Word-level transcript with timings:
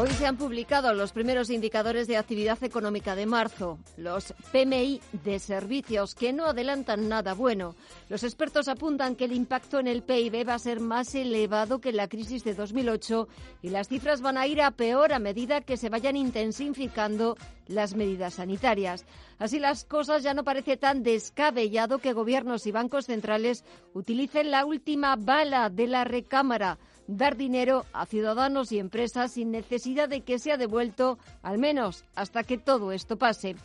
Hoy 0.00 0.10
se 0.10 0.28
han 0.28 0.36
publicado 0.36 0.94
los 0.94 1.10
primeros 1.10 1.50
indicadores 1.50 2.06
de 2.06 2.16
actividad 2.16 2.62
económica 2.62 3.16
de 3.16 3.26
marzo, 3.26 3.80
los 3.96 4.32
PMI 4.52 5.00
de 5.24 5.40
servicios, 5.40 6.14
que 6.14 6.32
no 6.32 6.46
adelantan 6.46 7.08
nada 7.08 7.34
bueno. 7.34 7.74
Los 8.08 8.22
expertos 8.22 8.68
apuntan 8.68 9.16
que 9.16 9.24
el 9.24 9.32
impacto 9.32 9.80
en 9.80 9.88
el 9.88 10.04
PIB 10.04 10.48
va 10.48 10.54
a 10.54 10.60
ser 10.60 10.78
más 10.78 11.16
elevado 11.16 11.80
que 11.80 11.88
en 11.88 11.96
la 11.96 12.06
crisis 12.06 12.44
de 12.44 12.54
2008 12.54 13.26
y 13.60 13.70
las 13.70 13.88
cifras 13.88 14.20
van 14.20 14.38
a 14.38 14.46
ir 14.46 14.62
a 14.62 14.70
peor 14.70 15.12
a 15.12 15.18
medida 15.18 15.62
que 15.62 15.76
se 15.76 15.88
vayan 15.88 16.14
intensificando 16.14 17.36
las 17.66 17.96
medidas 17.96 18.34
sanitarias. 18.34 19.04
Así 19.40 19.58
las 19.58 19.84
cosas 19.84 20.22
ya 20.22 20.32
no 20.32 20.44
parece 20.44 20.76
tan 20.76 21.02
descabellado 21.02 21.98
que 21.98 22.12
gobiernos 22.12 22.68
y 22.68 22.70
bancos 22.70 23.06
centrales 23.06 23.64
utilicen 23.94 24.52
la 24.52 24.64
última 24.64 25.16
bala 25.16 25.70
de 25.70 25.88
la 25.88 26.04
recámara 26.04 26.78
dar 27.08 27.36
dinero 27.36 27.86
a 27.92 28.06
ciudadanos 28.06 28.70
y 28.70 28.78
empresas 28.78 29.32
sin 29.32 29.50
necesidad 29.50 30.08
de 30.08 30.20
que 30.20 30.38
sea 30.38 30.56
devuelto, 30.56 31.18
al 31.42 31.58
menos 31.58 32.04
hasta 32.14 32.44
que 32.44 32.58
todo 32.58 32.92
esto 32.92 33.16
pase. 33.16 33.56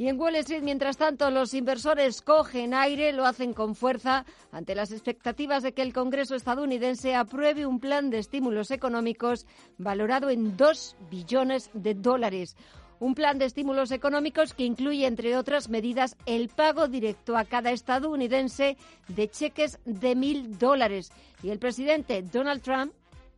Y 0.00 0.06
en 0.06 0.20
Wall 0.20 0.36
Street, 0.36 0.62
mientras 0.62 0.96
tanto, 0.96 1.28
los 1.30 1.54
inversores 1.54 2.22
cogen 2.22 2.72
aire, 2.72 3.12
lo 3.12 3.26
hacen 3.26 3.52
con 3.52 3.74
fuerza 3.74 4.24
ante 4.52 4.76
las 4.76 4.92
expectativas 4.92 5.64
de 5.64 5.72
que 5.72 5.82
el 5.82 5.92
Congreso 5.92 6.36
estadounidense 6.36 7.16
apruebe 7.16 7.66
un 7.66 7.80
plan 7.80 8.08
de 8.08 8.18
estímulos 8.18 8.70
económicos 8.70 9.44
valorado 9.76 10.30
en 10.30 10.56
dos 10.56 10.94
billones 11.10 11.70
de 11.72 11.94
dólares. 11.94 12.56
Un 13.00 13.14
plan 13.14 13.38
de 13.38 13.44
estímulos 13.44 13.90
económicos 13.92 14.54
que 14.54 14.64
incluye, 14.64 15.06
entre 15.06 15.36
otras 15.36 15.68
medidas, 15.68 16.16
el 16.26 16.48
pago 16.48 16.88
directo 16.88 17.36
a 17.36 17.44
cada 17.44 17.70
estadounidense 17.70 18.76
de 19.08 19.28
cheques 19.28 19.78
de 19.84 20.16
mil 20.16 20.58
dólares. 20.58 21.12
Y 21.42 21.50
el 21.50 21.58
presidente 21.58 22.22
Donald 22.22 22.62
Trump 22.62 22.92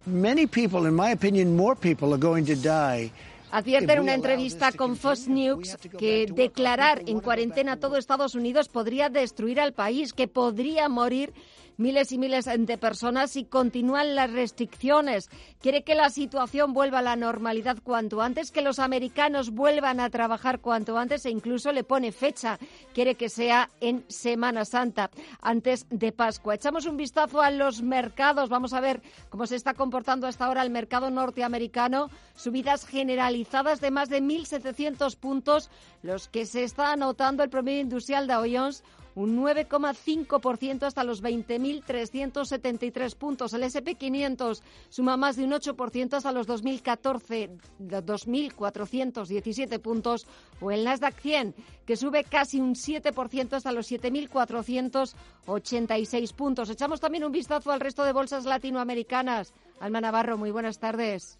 Many 0.06 0.46
people, 0.46 0.88
in 0.88 0.94
my 0.94 1.12
opinion, 1.12 1.54
more 1.54 1.76
people 1.76 2.14
are 2.14 2.18
going 2.18 2.44
to 2.44 2.56
die. 2.56 3.12
Advierte 3.52 3.92
en 3.92 4.00
una 4.00 4.14
entrevista 4.14 4.72
con 4.72 4.96
Fox 4.96 5.28
News 5.28 5.76
que 5.98 6.26
declarar 6.26 7.02
en 7.06 7.20
cuarentena 7.20 7.72
a 7.72 7.76
todo 7.76 7.96
Estados 7.96 8.34
Unidos 8.34 8.68
podría 8.68 9.10
destruir 9.10 9.60
al 9.60 9.72
país, 9.72 10.12
que 10.12 10.28
podría 10.28 10.88
morir 10.88 11.34
miles 11.80 12.12
y 12.12 12.18
miles 12.18 12.44
de 12.44 12.78
personas 12.78 13.34
y 13.36 13.44
continúan 13.44 14.14
las 14.14 14.30
restricciones. 14.30 15.30
Quiere 15.60 15.82
que 15.82 15.94
la 15.94 16.10
situación 16.10 16.72
vuelva 16.72 16.98
a 16.98 17.02
la 17.02 17.16
normalidad 17.16 17.78
cuanto 17.82 18.20
antes, 18.20 18.50
que 18.50 18.62
los 18.62 18.78
americanos 18.78 19.50
vuelvan 19.50 19.98
a 19.98 20.10
trabajar 20.10 20.60
cuanto 20.60 20.98
antes 20.98 21.24
e 21.24 21.30
incluso 21.30 21.72
le 21.72 21.82
pone 21.82 22.12
fecha. 22.12 22.58
Quiere 22.94 23.14
que 23.14 23.28
sea 23.28 23.70
en 23.80 24.04
Semana 24.08 24.64
Santa, 24.64 25.10
antes 25.40 25.86
de 25.90 26.12
Pascua. 26.12 26.54
Echamos 26.54 26.86
un 26.86 26.96
vistazo 26.96 27.40
a 27.40 27.50
los 27.50 27.82
mercados. 27.82 28.50
Vamos 28.50 28.74
a 28.74 28.80
ver 28.80 29.00
cómo 29.30 29.46
se 29.46 29.56
está 29.56 29.74
comportando 29.74 30.26
hasta 30.26 30.44
ahora 30.44 30.62
el 30.62 30.70
mercado 30.70 31.10
norteamericano. 31.10 32.10
Subidas 32.34 32.86
generalizadas 32.86 33.80
de 33.80 33.90
más 33.90 34.08
de 34.08 34.22
1.700 34.22 35.16
puntos, 35.16 35.70
los 36.02 36.28
que 36.28 36.44
se 36.44 36.62
está 36.62 36.92
anotando 36.92 37.42
el 37.42 37.50
promedio 37.50 37.80
industrial 37.80 38.26
de 38.26 38.34
Jones 38.56 38.82
un 39.14 39.42
9,5% 39.42 40.84
hasta 40.84 41.04
los 41.04 41.22
20.373 41.22 43.16
puntos. 43.16 43.52
El 43.52 43.64
SP500 43.64 44.62
suma 44.88 45.16
más 45.16 45.36
de 45.36 45.44
un 45.44 45.52
8% 45.52 46.14
hasta 46.14 46.32
los 46.32 46.46
2014, 46.46 47.50
2.417 47.80 49.78
puntos. 49.80 50.26
O 50.60 50.70
el 50.70 50.84
Nasdaq 50.84 51.18
100, 51.20 51.54
que 51.86 51.96
sube 51.96 52.24
casi 52.24 52.60
un 52.60 52.74
7% 52.74 53.54
hasta 53.54 53.72
los 53.72 53.90
7.486 53.90 56.34
puntos. 56.34 56.68
Echamos 56.70 57.00
también 57.00 57.24
un 57.24 57.32
vistazo 57.32 57.72
al 57.72 57.80
resto 57.80 58.04
de 58.04 58.12
bolsas 58.12 58.44
latinoamericanas. 58.44 59.54
Alma 59.80 60.00
Navarro, 60.00 60.38
muy 60.38 60.50
buenas 60.50 60.78
tardes. 60.78 61.38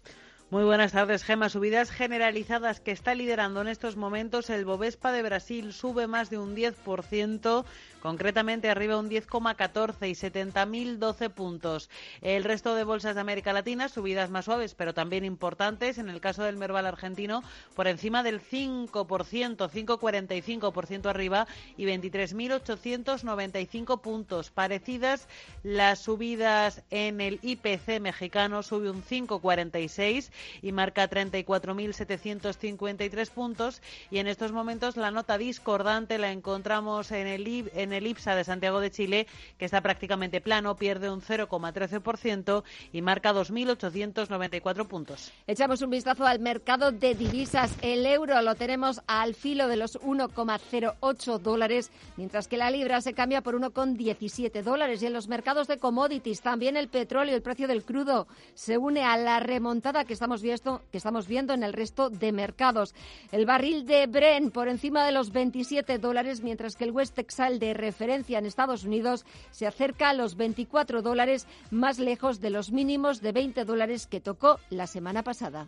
Muy 0.51 0.65
buenas 0.65 0.91
tardes, 0.91 1.23
Gema. 1.23 1.47
Subidas 1.47 1.91
generalizadas 1.91 2.81
que 2.81 2.91
está 2.91 3.15
liderando 3.15 3.61
en 3.61 3.69
estos 3.69 3.95
momentos 3.95 4.49
el 4.49 4.65
Bovespa 4.65 5.13
de 5.13 5.23
Brasil 5.23 5.71
sube 5.71 6.07
más 6.07 6.29
de 6.29 6.39
un 6.39 6.57
10%, 6.57 7.63
concretamente 8.01 8.69
arriba 8.69 8.97
un 8.97 9.09
10,14 9.09 10.09
y 10.09 10.13
70.012 10.13 11.29
puntos. 11.29 11.89
El 12.21 12.43
resto 12.43 12.75
de 12.75 12.83
bolsas 12.83 13.15
de 13.15 13.21
América 13.21 13.53
Latina 13.53 13.87
subidas 13.89 14.29
más 14.29 14.45
suaves, 14.45 14.75
pero 14.75 14.93
también 14.93 15.23
importantes. 15.23 15.97
En 15.97 16.09
el 16.09 16.19
caso 16.19 16.43
del 16.43 16.57
Merval 16.57 16.85
argentino, 16.85 17.41
por 17.75 17.87
encima 17.87 18.23
del 18.23 18.41
5%, 18.41 18.91
5,45% 18.91 21.05
arriba 21.05 21.47
y 21.77 21.85
23.895 21.85 24.01
puntos. 24.01 24.49
Parecidas 24.49 25.29
las 25.63 25.99
subidas 25.99 26.81
en 26.89 27.21
el 27.21 27.39
IPC 27.41 28.01
mexicano, 28.01 28.63
sube 28.63 28.89
un 28.89 29.03
5,46 29.03 30.31
y 30.61 30.71
marca 30.71 31.07
34.753 31.09 33.29
puntos. 33.29 33.81
Y 34.09 34.19
en 34.19 34.27
estos 34.27 34.51
momentos 34.51 34.97
la 34.97 35.11
nota 35.11 35.37
discordante 35.37 36.17
la 36.17 36.31
encontramos 36.31 37.11
en 37.11 37.27
el, 37.27 37.69
en 37.75 37.90
el 37.93 38.07
IPSA 38.07 38.35
de 38.35 38.43
Santiago 38.43 38.79
de 38.79 38.91
Chile, 38.91 39.27
que 39.57 39.65
está 39.65 39.81
prácticamente 39.81 40.41
plano, 40.41 40.75
pierde 40.75 41.09
un 41.09 41.21
0,13% 41.21 42.63
y 42.93 43.01
marca 43.01 43.33
2.894 43.33 44.87
puntos. 44.87 45.31
Echamos 45.47 45.81
un 45.81 45.89
vistazo 45.89 46.25
al 46.25 46.39
mercado 46.39 46.91
de 46.91 47.15
divisas. 47.15 47.75
El 47.81 48.05
euro 48.05 48.41
lo 48.41 48.55
tenemos 48.55 49.01
al 49.07 49.35
filo 49.35 49.67
de 49.67 49.77
los 49.77 49.99
1,08 49.99 51.39
dólares, 51.39 51.91
mientras 52.17 52.47
que 52.47 52.57
la 52.57 52.71
libra 52.71 53.01
se 53.01 53.13
cambia 53.13 53.41
por 53.41 53.59
1,17 53.59 54.63
dólares. 54.63 55.01
Y 55.01 55.07
en 55.07 55.13
los 55.13 55.27
mercados 55.27 55.67
de 55.67 55.77
commodities, 55.77 56.41
también 56.41 56.77
el 56.77 56.87
petróleo, 56.87 57.35
el 57.35 57.41
precio 57.41 57.67
del 57.67 57.83
crudo, 57.83 58.27
se 58.53 58.77
une 58.77 59.03
a 59.03 59.17
la 59.17 59.39
remontada 59.39 60.05
que 60.05 60.13
estamos 60.13 60.41
viendo, 60.41 60.81
que 60.91 60.97
estamos 60.97 61.27
viendo 61.27 61.53
en 61.53 61.63
el 61.63 61.73
resto 61.73 62.09
de 62.09 62.31
mercados. 62.31 62.93
El 63.31 63.45
barril 63.45 63.85
de 63.85 64.07
Bren 64.07 64.51
por 64.51 64.67
encima 64.67 65.05
de 65.05 65.11
los 65.11 65.31
27 65.31 65.97
dólares, 65.97 66.41
mientras 66.41 66.75
que 66.75 66.85
el 66.85 66.91
West 66.91 67.15
Texas 67.15 67.41
de 67.59 67.73
referencia 67.81 68.39
en 68.39 68.45
Estados 68.45 68.85
Unidos 68.85 69.25
se 69.51 69.67
acerca 69.67 70.09
a 70.09 70.13
los 70.13 70.37
24 70.37 71.01
dólares, 71.01 71.47
más 71.69 71.99
lejos 71.99 72.39
de 72.39 72.51
los 72.51 72.71
mínimos 72.71 73.21
de 73.21 73.33
20 73.33 73.65
dólares 73.65 74.07
que 74.07 74.21
tocó 74.21 74.59
la 74.69 74.87
semana 74.87 75.23
pasada. 75.23 75.67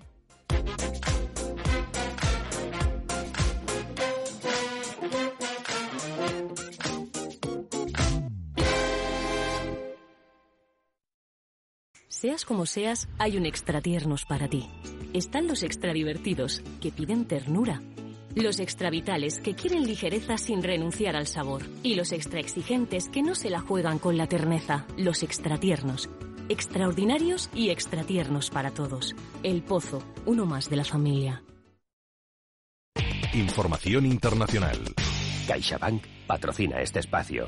Seas 12.24 12.46
como 12.46 12.66
seas, 12.66 13.10
hay 13.20 13.36
un 13.36 13.46
extra 13.46 13.82
tiernos 13.82 14.24
para 14.24 14.48
ti. 14.48 14.70
Están 15.12 15.46
los 15.46 15.62
extra 15.62 15.92
divertidos, 15.92 16.62
que 16.80 16.90
piden 16.90 17.28
ternura. 17.28 17.82
Los 18.36 18.60
extra 18.60 18.90
vitales, 18.90 19.40
que 19.40 19.54
quieren 19.54 19.84
ligereza 19.84 20.40
sin 20.40 20.64
renunciar 20.64 21.16
al 21.16 21.28
sabor. 21.28 21.62
Y 21.84 21.94
los 21.94 22.12
extra 22.12 22.40
exigentes, 22.40 23.08
que 23.10 23.22
no 23.22 23.36
se 23.36 23.52
la 23.52 23.60
juegan 23.60 24.00
con 24.00 24.18
la 24.18 24.28
terneza. 24.28 24.88
Los 24.98 25.22
extra 25.22 25.60
tiernos. 25.60 26.10
Extraordinarios 26.50 27.52
y 27.54 27.70
extra 27.70 28.04
tiernos 28.04 28.50
para 28.50 28.72
todos. 28.72 29.16
El 29.44 29.62
Pozo, 29.62 30.04
uno 30.26 30.48
más 30.48 30.70
de 30.70 30.76
la 30.78 30.84
familia. 30.84 31.44
Información 33.34 34.06
internacional. 34.06 34.80
CaixaBank 35.48 36.04
patrocina 36.26 36.82
este 36.82 37.00
espacio. 37.00 37.48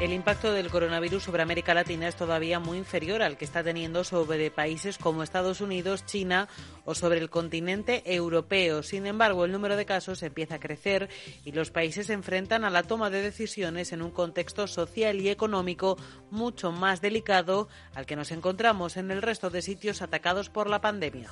El 0.00 0.14
impacto 0.14 0.54
del 0.54 0.70
coronavirus 0.70 1.24
sobre 1.24 1.42
América 1.42 1.74
Latina 1.74 2.08
es 2.08 2.16
todavía 2.16 2.58
muy 2.58 2.78
inferior 2.78 3.20
al 3.20 3.36
que 3.36 3.44
está 3.44 3.62
teniendo 3.62 4.02
sobre 4.02 4.50
países 4.50 4.96
como 4.96 5.22
Estados 5.22 5.60
Unidos, 5.60 6.06
China 6.06 6.48
o 6.86 6.94
sobre 6.94 7.18
el 7.18 7.28
continente 7.28 8.02
europeo. 8.06 8.82
Sin 8.82 9.06
embargo, 9.06 9.44
el 9.44 9.52
número 9.52 9.76
de 9.76 9.84
casos 9.84 10.22
empieza 10.22 10.54
a 10.54 10.58
crecer 10.58 11.10
y 11.44 11.52
los 11.52 11.70
países 11.70 12.06
se 12.06 12.14
enfrentan 12.14 12.64
a 12.64 12.70
la 12.70 12.82
toma 12.82 13.10
de 13.10 13.20
decisiones 13.20 13.92
en 13.92 14.00
un 14.00 14.10
contexto 14.10 14.66
social 14.66 15.20
y 15.20 15.28
económico 15.28 15.98
mucho 16.30 16.72
más 16.72 17.02
delicado 17.02 17.68
al 17.94 18.06
que 18.06 18.16
nos 18.16 18.32
encontramos 18.32 18.96
en 18.96 19.10
el 19.10 19.20
resto 19.20 19.50
de 19.50 19.60
sitios 19.60 20.00
atacados 20.00 20.48
por 20.48 20.70
la 20.70 20.80
pandemia. 20.80 21.30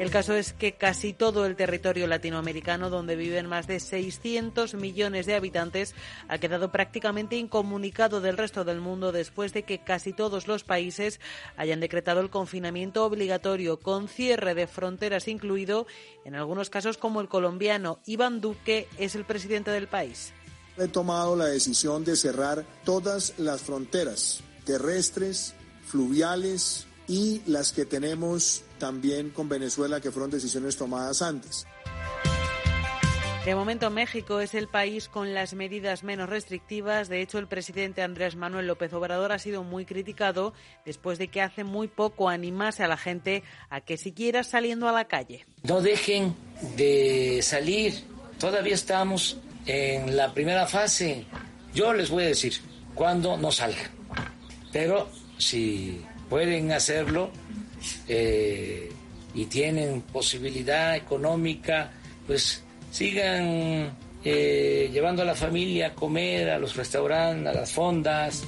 El 0.00 0.10
caso 0.10 0.32
es 0.32 0.54
que 0.54 0.72
casi 0.72 1.12
todo 1.12 1.44
el 1.44 1.56
territorio 1.56 2.06
latinoamericano, 2.06 2.88
donde 2.88 3.16
viven 3.16 3.44
más 3.44 3.66
de 3.66 3.78
600 3.78 4.72
millones 4.72 5.26
de 5.26 5.34
habitantes, 5.34 5.94
ha 6.26 6.38
quedado 6.38 6.72
prácticamente 6.72 7.36
incomunicado 7.36 8.22
del 8.22 8.38
resto 8.38 8.64
del 8.64 8.80
mundo 8.80 9.12
después 9.12 9.52
de 9.52 9.64
que 9.64 9.84
casi 9.84 10.14
todos 10.14 10.48
los 10.48 10.64
países 10.64 11.20
hayan 11.58 11.80
decretado 11.80 12.20
el 12.20 12.30
confinamiento 12.30 13.04
obligatorio, 13.04 13.78
con 13.78 14.08
cierre 14.08 14.54
de 14.54 14.66
fronteras 14.66 15.28
incluido, 15.28 15.86
en 16.24 16.34
algunos 16.34 16.70
casos 16.70 16.96
como 16.96 17.20
el 17.20 17.28
colombiano. 17.28 17.98
Iván 18.06 18.40
Duque 18.40 18.88
es 18.96 19.14
el 19.14 19.26
presidente 19.26 19.70
del 19.70 19.86
país. 19.86 20.32
He 20.78 20.88
tomado 20.88 21.36
la 21.36 21.44
decisión 21.44 22.06
de 22.06 22.16
cerrar 22.16 22.64
todas 22.86 23.34
las 23.36 23.60
fronteras 23.60 24.42
terrestres, 24.64 25.52
fluviales 25.84 26.86
y 27.06 27.42
las 27.44 27.72
que 27.72 27.84
tenemos 27.84 28.64
también 28.80 29.30
con 29.30 29.48
Venezuela, 29.48 30.00
que 30.00 30.10
fueron 30.10 30.32
decisiones 30.32 30.76
tomadas 30.76 31.22
antes. 31.22 31.64
De 33.44 33.54
momento, 33.54 33.88
México 33.88 34.40
es 34.40 34.52
el 34.52 34.68
país 34.68 35.08
con 35.08 35.32
las 35.32 35.54
medidas 35.54 36.04
menos 36.04 36.28
restrictivas. 36.28 37.08
De 37.08 37.22
hecho, 37.22 37.38
el 37.38 37.46
presidente 37.46 38.02
Andrés 38.02 38.36
Manuel 38.36 38.66
López 38.66 38.92
Obrador 38.92 39.32
ha 39.32 39.38
sido 39.38 39.64
muy 39.64 39.86
criticado 39.86 40.52
después 40.84 41.18
de 41.18 41.28
que 41.28 41.40
hace 41.40 41.64
muy 41.64 41.88
poco 41.88 42.28
animase 42.28 42.84
a 42.84 42.88
la 42.88 42.98
gente 42.98 43.42
a 43.70 43.80
que 43.80 43.96
siguiera 43.96 44.44
saliendo 44.44 44.88
a 44.88 44.92
la 44.92 45.06
calle. 45.06 45.46
No 45.62 45.80
dejen 45.80 46.34
de 46.76 47.40
salir. 47.42 48.04
Todavía 48.38 48.74
estamos 48.74 49.38
en 49.64 50.16
la 50.16 50.34
primera 50.34 50.66
fase. 50.66 51.24
Yo 51.72 51.94
les 51.94 52.10
voy 52.10 52.24
a 52.24 52.26
decir 52.26 52.52
cuándo 52.94 53.38
no 53.38 53.50
salgan. 53.50 53.90
Pero 54.70 55.08
si 55.38 56.04
pueden 56.28 56.72
hacerlo, 56.72 57.30
eh, 58.08 58.90
y 59.34 59.44
tienen 59.46 60.02
posibilidad 60.02 60.96
económica, 60.96 61.90
pues 62.26 62.62
sigan 62.90 63.96
eh, 64.24 64.90
llevando 64.92 65.22
a 65.22 65.24
la 65.24 65.34
familia 65.34 65.88
a 65.88 65.94
comer 65.94 66.50
a 66.50 66.58
los 66.58 66.76
restaurantes, 66.76 67.46
a 67.46 67.60
las 67.60 67.72
fondas. 67.72 68.44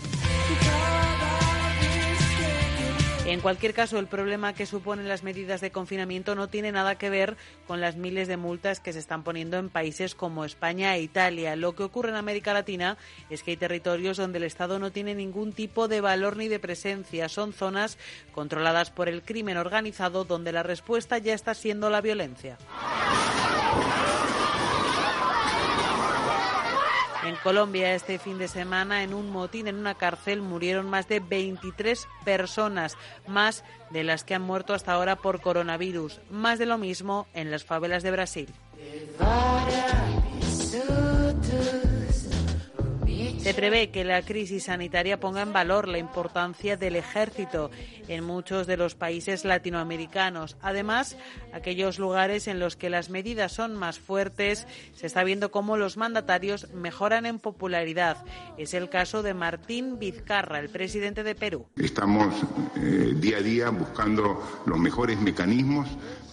En 3.25 3.41
cualquier 3.41 3.73
caso, 3.73 4.01
el 4.01 4.09
problema 4.09 4.53
que 4.53 4.67
suponen 4.67 5.09
las 5.09 5.23
medidas 5.23 5.61
de 5.61 5.71
confinamiento 5.71 6.35
no 6.35 6.49
tiene 6.49 6.73
nada 6.73 6.97
que 6.97 7.09
ver 7.09 7.37
con 7.69 7.81
las 7.81 7.95
miles 7.97 8.27
de 8.27 8.37
multas 8.37 8.81
que 8.81 8.93
se 8.93 8.99
están 8.99 9.23
poniendo 9.23 9.59
en 9.59 9.71
países 9.71 10.17
como 10.17 10.45
España 10.45 10.97
e 10.97 11.03
Italia. 11.03 11.55
Lo 11.55 11.77
que 11.77 11.85
ocurre 11.85 12.11
en 12.11 12.17
América 12.17 12.53
Latina 12.53 12.99
es 13.31 13.45
que 13.45 13.53
hay 13.53 13.57
territorios 13.57 14.17
donde 14.17 14.39
el 14.39 14.45
Estado 14.45 14.81
no 14.81 14.91
tiene 14.91 15.15
ningún 15.15 15.53
tipo 15.53 15.87
de 15.87 16.01
valor 16.01 16.37
ni 16.37 16.49
de 16.49 16.59
presencia. 16.59 17.29
Son 17.29 17.53
zonas 17.53 17.97
controladas 18.33 18.91
por 18.91 19.09
el 19.09 19.23
crimen 19.23 19.57
organizado 19.57 20.25
donde 20.25 20.51
la 20.51 20.65
respuesta 20.65 21.19
ya 21.19 21.33
está 21.33 21.55
siendo 21.55 21.91
la 21.91 22.01
violencia. 22.01 22.59
En 27.25 27.37
Colombia 27.37 27.95
este 27.95 28.19
fin 28.19 28.39
de 28.39 28.49
semana, 28.49 29.05
en 29.05 29.15
un 29.15 29.31
motín 29.31 29.69
en 29.69 29.77
una 29.77 29.95
cárcel, 29.95 30.43
murieron 30.43 30.91
más 30.91 31.07
de 31.07 31.21
23 31.21 32.09
personas, 32.25 32.97
más 33.29 33.63
de 33.91 34.03
las 34.03 34.25
que 34.25 34.35
han 34.35 34.43
muerto 34.43 34.75
hasta 34.75 34.93
ahora 34.93 35.17
por 35.17 35.41
coronavirus. 35.41 36.21
Más 36.31 36.59
de 36.59 36.67
lo 36.67 36.79
mismo 36.79 37.29
en 37.33 37.53
las 37.53 37.65
favelas 37.65 38.03
de 38.03 38.11
Brasil. 38.11 38.49
Se 43.43 43.55
prevé 43.55 43.91
que 43.91 44.05
la 44.05 44.23
crisis 44.23 44.65
sanitaria 44.65 45.19
ponga 45.19 45.43
en 45.43 45.53
valor 45.53 45.89
la 45.89 45.99
importancia 45.99 46.77
del 46.77 46.95
ejército 46.95 47.73
en 48.07 48.23
muchos 48.23 48.69
de 48.69 48.77
los 48.77 48.95
países 48.95 49.45
latinoamericanos. 49.45 50.57
Además, 50.63 51.17
aquellos 51.53 51.99
lugares 51.99 52.47
en 52.47 52.61
los 52.61 52.77
que 52.77 52.89
las 52.89 53.11
medidas 53.11 53.51
son 53.51 53.75
más 53.75 53.99
fuertes, 53.99 54.69
se 54.95 55.09
está 55.09 55.25
viendo 55.25 55.51
cómo 55.51 55.77
los 55.77 55.97
mandatarios 55.97 56.71
mejoran 56.73 57.27
en 57.27 57.41
popularidad. 57.41 58.25
Es 58.59 58.75
el 58.75 58.89
caso 58.89 59.25
de 59.25 59.35
Martín 59.35 59.99
Vizcarra, 59.99 60.61
el 60.61 60.69
presidente 60.69 61.25
de 61.25 61.35
Perú. 61.35 61.67
Estamos 61.75 62.33
eh, 62.77 63.13
día 63.17 63.39
a 63.39 63.43
día 63.43 63.71
buscando 63.71 64.63
los 64.67 64.79
mejores 64.79 65.21
mecanismos 65.21 65.89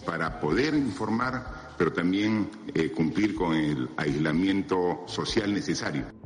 para 0.06 0.39
poder 0.39 0.75
informar, 0.75 1.73
pero 1.75 1.91
también 1.91 2.51
eh, 2.75 2.91
cumplir 2.91 3.33
con 3.33 3.56
el 3.56 3.89
aislamiento 3.97 5.06
social 5.07 5.51
necesario. 5.51 6.19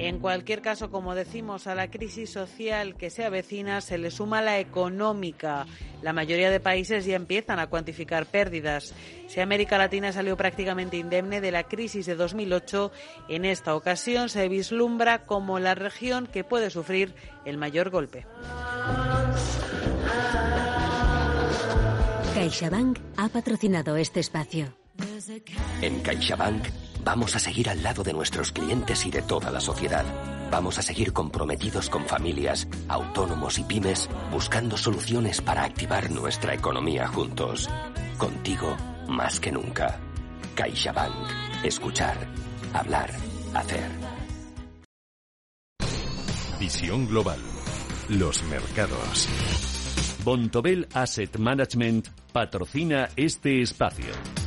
En 0.00 0.18
cualquier 0.18 0.62
caso, 0.62 0.90
como 0.90 1.14
decimos, 1.14 1.66
a 1.66 1.74
la 1.74 1.90
crisis 1.90 2.30
social 2.30 2.96
que 2.96 3.10
se 3.10 3.24
avecina 3.24 3.82
se 3.82 3.98
le 3.98 4.10
suma 4.10 4.40
la 4.40 4.58
económica. 4.58 5.66
La 6.00 6.14
mayoría 6.14 6.50
de 6.50 6.58
países 6.58 7.04
ya 7.04 7.16
empiezan 7.16 7.58
a 7.58 7.66
cuantificar 7.66 8.24
pérdidas. 8.24 8.94
Si 9.28 9.40
América 9.40 9.76
Latina 9.76 10.10
salió 10.10 10.38
prácticamente 10.38 10.96
indemne 10.96 11.42
de 11.42 11.52
la 11.52 11.64
crisis 11.64 12.06
de 12.06 12.16
2008, 12.16 12.90
en 13.28 13.44
esta 13.44 13.76
ocasión 13.76 14.30
se 14.30 14.48
vislumbra 14.48 15.26
como 15.26 15.58
la 15.58 15.74
región 15.74 16.26
que 16.26 16.44
puede 16.44 16.70
sufrir 16.70 17.14
el 17.44 17.58
mayor 17.58 17.90
golpe. 17.90 18.26
CaixaBank 22.34 22.98
ha 23.18 23.28
patrocinado 23.28 23.96
este 23.96 24.20
espacio. 24.20 24.74
En 25.82 26.00
CaixaBank 26.00 26.89
vamos 27.04 27.36
a 27.36 27.38
seguir 27.38 27.68
al 27.68 27.82
lado 27.82 28.02
de 28.02 28.12
nuestros 28.12 28.52
clientes 28.52 29.06
y 29.06 29.10
de 29.10 29.22
toda 29.22 29.50
la 29.50 29.60
sociedad. 29.60 30.04
Vamos 30.50 30.78
a 30.78 30.82
seguir 30.82 31.12
comprometidos 31.12 31.88
con 31.88 32.04
familias, 32.04 32.66
autónomos 32.88 33.58
y 33.58 33.64
pymes, 33.64 34.08
buscando 34.30 34.76
soluciones 34.76 35.40
para 35.40 35.64
activar 35.64 36.10
nuestra 36.10 36.54
economía 36.54 37.06
juntos. 37.06 37.68
Contigo 38.18 38.76
más 39.08 39.38
que 39.40 39.52
nunca. 39.52 39.98
CaixaBank. 40.54 41.64
Escuchar, 41.64 42.16
hablar, 42.72 43.10
hacer. 43.54 43.90
Visión 46.58 47.06
global. 47.06 47.38
Los 48.08 48.42
mercados. 48.44 49.28
Bontobel 50.24 50.88
Asset 50.92 51.38
Management 51.38 52.08
patrocina 52.32 53.08
este 53.16 53.62
espacio. 53.62 54.39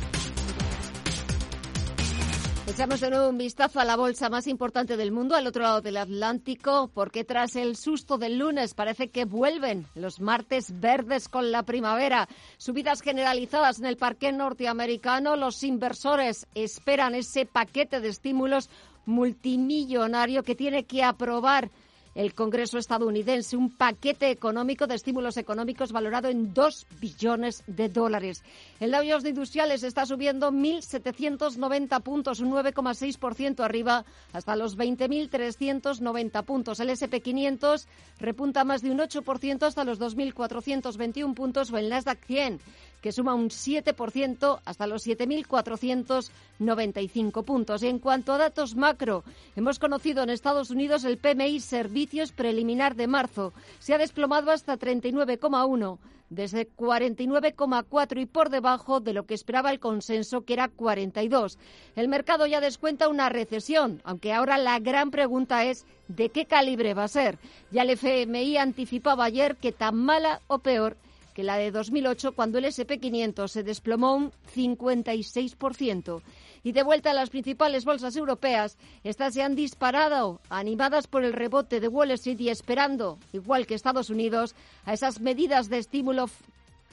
Echamos 2.74 2.98
de 2.98 3.08
nuevo 3.08 3.28
un 3.28 3.38
vistazo 3.38 3.78
a 3.78 3.84
la 3.84 3.94
bolsa 3.94 4.28
más 4.28 4.48
importante 4.48 4.96
del 4.96 5.12
mundo, 5.12 5.36
al 5.36 5.46
otro 5.46 5.62
lado 5.62 5.80
del 5.80 5.96
Atlántico, 5.96 6.90
porque 6.92 7.22
tras 7.22 7.54
el 7.54 7.76
susto 7.76 8.18
del 8.18 8.36
lunes 8.36 8.74
parece 8.74 9.10
que 9.10 9.26
vuelven 9.26 9.86
los 9.94 10.18
martes 10.18 10.80
verdes 10.80 11.28
con 11.28 11.52
la 11.52 11.62
primavera. 11.62 12.28
Subidas 12.56 13.00
generalizadas 13.00 13.78
en 13.78 13.86
el 13.86 13.96
parque 13.96 14.32
norteamericano, 14.32 15.36
los 15.36 15.62
inversores 15.62 16.48
esperan 16.56 17.14
ese 17.14 17.46
paquete 17.46 18.00
de 18.00 18.08
estímulos 18.08 18.68
multimillonario 19.06 20.42
que 20.42 20.56
tiene 20.56 20.82
que 20.82 21.04
aprobar 21.04 21.70
el 22.14 22.34
Congreso 22.34 22.78
estadounidense, 22.78 23.56
un 23.56 23.70
paquete 23.70 24.30
económico 24.30 24.86
de 24.86 24.94
estímulos 24.94 25.36
económicos 25.36 25.92
valorado 25.92 26.28
en 26.28 26.54
2 26.54 26.86
billones 27.00 27.64
de 27.66 27.88
dólares. 27.88 28.42
El 28.80 28.92
Dow 28.92 29.02
Jones 29.02 29.22
de 29.22 29.30
Industriales 29.30 29.82
está 29.82 30.06
subiendo 30.06 30.50
1.790 30.50 32.02
puntos, 32.02 32.40
un 32.40 32.52
9,6% 32.52 33.64
arriba 33.64 34.04
hasta 34.32 34.56
los 34.56 34.76
20.390 34.78 36.44
puntos. 36.44 36.80
El 36.80 36.90
SP500 36.90 37.86
repunta 38.18 38.64
más 38.64 38.82
de 38.82 38.90
un 38.90 38.98
8% 38.98 39.62
hasta 39.62 39.84
los 39.84 40.00
2.421 40.00 41.34
puntos 41.34 41.72
o 41.72 41.78
el 41.78 41.88
Nasdaq 41.88 42.24
100 42.24 42.60
que 43.04 43.12
suma 43.12 43.34
un 43.34 43.50
7% 43.50 44.60
hasta 44.64 44.86
los 44.86 45.06
7.495 45.06 47.44
puntos. 47.44 47.82
Y 47.82 47.88
en 47.88 47.98
cuanto 47.98 48.32
a 48.32 48.38
datos 48.38 48.76
macro, 48.76 49.24
hemos 49.56 49.78
conocido 49.78 50.22
en 50.22 50.30
Estados 50.30 50.70
Unidos 50.70 51.04
el 51.04 51.18
PMI 51.18 51.60
Servicios 51.60 52.32
preliminar 52.32 52.96
de 52.96 53.06
marzo. 53.06 53.52
Se 53.78 53.92
ha 53.92 53.98
desplomado 53.98 54.50
hasta 54.50 54.78
39,1 54.78 55.98
desde 56.30 56.66
49,4 56.66 58.22
y 58.22 58.24
por 58.24 58.48
debajo 58.48 59.00
de 59.00 59.12
lo 59.12 59.26
que 59.26 59.34
esperaba 59.34 59.70
el 59.70 59.80
consenso, 59.80 60.46
que 60.46 60.54
era 60.54 60.68
42. 60.68 61.58
El 61.96 62.08
mercado 62.08 62.46
ya 62.46 62.62
descuenta 62.62 63.08
una 63.08 63.28
recesión, 63.28 64.00
aunque 64.04 64.32
ahora 64.32 64.56
la 64.56 64.78
gran 64.78 65.10
pregunta 65.10 65.66
es 65.66 65.84
¿de 66.08 66.30
qué 66.30 66.46
calibre 66.46 66.94
va 66.94 67.04
a 67.04 67.08
ser? 67.08 67.38
Ya 67.70 67.82
el 67.82 67.90
FMI 67.90 68.56
anticipaba 68.56 69.26
ayer 69.26 69.56
que 69.56 69.72
tan 69.72 69.94
mala 69.94 70.40
o 70.46 70.60
peor 70.60 70.96
que 71.34 71.42
la 71.42 71.56
de 71.56 71.70
2008, 71.70 72.32
cuando 72.32 72.58
el 72.58 72.64
SP500 72.64 73.48
se 73.48 73.62
desplomó 73.62 74.14
un 74.14 74.32
56%. 74.54 76.22
Y 76.62 76.72
de 76.72 76.82
vuelta 76.82 77.10
a 77.10 77.14
las 77.14 77.30
principales 77.30 77.84
bolsas 77.84 78.16
europeas, 78.16 78.78
estas 79.02 79.34
se 79.34 79.42
han 79.42 79.54
disparado, 79.54 80.40
animadas 80.48 81.06
por 81.06 81.24
el 81.24 81.32
rebote 81.32 81.80
de 81.80 81.88
Wall 81.88 82.12
Street 82.12 82.40
y 82.40 82.48
esperando, 82.48 83.18
igual 83.32 83.66
que 83.66 83.74
Estados 83.74 84.08
Unidos, 84.08 84.54
a 84.86 84.94
esas 84.94 85.20
medidas 85.20 85.68
de 85.68 85.78
estímulo 85.78 86.30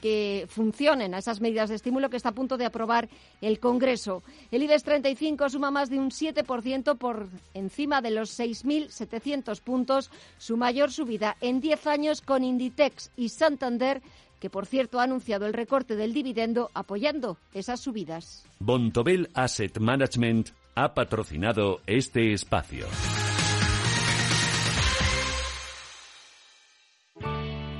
que 0.02 0.46
funcionen 0.50 1.14
a 1.14 1.18
esas 1.18 1.40
medidas 1.40 1.70
de 1.70 1.76
estímulo 1.76 2.10
que 2.10 2.16
está 2.16 2.30
a 2.30 2.34
punto 2.34 2.58
de 2.58 2.66
aprobar 2.66 3.08
el 3.40 3.60
Congreso. 3.60 4.22
El 4.50 4.64
IBEX 4.64 4.82
35 4.82 5.48
suma 5.48 5.70
más 5.70 5.88
de 5.88 5.98
un 6.00 6.10
7% 6.10 6.98
por 6.98 7.28
encima 7.54 8.02
de 8.02 8.10
los 8.10 8.38
6.700 8.38 9.60
puntos, 9.60 10.10
su 10.38 10.56
mayor 10.56 10.90
subida 10.90 11.36
en 11.40 11.60
10 11.60 11.86
años 11.86 12.20
con 12.20 12.42
Inditex 12.42 13.12
y 13.16 13.28
Santander 13.28 14.02
que 14.42 14.50
por 14.50 14.66
cierto 14.66 14.98
ha 14.98 15.04
anunciado 15.04 15.46
el 15.46 15.52
recorte 15.52 15.94
del 15.94 16.12
dividendo 16.12 16.72
apoyando 16.74 17.38
esas 17.54 17.78
subidas. 17.78 18.44
Bontobel 18.58 19.30
Asset 19.34 19.78
Management 19.78 20.48
ha 20.74 20.94
patrocinado 20.94 21.80
este 21.86 22.32
espacio. 22.32 22.88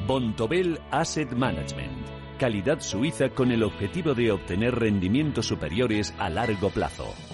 Bontobel 0.06 0.78
Asset 0.92 1.32
Management 1.32 2.22
calidad 2.38 2.80
suiza 2.80 3.28
con 3.30 3.50
el 3.50 3.62
objetivo 3.62 4.14
de 4.14 4.32
obtener 4.32 4.74
rendimientos 4.74 5.46
superiores 5.46 6.14
a 6.18 6.28
largo 6.28 6.70
plazo. 6.70 7.12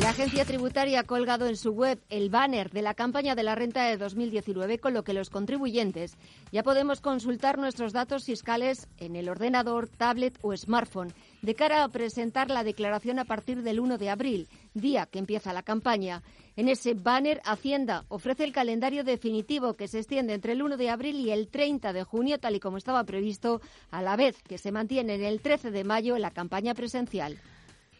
La 0.00 0.10
agencia 0.10 0.44
tributaria 0.44 1.00
ha 1.00 1.04
colgado 1.04 1.48
en 1.48 1.56
su 1.56 1.72
web 1.72 2.00
el 2.08 2.30
banner 2.30 2.70
de 2.70 2.82
la 2.82 2.94
campaña 2.94 3.34
de 3.34 3.42
la 3.42 3.56
renta 3.56 3.84
de 3.84 3.96
2019, 3.96 4.78
con 4.78 4.94
lo 4.94 5.02
que 5.02 5.12
los 5.12 5.28
contribuyentes 5.28 6.16
ya 6.52 6.62
podemos 6.62 7.00
consultar 7.00 7.58
nuestros 7.58 7.92
datos 7.92 8.24
fiscales 8.24 8.86
en 8.98 9.16
el 9.16 9.28
ordenador, 9.28 9.88
tablet 9.88 10.38
o 10.42 10.56
smartphone 10.56 11.12
de 11.42 11.56
cara 11.56 11.82
a 11.82 11.88
presentar 11.88 12.48
la 12.48 12.62
declaración 12.62 13.18
a 13.18 13.24
partir 13.24 13.62
del 13.62 13.80
1 13.80 13.98
de 13.98 14.08
abril, 14.08 14.48
día 14.72 15.06
que 15.06 15.18
empieza 15.18 15.52
la 15.52 15.64
campaña. 15.64 16.22
En 16.54 16.68
ese 16.68 16.94
banner, 16.94 17.40
Hacienda 17.44 18.04
ofrece 18.08 18.44
el 18.44 18.52
calendario 18.52 19.02
definitivo 19.02 19.74
que 19.74 19.88
se 19.88 19.98
extiende 19.98 20.32
entre 20.32 20.52
el 20.52 20.62
1 20.62 20.76
de 20.76 20.90
abril 20.90 21.16
y 21.16 21.32
el 21.32 21.48
30 21.48 21.92
de 21.92 22.04
junio, 22.04 22.38
tal 22.38 22.54
y 22.54 22.60
como 22.60 22.76
estaba 22.76 23.02
previsto, 23.02 23.60
a 23.90 24.00
la 24.00 24.14
vez 24.14 24.40
que 24.44 24.58
se 24.58 24.70
mantiene 24.70 25.16
en 25.16 25.24
el 25.24 25.40
13 25.40 25.72
de 25.72 25.82
mayo 25.82 26.16
la 26.18 26.30
campaña 26.30 26.74
presencial. 26.74 27.36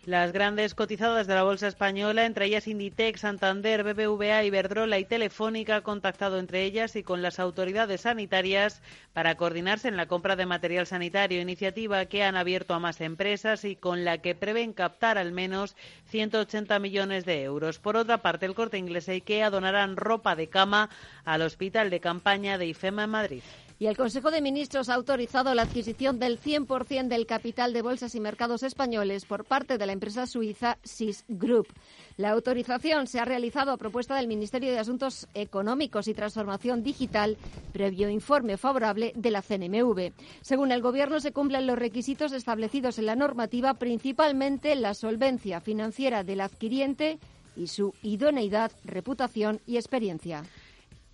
Las 0.08 0.32
grandes 0.32 0.74
cotizadas 0.74 1.26
de 1.26 1.34
la 1.34 1.42
bolsa 1.42 1.68
española, 1.68 2.24
entre 2.24 2.46
ellas 2.46 2.66
Inditex, 2.66 3.20
Santander, 3.20 3.84
BBVA, 3.84 4.42
Iberdrola 4.42 4.98
y 4.98 5.04
Telefónica, 5.04 5.76
han 5.76 5.82
contactado 5.82 6.38
entre 6.38 6.64
ellas 6.64 6.96
y 6.96 7.02
con 7.02 7.20
las 7.20 7.38
autoridades 7.38 8.00
sanitarias 8.00 8.80
para 9.12 9.34
coordinarse 9.34 9.86
en 9.86 9.98
la 9.98 10.06
compra 10.06 10.34
de 10.34 10.46
material 10.46 10.86
sanitario, 10.86 11.42
iniciativa 11.42 12.06
que 12.06 12.24
han 12.24 12.36
abierto 12.36 12.72
a 12.72 12.78
más 12.78 13.02
empresas 13.02 13.66
y 13.66 13.76
con 13.76 14.06
la 14.06 14.16
que 14.16 14.34
prevén 14.34 14.72
captar 14.72 15.18
al 15.18 15.30
menos 15.30 15.76
180 16.06 16.78
millones 16.78 17.26
de 17.26 17.42
euros. 17.42 17.78
Por 17.78 17.98
otra 17.98 18.16
parte, 18.16 18.46
el 18.46 18.54
corte 18.54 18.78
inglés 18.78 19.08
y 19.08 19.10
IKEA 19.10 19.50
donarán 19.50 19.98
ropa 19.98 20.36
de 20.36 20.48
cama 20.48 20.88
al 21.26 21.42
hospital 21.42 21.90
de 21.90 22.00
campaña 22.00 22.56
de 22.56 22.64
IFEMA 22.64 23.04
en 23.04 23.10
Madrid. 23.10 23.42
Y 23.80 23.86
el 23.86 23.96
Consejo 23.96 24.32
de 24.32 24.42
Ministros 24.42 24.88
ha 24.88 24.94
autorizado 24.94 25.54
la 25.54 25.62
adquisición 25.62 26.18
del 26.18 26.40
100% 26.40 27.06
del 27.06 27.26
capital 27.26 27.72
de 27.72 27.82
bolsas 27.82 28.16
y 28.16 28.20
mercados 28.20 28.64
españoles 28.64 29.24
por 29.24 29.44
parte 29.44 29.78
de 29.78 29.86
la 29.86 29.92
empresa 29.92 30.26
suiza 30.26 30.78
SIS 30.82 31.24
Group. 31.28 31.68
La 32.16 32.30
autorización 32.30 33.06
se 33.06 33.20
ha 33.20 33.24
realizado 33.24 33.70
a 33.70 33.76
propuesta 33.76 34.16
del 34.16 34.26
Ministerio 34.26 34.72
de 34.72 34.80
Asuntos 34.80 35.28
Económicos 35.32 36.08
y 36.08 36.14
Transformación 36.14 36.82
Digital, 36.82 37.36
previo 37.72 38.10
informe 38.10 38.56
favorable 38.56 39.12
de 39.14 39.30
la 39.30 39.42
CNMV. 39.42 40.12
Según 40.40 40.72
el 40.72 40.82
Gobierno, 40.82 41.20
se 41.20 41.30
cumplen 41.30 41.68
los 41.68 41.78
requisitos 41.78 42.32
establecidos 42.32 42.98
en 42.98 43.06
la 43.06 43.14
normativa, 43.14 43.74
principalmente 43.74 44.74
la 44.74 44.94
solvencia 44.94 45.60
financiera 45.60 46.24
del 46.24 46.40
adquiriente 46.40 47.20
y 47.54 47.68
su 47.68 47.94
idoneidad, 48.02 48.72
reputación 48.84 49.60
y 49.66 49.76
experiencia. 49.76 50.42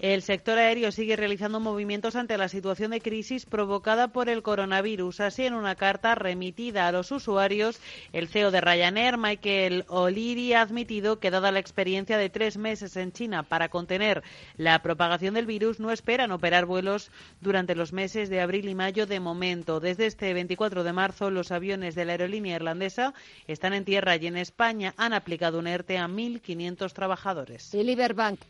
El 0.00 0.22
sector 0.22 0.58
aéreo 0.58 0.90
sigue 0.90 1.14
realizando 1.14 1.60
movimientos 1.60 2.16
ante 2.16 2.36
la 2.36 2.48
situación 2.48 2.90
de 2.90 3.00
crisis 3.00 3.46
provocada 3.46 4.08
por 4.08 4.28
el 4.28 4.42
coronavirus. 4.42 5.20
Así, 5.20 5.46
en 5.46 5.54
una 5.54 5.76
carta 5.76 6.16
remitida 6.16 6.88
a 6.88 6.92
los 6.92 7.12
usuarios, 7.12 7.80
el 8.12 8.26
CEO 8.26 8.50
de 8.50 8.60
Ryanair, 8.60 9.18
Michael 9.18 9.84
O'Leary, 9.86 10.54
ha 10.54 10.62
admitido 10.62 11.20
que, 11.20 11.30
dada 11.30 11.52
la 11.52 11.60
experiencia 11.60 12.18
de 12.18 12.28
tres 12.28 12.56
meses 12.56 12.96
en 12.96 13.12
China 13.12 13.44
para 13.44 13.68
contener 13.68 14.24
la 14.56 14.82
propagación 14.82 15.34
del 15.34 15.46
virus, 15.46 15.78
no 15.78 15.92
esperan 15.92 16.32
operar 16.32 16.66
vuelos 16.66 17.12
durante 17.40 17.76
los 17.76 17.92
meses 17.92 18.28
de 18.28 18.40
abril 18.40 18.68
y 18.68 18.74
mayo 18.74 19.06
de 19.06 19.20
momento. 19.20 19.78
Desde 19.78 20.06
este 20.06 20.34
24 20.34 20.82
de 20.82 20.92
marzo, 20.92 21.30
los 21.30 21.52
aviones 21.52 21.94
de 21.94 22.04
la 22.04 22.12
aerolínea 22.12 22.56
irlandesa 22.56 23.14
están 23.46 23.72
en 23.72 23.84
tierra 23.84 24.16
y 24.16 24.26
en 24.26 24.38
España 24.38 24.92
han 24.96 25.12
aplicado 25.12 25.60
un 25.60 25.68
ERTE 25.68 25.98
a 25.98 26.08
1.500 26.08 26.92
trabajadores. 26.92 27.70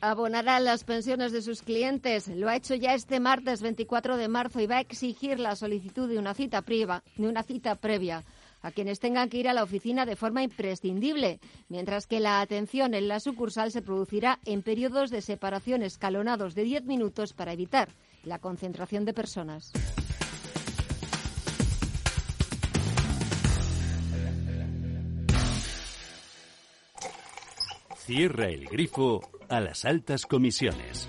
Abonará 0.01 0.61
las 0.61 0.85
pensiones 0.85 1.34
de 1.35 1.43
sus 1.43 1.61
clientes. 1.61 2.29
Lo 2.29 2.49
ha 2.49 2.57
hecho 2.57 2.75
ya 2.75 2.95
este 2.95 3.21
martes 3.21 3.61
24 3.61 4.17
de 4.17 4.29
marzo 4.29 4.61
y 4.61 4.67
va 4.67 4.79
a 4.79 4.81
exigir 4.81 5.39
la 5.39 5.57
solicitud 5.57 6.09
de 6.09 6.19
una 6.19 6.33
cita, 6.33 6.63
de 6.63 7.29
una 7.29 7.43
cita 7.43 7.75
previa 7.75 8.25
a 8.63 8.71
quienes 8.71 8.99
tengan 8.99 9.29
que 9.29 9.37
ir 9.37 9.49
a 9.49 9.53
la 9.53 9.63
oficina 9.63 10.07
de 10.07 10.17
forma 10.17 10.43
imprescindible, 10.43 11.39
mientras 11.69 12.07
que 12.07 12.19
la 12.19 12.41
atención 12.41 12.95
en 12.95 13.09
la 13.09 13.21
sucursal 13.21 13.71
se 13.71 13.83
producirá 13.83 14.39
en 14.47 14.63
periodos 14.63 15.11
de 15.11 15.21
separación 15.21 15.83
escalonados 15.83 16.55
de 16.55 16.65
10 16.65 16.85
minutos 16.85 17.35
para 17.35 17.53
evitar 17.53 17.91
la 18.23 18.39
concentración 18.39 19.05
de 19.05 19.13
personas. 19.13 19.71
Cierra 27.99 28.49
el 28.49 28.67
grifo 28.67 29.21
a 29.49 29.61
las 29.61 29.85
altas 29.85 30.27
comisiones. 30.27 31.09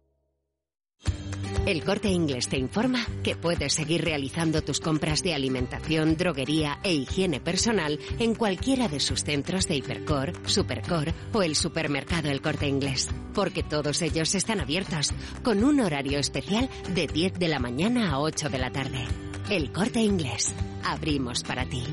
El 1.65 1.83
corte 1.83 2.09
inglés 2.09 2.49
te 2.49 2.57
informa 2.57 3.05
que 3.23 3.35
puedes 3.35 3.73
seguir 3.73 4.03
realizando 4.03 4.63
tus 4.63 4.79
compras 4.79 5.21
de 5.21 5.35
alimentación, 5.35 6.17
droguería 6.17 6.79
e 6.83 6.91
higiene 6.91 7.39
personal 7.39 7.99
en 8.17 8.33
cualquiera 8.33 8.87
de 8.87 8.99
sus 8.99 9.23
centros 9.23 9.67
de 9.67 9.75
Hipercor, 9.75 10.33
Supercor 10.47 11.13
o 11.33 11.43
el 11.43 11.55
supermercado 11.55 12.29
El 12.29 12.41
Corte 12.41 12.67
Inglés, 12.67 13.09
porque 13.35 13.61
todos 13.61 14.01
ellos 14.01 14.33
están 14.33 14.59
abiertos, 14.59 15.13
con 15.43 15.63
un 15.63 15.81
horario 15.81 16.17
especial 16.17 16.67
de 16.95 17.05
10 17.05 17.33
de 17.33 17.47
la 17.47 17.59
mañana 17.59 18.11
a 18.11 18.19
8 18.19 18.49
de 18.49 18.57
la 18.57 18.71
tarde. 18.71 19.05
El 19.51 19.71
Corte 19.71 19.99
Inglés. 19.99 20.55
Abrimos 20.83 21.43
para 21.43 21.65
ti. 21.65 21.83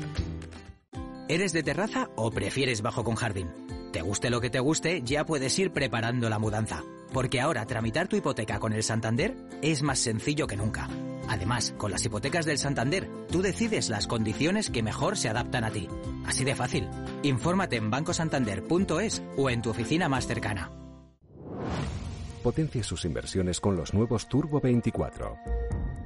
¿Eres 1.27 1.53
de 1.53 1.61
terraza 1.61 2.09
o 2.15 2.31
prefieres 2.31 2.81
bajo 2.81 3.03
con 3.03 3.13
jardín? 3.13 3.68
Te 3.91 4.01
guste 4.01 4.29
lo 4.29 4.39
que 4.39 4.49
te 4.49 4.59
guste, 4.59 5.01
ya 5.03 5.25
puedes 5.25 5.57
ir 5.57 5.71
preparando 5.71 6.29
la 6.29 6.37
mudanza. 6.37 6.83
Porque 7.11 7.41
ahora 7.41 7.65
tramitar 7.65 8.07
tu 8.07 8.15
hipoteca 8.15 8.59
con 8.59 8.73
el 8.73 8.83
Santander 8.83 9.35
es 9.63 9.81
más 9.81 9.97
sencillo 9.99 10.45
que 10.45 10.57
nunca. 10.57 10.87
Además, 11.27 11.73
con 11.77 11.91
las 11.91 12.05
hipotecas 12.05 12.45
del 12.45 12.59
Santander, 12.59 13.09
tú 13.31 13.41
decides 13.41 13.89
las 13.89 14.05
condiciones 14.05 14.69
que 14.69 14.83
mejor 14.83 15.17
se 15.17 15.29
adaptan 15.29 15.63
a 15.63 15.71
ti. 15.71 15.87
Así 16.25 16.43
de 16.43 16.55
fácil. 16.55 16.87
Infórmate 17.23 17.77
en 17.77 17.89
bancosantander.es 17.89 19.23
o 19.37 19.49
en 19.49 19.61
tu 19.61 19.71
oficina 19.71 20.07
más 20.07 20.27
cercana. 20.27 20.71
Potencia 22.43 22.83
sus 22.83 23.05
inversiones 23.05 23.59
con 23.59 23.75
los 23.75 23.93
nuevos 23.93 24.29
Turbo 24.29 24.61
24 24.61 25.35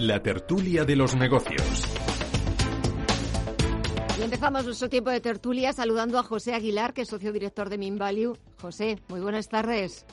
la 0.00 0.22
tertulia 0.22 0.86
de 0.86 0.96
los 0.96 1.14
negocios. 1.14 1.62
Y 4.18 4.22
empezamos 4.22 4.64
nuestro 4.64 4.88
tiempo 4.88 5.10
de 5.10 5.20
tertulia 5.20 5.74
saludando 5.74 6.18
a 6.18 6.22
José 6.22 6.54
Aguilar, 6.54 6.94
que 6.94 7.02
es 7.02 7.08
socio 7.08 7.32
director 7.32 7.68
de 7.68 7.76
Minvalue. 7.76 8.38
José, 8.62 8.96
muy 9.08 9.20
buenas 9.20 9.48
tardes. 9.48 10.06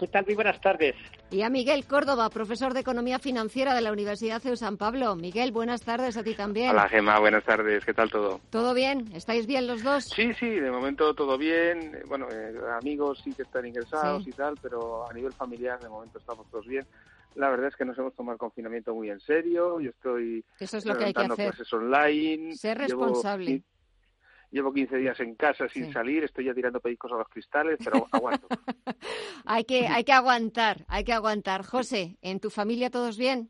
¿Qué 0.00 0.08
tal? 0.08 0.24
Muy 0.26 0.34
buenas 0.34 0.60
tardes. 0.60 0.96
Y 1.30 1.42
a 1.42 1.50
Miguel 1.50 1.86
Córdoba, 1.86 2.28
profesor 2.30 2.74
de 2.74 2.80
Economía 2.80 3.20
Financiera 3.20 3.74
de 3.74 3.80
la 3.80 3.92
Universidad 3.92 4.42
CEU 4.42 4.56
San 4.56 4.76
Pablo. 4.76 5.14
Miguel, 5.14 5.52
buenas 5.52 5.82
tardes 5.82 6.16
a 6.16 6.24
ti 6.24 6.34
también. 6.34 6.70
Hola 6.70 6.88
Gema, 6.88 7.20
buenas 7.20 7.44
tardes. 7.44 7.84
¿Qué 7.84 7.94
tal 7.94 8.10
todo? 8.10 8.40
¿Todo 8.50 8.74
bien? 8.74 9.08
¿Estáis 9.14 9.46
bien 9.46 9.68
los 9.68 9.84
dos? 9.84 10.04
Sí, 10.04 10.34
sí, 10.34 10.50
de 10.50 10.70
momento 10.70 11.14
todo 11.14 11.38
bien. 11.38 12.02
Bueno, 12.08 12.26
eh, 12.32 12.54
amigos 12.80 13.20
sí 13.22 13.32
que 13.32 13.42
están 13.42 13.66
ingresados 13.66 14.26
y 14.26 14.32
tal, 14.32 14.56
pero 14.60 15.08
a 15.08 15.12
nivel 15.14 15.32
familiar 15.32 15.78
de 15.78 15.88
momento 15.88 16.18
estamos 16.18 16.50
todos 16.50 16.66
bien. 16.66 16.84
La 17.34 17.50
verdad 17.50 17.68
es 17.68 17.76
que 17.76 17.84
nos 17.84 17.98
hemos 17.98 18.14
tomado 18.14 18.34
el 18.34 18.38
confinamiento 18.38 18.94
muy 18.94 19.10
en 19.10 19.20
serio. 19.20 19.80
Yo 19.80 19.90
estoy 19.90 20.44
Eso 20.58 20.76
es 20.76 20.86
lo 20.86 20.96
que 20.96 21.04
hay 21.04 21.12
que 21.12 21.20
hacer. 21.20 21.46
clases 21.48 21.72
online. 21.72 22.54
Ser 22.54 22.78
responsable. 22.78 23.62
Llevo, 24.50 24.72
15 24.72 24.98
días 24.98 25.18
en 25.20 25.34
casa 25.34 25.66
sin 25.66 25.90
salir, 25.94 26.24
estoy 26.24 26.44
ya 26.44 26.52
tirando 26.52 26.78
pellizcos 26.78 27.10
a 27.12 27.16
los 27.16 27.28
cristales, 27.28 27.78
pero 27.82 28.06
aguanto. 28.12 28.46
hay 29.46 29.64
que 29.64 29.86
hay 29.86 30.04
que 30.04 30.12
aguantar, 30.12 30.84
hay 30.88 31.04
que 31.04 31.14
aguantar. 31.14 31.64
José, 31.64 32.18
¿en 32.20 32.38
tu 32.38 32.50
familia 32.50 32.90
todos 32.90 33.16
bien? 33.16 33.48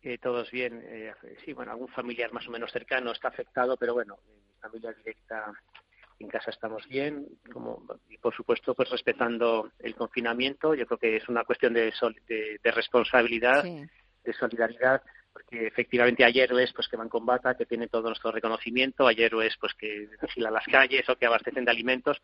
Eh, 0.00 0.16
todos 0.16 0.50
bien. 0.50 0.80
Eh, 0.82 1.12
sí, 1.44 1.52
bueno, 1.52 1.72
algún 1.72 1.88
familiar 1.88 2.32
más 2.32 2.48
o 2.48 2.50
menos 2.50 2.72
cercano 2.72 3.12
está 3.12 3.28
afectado, 3.28 3.76
pero 3.76 3.92
bueno, 3.92 4.18
mi 4.26 4.58
familia 4.58 4.94
directa 4.94 5.52
en 6.20 6.28
casa 6.28 6.50
estamos 6.50 6.86
bien, 6.86 7.26
como, 7.52 7.82
y 8.08 8.18
por 8.18 8.34
supuesto, 8.34 8.74
pues 8.74 8.90
respetando 8.90 9.72
el 9.78 9.94
confinamiento. 9.94 10.74
Yo 10.74 10.86
creo 10.86 10.98
que 10.98 11.16
es 11.16 11.28
una 11.28 11.44
cuestión 11.44 11.72
de, 11.72 11.92
de, 12.28 12.70
responsabilidad, 12.70 13.64
de 13.64 14.32
solidaridad, 14.34 15.02
porque 15.32 15.66
efectivamente 15.66 16.24
hay 16.24 16.40
héroes 16.40 16.72
pues 16.74 16.88
que 16.88 16.96
van 16.96 17.08
con 17.08 17.24
bata, 17.24 17.56
que 17.56 17.66
tienen 17.66 17.88
todo 17.88 18.08
nuestro 18.08 18.32
reconocimiento, 18.32 19.06
hay 19.06 19.22
héroes 19.22 19.56
pues 19.58 19.74
que 19.74 20.08
vigilan 20.20 20.52
las 20.52 20.66
calles 20.66 21.08
o 21.08 21.16
que 21.16 21.26
abastecen 21.26 21.64
de 21.64 21.70
alimentos, 21.70 22.20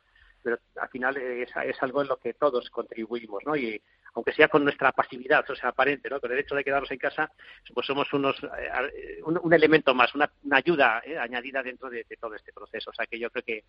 pero 0.47 0.61
al 0.81 0.89
final 0.91 1.17
es, 1.17 1.51
es 1.65 1.83
algo 1.83 2.03
en 2.03 2.07
lo 2.07 2.19
que 2.19 2.35
todos 2.35 2.71
contribuimos, 2.71 3.43
¿no? 3.45 3.57
Y 3.57 3.83
aunque 4.17 4.33
sea 4.33 4.47
con 4.47 4.63
nuestra 4.63 4.93
pasividad, 4.93 5.45
o 5.51 5.55
sea, 5.57 5.71
aparente, 5.71 6.09
¿no? 6.09 6.21
Con 6.21 6.31
el 6.31 6.39
hecho 6.39 6.55
de 6.55 6.63
quedarnos 6.63 6.91
en 6.93 6.99
casa, 6.99 7.31
pues 7.75 7.85
somos 7.85 8.11
unos 8.13 8.37
eh, 8.45 9.21
un, 9.25 9.53
elemento 9.53 9.93
más, 9.93 10.15
una, 10.15 10.31
ayuda 10.53 11.03
eh, 11.05 11.19
añadida 11.19 11.65
dentro 11.65 11.91
de, 11.91 12.07
todo 12.19 12.35
este 12.35 12.53
proceso. 12.53 12.91
O 12.91 12.95
sea, 12.95 13.07
que 13.07 13.19
yo 13.19 13.29
creo 13.31 13.45
que, 13.45 13.65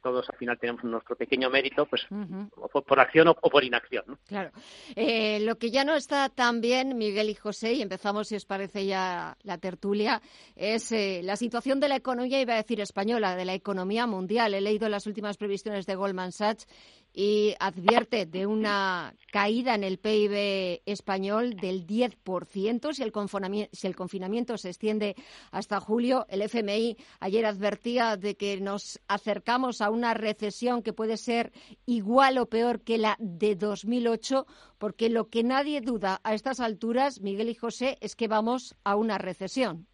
todos 0.00 0.26
al 0.30 0.38
final 0.38 0.58
tenemos 0.58 0.82
nuestro 0.84 1.16
pequeño 1.16 1.50
mérito, 1.50 1.84
pues 1.84 2.06
por, 2.86 2.98
acción 2.98 3.28
o, 3.28 3.34
por 3.34 3.62
inacción. 3.62 4.04
¿no? 4.06 4.18
Claro. 4.26 4.50
Eh, 4.96 5.40
lo 5.40 5.58
que 5.58 5.70
ya 5.70 5.84
no 5.84 5.94
está 5.94 6.30
tan 6.30 6.62
bien, 6.62 6.96
Miguel 6.96 7.28
y 7.28 7.34
José, 7.34 7.74
y 7.74 7.82
empezamos, 7.82 8.28
si 8.28 8.36
os 8.36 8.46
parece 8.46 8.86
ya 8.86 9.36
la 9.42 9.58
tertulia, 9.58 10.22
es 10.56 10.94
la 11.22 11.36
situación 11.36 11.78
de 11.80 11.88
la 11.88 11.96
economía, 11.96 12.40
iba 12.40 12.54
a 12.54 12.62
decir 12.62 12.80
española, 12.80 13.36
de 13.36 13.44
la 13.44 13.52
economía 13.52 14.06
mundial. 14.06 14.54
He 14.54 14.62
leído 14.62 14.88
las 14.88 15.06
últimas 15.06 15.36
previsiones 15.36 15.84
de 15.84 15.94
Goldman 16.12 16.32
Sachs 16.32 16.66
y 17.14 17.54
advierte 17.60 18.24
de 18.24 18.46
una 18.46 19.14
caída 19.32 19.74
en 19.74 19.84
el 19.84 19.98
PIB 19.98 20.82
español 20.86 21.54
del 21.56 21.86
10% 21.86 22.92
si 22.94 23.68
si 23.72 23.86
el 23.86 23.96
confinamiento 23.96 24.56
se 24.56 24.68
extiende 24.68 25.14
hasta 25.50 25.80
julio. 25.80 26.26
El 26.30 26.40
FMI 26.42 26.96
ayer 27.20 27.44
advertía 27.44 28.16
de 28.16 28.34
que 28.36 28.58
nos 28.60 28.98
acercamos 29.08 29.82
a 29.82 29.90
una 29.90 30.14
recesión 30.14 30.82
que 30.82 30.94
puede 30.94 31.18
ser 31.18 31.52
igual 31.84 32.38
o 32.38 32.46
peor 32.46 32.80
que 32.80 32.96
la 32.96 33.16
de 33.18 33.56
2008, 33.56 34.46
porque 34.78 35.10
lo 35.10 35.28
que 35.28 35.42
nadie 35.44 35.82
duda 35.82 36.20
a 36.24 36.34
estas 36.34 36.60
alturas, 36.60 37.20
Miguel 37.20 37.50
y 37.50 37.54
José, 37.54 37.98
es 38.00 38.16
que 38.16 38.28
vamos 38.28 38.74
a 38.84 38.96
una 38.96 39.18
recesión 39.18 39.86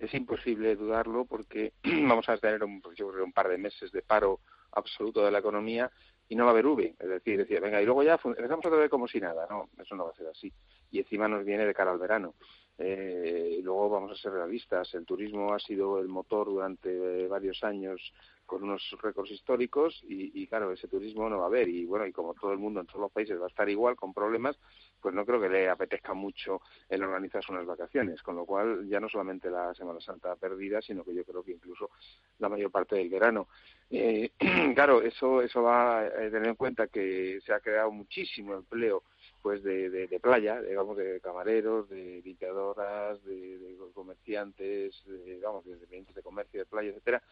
es 0.00 0.14
imposible 0.14 0.76
dudarlo 0.76 1.24
porque 1.24 1.72
vamos 1.84 2.28
a 2.28 2.38
tener 2.38 2.64
un, 2.64 2.82
un 2.82 3.32
par 3.32 3.48
de 3.48 3.58
meses 3.58 3.92
de 3.92 4.02
paro 4.02 4.40
absoluto 4.72 5.24
de 5.24 5.30
la 5.30 5.38
economía 5.38 5.90
y 6.28 6.36
no 6.36 6.44
va 6.44 6.50
a 6.50 6.52
haber 6.52 6.66
V. 6.66 6.94
Es 6.98 7.08
decir, 7.08 7.38
decir, 7.38 7.60
venga, 7.60 7.80
y 7.80 7.86
luego 7.86 8.02
ya 8.02 8.20
empezamos 8.22 8.66
otra 8.66 8.78
vez 8.78 8.90
como 8.90 9.08
si 9.08 9.18
nada. 9.20 9.46
No, 9.48 9.70
eso 9.78 9.96
no 9.96 10.04
va 10.04 10.10
a 10.10 10.14
ser 10.14 10.28
así. 10.28 10.52
Y 10.90 10.98
encima 10.98 11.26
nos 11.26 11.44
viene 11.44 11.66
de 11.66 11.74
cara 11.74 11.90
al 11.90 11.98
verano. 11.98 12.34
Eh, 12.76 13.56
y 13.58 13.62
luego 13.62 13.88
vamos 13.88 14.12
a 14.12 14.22
ser 14.22 14.32
realistas. 14.32 14.94
El 14.94 15.06
turismo 15.06 15.54
ha 15.54 15.58
sido 15.58 15.98
el 15.98 16.08
motor 16.08 16.46
durante 16.46 17.26
varios 17.26 17.64
años 17.64 18.12
con 18.46 18.62
unos 18.62 18.82
récords 19.02 19.30
históricos 19.30 20.00
y, 20.06 20.46
claro, 20.46 20.72
ese 20.72 20.88
turismo 20.88 21.28
no 21.28 21.38
va 21.38 21.44
a 21.44 21.48
haber. 21.48 21.68
Y 21.68 21.84
bueno, 21.86 22.06
y 22.06 22.12
como 22.12 22.34
todo 22.34 22.52
el 22.52 22.58
mundo 22.58 22.80
en 22.80 22.86
todos 22.86 23.00
los 23.00 23.12
países 23.12 23.40
va 23.40 23.44
a 23.46 23.48
estar 23.48 23.68
igual, 23.68 23.96
con 23.96 24.14
problemas, 24.14 24.58
pues 25.00 25.14
no 25.14 25.24
creo 25.24 25.40
que 25.40 25.48
le 25.48 25.68
apetezca 25.68 26.14
mucho 26.14 26.60
el 26.88 27.02
organizarse 27.02 27.52
unas 27.52 27.66
vacaciones. 27.66 28.22
Con 28.22 28.36
lo 28.36 28.44
cual, 28.44 28.88
ya 28.88 29.00
no 29.00 29.08
solamente 29.08 29.50
la 29.50 29.74
Semana 29.74 30.00
Santa 30.00 30.36
perdida, 30.36 30.80
sino 30.82 31.04
que 31.04 31.14
yo 31.14 31.24
creo 31.24 31.42
que 31.42 31.52
incluso 31.52 31.90
la 32.38 32.48
mayor 32.48 32.70
parte 32.70 32.96
del 32.96 33.08
verano. 33.08 33.48
Eh, 33.90 34.30
claro, 34.74 35.02
eso, 35.02 35.42
eso 35.42 35.62
va 35.62 36.00
a 36.00 36.10
tener 36.10 36.48
en 36.48 36.54
cuenta 36.54 36.88
que 36.88 37.40
se 37.44 37.52
ha 37.52 37.60
creado 37.60 37.90
muchísimo 37.90 38.54
empleo 38.54 39.02
pues 39.42 39.62
de, 39.62 39.88
de, 39.88 40.20
playa, 40.20 40.60
digamos, 40.60 40.96
de 40.96 41.20
camareros, 41.20 41.88
de 41.88 42.20
limpiadoras, 42.24 43.22
de, 43.24 43.76
comerciantes, 43.94 45.02
de, 45.06 45.34
digamos, 45.36 45.64
de 45.64 45.72
dependientes 45.72 46.14
de 46.14 46.22
comercio, 46.22 46.60
de 46.60 46.66
playa, 46.66 46.90
etcétera, 46.90 47.22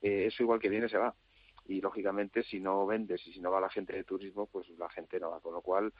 eh, 0.00 0.26
eso 0.26 0.42
igual 0.42 0.60
que 0.60 0.68
viene 0.68 0.88
se 0.88 0.98
va. 0.98 1.14
Y 1.66 1.80
lógicamente, 1.80 2.42
si 2.42 2.60
no 2.60 2.86
vendes 2.86 3.26
y 3.26 3.32
si 3.32 3.40
no 3.40 3.50
va 3.50 3.60
la 3.60 3.70
gente 3.70 3.92
de 3.92 4.04
turismo, 4.04 4.46
pues 4.46 4.68
la 4.70 4.88
gente 4.90 5.20
no 5.20 5.30
va. 5.30 5.40
Con 5.40 5.54
lo 5.54 5.60
cual, 5.62 5.92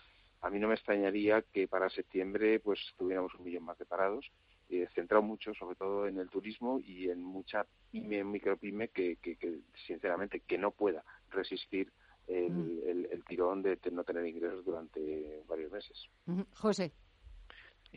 a 0.43 0.51
mí 0.51 0.59
no 0.59 0.69
me 0.69 0.75
extrañaría 0.75 1.43
que 1.43 1.69
para 1.69 1.89
septiembre 1.89 2.61
pues 2.61 2.81
tuviéramos 2.99 3.35
un 3.35 3.45
millón 3.45 3.65
más 3.65 3.79
de 3.79 3.87
parados, 3.87 4.31
eh, 4.69 4.89
centrado 4.95 5.23
mucho 5.23 5.55
sobre 5.55 5.77
todo 5.77 6.07
en 6.07 6.19
el 6.19 6.29
turismo 6.29 6.81
y 6.81 7.09
en 7.09 7.23
mucha 7.23 7.65
pyme, 7.91 8.25
micropyme 8.25 8.89
que, 8.89 9.17
que, 9.17 9.37
que 9.37 9.61
sinceramente 9.87 10.41
que 10.41 10.59
no 10.59 10.73
pueda 10.73 11.05
resistir 11.31 11.91
el, 12.27 13.09
el, 13.11 13.25
tirón 13.25 13.63
de 13.63 13.79
no 13.91 14.05
tener 14.05 14.27
ingresos 14.27 14.65
durante 14.65 15.43
varios 15.47 15.71
meses. 15.71 16.09
José. 16.55 16.93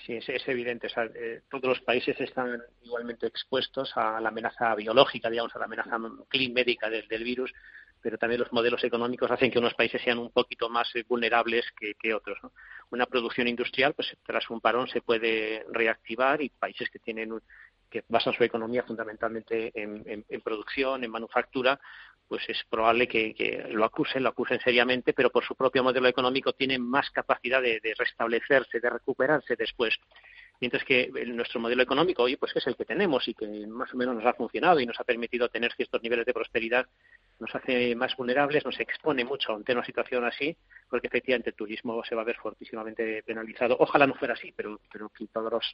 Sí, 0.05 0.13
es, 0.13 0.27
es 0.27 0.47
evidente. 0.47 0.87
Eh, 1.15 1.41
todos 1.49 1.65
los 1.65 1.81
países 1.81 2.19
están 2.19 2.61
igualmente 2.83 3.27
expuestos 3.27 3.91
a 3.95 4.19
la 4.19 4.29
amenaza 4.29 4.75
biológica, 4.75 5.29
digamos, 5.29 5.55
a 5.55 5.59
la 5.59 5.65
amenaza 5.65 5.97
médica 5.97 6.89
del, 6.89 7.07
del 7.07 7.23
virus, 7.23 7.53
pero 8.05 8.19
también 8.19 8.39
los 8.39 8.53
modelos 8.53 8.83
económicos 8.83 9.31
hacen 9.31 9.49
que 9.49 9.57
unos 9.57 9.73
países 9.73 9.99
sean 9.99 10.19
un 10.19 10.29
poquito 10.29 10.69
más 10.69 10.87
eh, 10.95 11.03
vulnerables 11.07 11.65
que, 11.71 12.13
otros. 12.13 12.37
Una 12.91 13.07
producción 13.07 13.47
industrial, 13.47 13.95
pues 13.95 14.15
tras 14.23 14.47
un 14.51 14.61
parón 14.61 14.87
se 14.87 15.01
puede 15.01 15.65
reactivar 15.71 16.39
y 16.39 16.49
países 16.49 16.87
que 16.91 16.99
tienen 16.99 17.33
que 17.89 18.03
basan 18.07 18.33
su 18.33 18.43
economía 18.43 18.83
fundamentalmente 18.83 19.71
en, 19.73 20.23
en 20.29 20.41
producción, 20.41 21.03
en 21.03 21.09
manufactura, 21.09 21.79
pues 22.27 22.47
es 22.49 22.63
probable 22.69 23.07
que, 23.07 23.65
lo 23.71 23.85
acusen, 23.85 24.23
lo 24.23 24.29
acusen 24.29 24.59
seriamente, 24.59 25.13
pero 25.13 25.29
por 25.29 25.43
su 25.43 25.55
propio 25.55 25.83
modelo 25.83 26.07
económico 26.07 26.53
tienen 26.53 26.81
más 26.81 27.09
capacidad 27.11 27.61
de, 27.61 27.79
restablecerse, 27.97 28.79
de 28.79 28.89
recuperarse 28.89 29.55
después. 29.55 29.95
Mientras 30.61 30.83
que 30.83 31.11
nuestro 31.27 31.59
modelo 31.59 31.83
económico, 31.83 32.23
hoy 32.23 32.37
pues 32.37 32.55
es 32.55 32.65
el 32.67 32.75
que 32.75 32.85
tenemos 32.85 33.27
y 33.27 33.33
que 33.33 33.67
más 33.67 33.93
o 33.93 33.97
menos 33.97 34.15
nos 34.15 34.25
ha 34.25 34.33
funcionado 34.33 34.79
y 34.79 34.85
nos 34.85 34.99
ha 34.99 35.03
permitido 35.03 35.49
tener 35.49 35.73
ciertos 35.73 36.01
niveles 36.01 36.25
de 36.25 36.33
prosperidad, 36.33 36.85
nos 37.39 37.53
hace 37.53 37.95
más 37.95 38.15
vulnerables, 38.15 38.63
nos 38.63 38.79
expone 38.79 39.25
mucho 39.25 39.53
ante 39.53 39.73
una 39.73 39.83
situación 39.83 40.23
así, 40.23 40.55
porque 40.89 41.07
efectivamente 41.07 41.49
el 41.49 41.55
turismo 41.55 42.01
se 42.03 42.15
va 42.15 42.21
a 42.21 42.25
ver 42.25 42.37
fortísimamente 42.37 43.23
penalizado. 43.23 43.75
Ojalá 43.79 44.07
no 44.07 44.15
fuera 44.15 44.35
así, 44.35 44.53
pero, 44.55 44.79
pero 44.91 45.11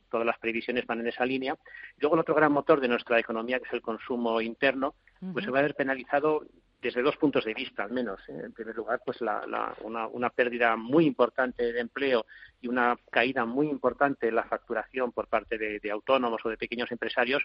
todas 0.10 0.26
las 0.26 0.40
previsiones 0.40 0.86
van 0.88 1.02
en 1.02 1.08
esa 1.08 1.26
línea. 1.26 1.56
luego 1.98 2.16
el 2.16 2.22
otro 2.22 2.36
gran 2.36 2.52
motor 2.52 2.82
de 2.82 2.88
nuestra 2.88 3.20
economía, 3.20 3.60
que 3.60 3.68
es 3.68 3.74
el 3.74 3.82
consumo 3.82 4.42
interno, 4.42 4.96
pues 5.34 5.46
se 5.46 5.52
va 5.52 5.60
a 5.60 5.64
ver 5.64 5.76
penalizado 5.76 6.46
desde 6.82 7.04
dos 7.04 7.16
puntos 7.18 7.46
de 7.46 7.54
vista, 7.54 7.84
al 7.84 7.92
menos. 7.92 8.20
En 8.28 8.54
primer 8.54 8.76
lugar, 8.76 9.02
pues 9.06 9.20
una, 9.22 10.30
pérdida 10.32 10.76
muy 10.76 11.06
importante 11.06 11.72
de 11.72 11.80
empleo 11.80 12.26
y 12.60 12.68
una 12.68 12.98
caída 13.12 13.46
muy 13.46 13.68
importante 13.68 14.28
en 14.28 14.36
la 14.36 14.44
facturación 14.44 15.12
por 15.12 15.28
parte 15.28 15.58
de, 15.58 15.92
autónomos 15.92 16.42
o 16.44 16.50
de 16.50 16.58
pequeños 16.58 16.92
empresarios 16.92 17.44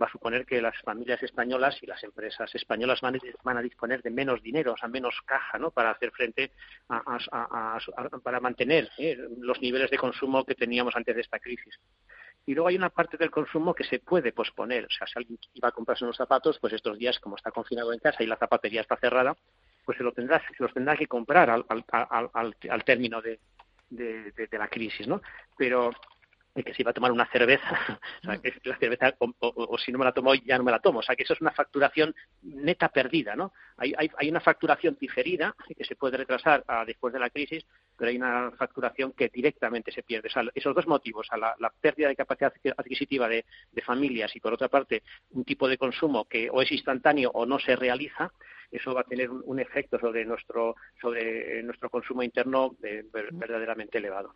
va 0.00 0.06
a 0.06 0.10
suponer 0.10 0.44
que 0.44 0.60
las 0.60 0.76
familias 0.82 1.22
españolas 1.22 1.80
y 1.80 1.86
las 1.86 2.02
empresas 2.02 2.52
españolas 2.54 3.00
van, 3.00 3.56
a 3.56 3.62
disponer 3.62 4.02
de 4.02 4.10
menos 4.10 4.42
dinero, 4.42 4.72
o 4.72 4.76
sea, 4.76 4.88
menos 4.88 5.14
caja, 5.24 5.58
¿no? 5.58 5.70
Para 5.70 5.92
hacer 5.92 6.10
frente 6.10 6.50
a, 6.88 7.78
para 8.22 8.40
mantener 8.40 8.90
¿eh? 8.98 9.16
los 9.38 9.60
niveles 9.60 9.90
de 9.90 9.98
consumo 9.98 10.44
que 10.44 10.56
teníamos 10.56 10.96
antes 10.96 11.14
de 11.14 11.20
esta 11.20 11.38
crisis. 11.38 11.78
Y 12.46 12.54
luego 12.54 12.68
hay 12.68 12.76
una 12.76 12.90
parte 12.90 13.16
del 13.16 13.30
consumo 13.30 13.74
que 13.74 13.84
se 13.84 14.00
puede 14.00 14.32
posponer. 14.32 14.84
O 14.84 14.90
sea, 14.90 15.06
si 15.06 15.14
alguien 15.18 15.38
iba 15.54 15.68
a 15.68 15.72
comprarse 15.72 16.04
unos 16.04 16.16
zapatos, 16.16 16.58
pues 16.58 16.72
estos 16.72 16.98
días, 16.98 17.18
como 17.18 17.36
está 17.36 17.50
confinado 17.50 17.92
en 17.92 18.00
casa 18.00 18.22
y 18.22 18.26
la 18.26 18.36
zapatería 18.36 18.82
está 18.82 18.96
cerrada, 18.96 19.34
pues 19.84 19.98
se, 19.98 20.04
lo 20.04 20.12
tendrá, 20.12 20.40
se 20.40 20.62
los 20.62 20.72
tendrá 20.72 20.96
que 20.96 21.06
comprar 21.06 21.48
al, 21.50 21.64
al, 21.68 21.84
al, 22.34 22.56
al 22.70 22.84
término 22.84 23.22
de, 23.22 23.40
la 23.90 24.68
crisis, 24.68 25.06
¿no? 25.06 25.22
Pero 25.56 25.90
que 26.62 26.72
si 26.72 26.82
iba 26.82 26.92
a 26.92 26.94
tomar 26.94 27.10
una 27.10 27.26
cerveza, 27.26 27.66
o 28.28 28.28
la 28.64 28.78
cerveza, 28.78 29.14
o, 29.18 29.78
si 29.78 29.90
no 29.90 29.98
me 29.98 30.04
la 30.04 30.12
tomo 30.12 30.30
hoy, 30.30 30.42
ya 30.46 30.56
no 30.56 30.64
me 30.64 30.70
la 30.70 30.78
tomo. 30.78 31.00
O 31.00 31.02
sea, 31.02 31.16
que 31.16 31.24
eso 31.24 31.32
es 31.32 31.40
una 31.40 31.50
facturación 31.50 32.14
neta 32.42 32.90
perdida, 32.90 33.34
¿no? 33.34 33.52
Hay, 33.76 33.92
hay, 33.96 34.08
hay 34.16 34.28
una 34.28 34.40
facturación 34.40 34.96
diferida 35.00 35.56
que 35.76 35.84
se 35.84 35.96
puede 35.96 36.16
retrasar 36.16 36.62
a, 36.68 36.84
después 36.84 37.12
de 37.12 37.18
la 37.18 37.30
crisis, 37.30 37.66
pero 37.96 38.10
hay 38.10 38.16
una 38.16 38.50
facturación 38.52 39.12
que 39.12 39.28
directamente 39.28 39.92
se 39.92 40.02
pierde. 40.02 40.28
Esos 40.54 40.74
dos 40.74 40.86
motivos, 40.86 41.28
a 41.30 41.36
la, 41.36 41.72
pérdida 41.80 42.08
de 42.08 42.16
capacidad 42.16 42.52
adquisitiva 42.76 43.28
de, 43.28 43.44
de, 43.72 43.82
familias 43.82 44.34
y, 44.34 44.40
por 44.40 44.52
otra 44.52 44.68
parte, 44.68 45.02
un 45.30 45.44
tipo 45.44 45.68
de 45.68 45.78
consumo 45.78 46.24
que 46.24 46.48
o 46.50 46.62
es 46.62 46.72
instantáneo 46.72 47.30
o 47.34 47.46
no 47.46 47.58
se 47.58 47.76
realiza, 47.76 48.32
eso 48.74 48.92
va 48.92 49.02
a 49.02 49.04
tener 49.04 49.30
un, 49.30 49.60
efecto 49.60 49.98
sobre 49.98 50.24
nuestro 50.24 50.74
sobre 51.00 51.62
nuestro 51.62 51.88
consumo 51.88 52.22
interno 52.22 52.76
eh, 52.82 53.04
verdaderamente 53.32 53.98
elevado. 53.98 54.34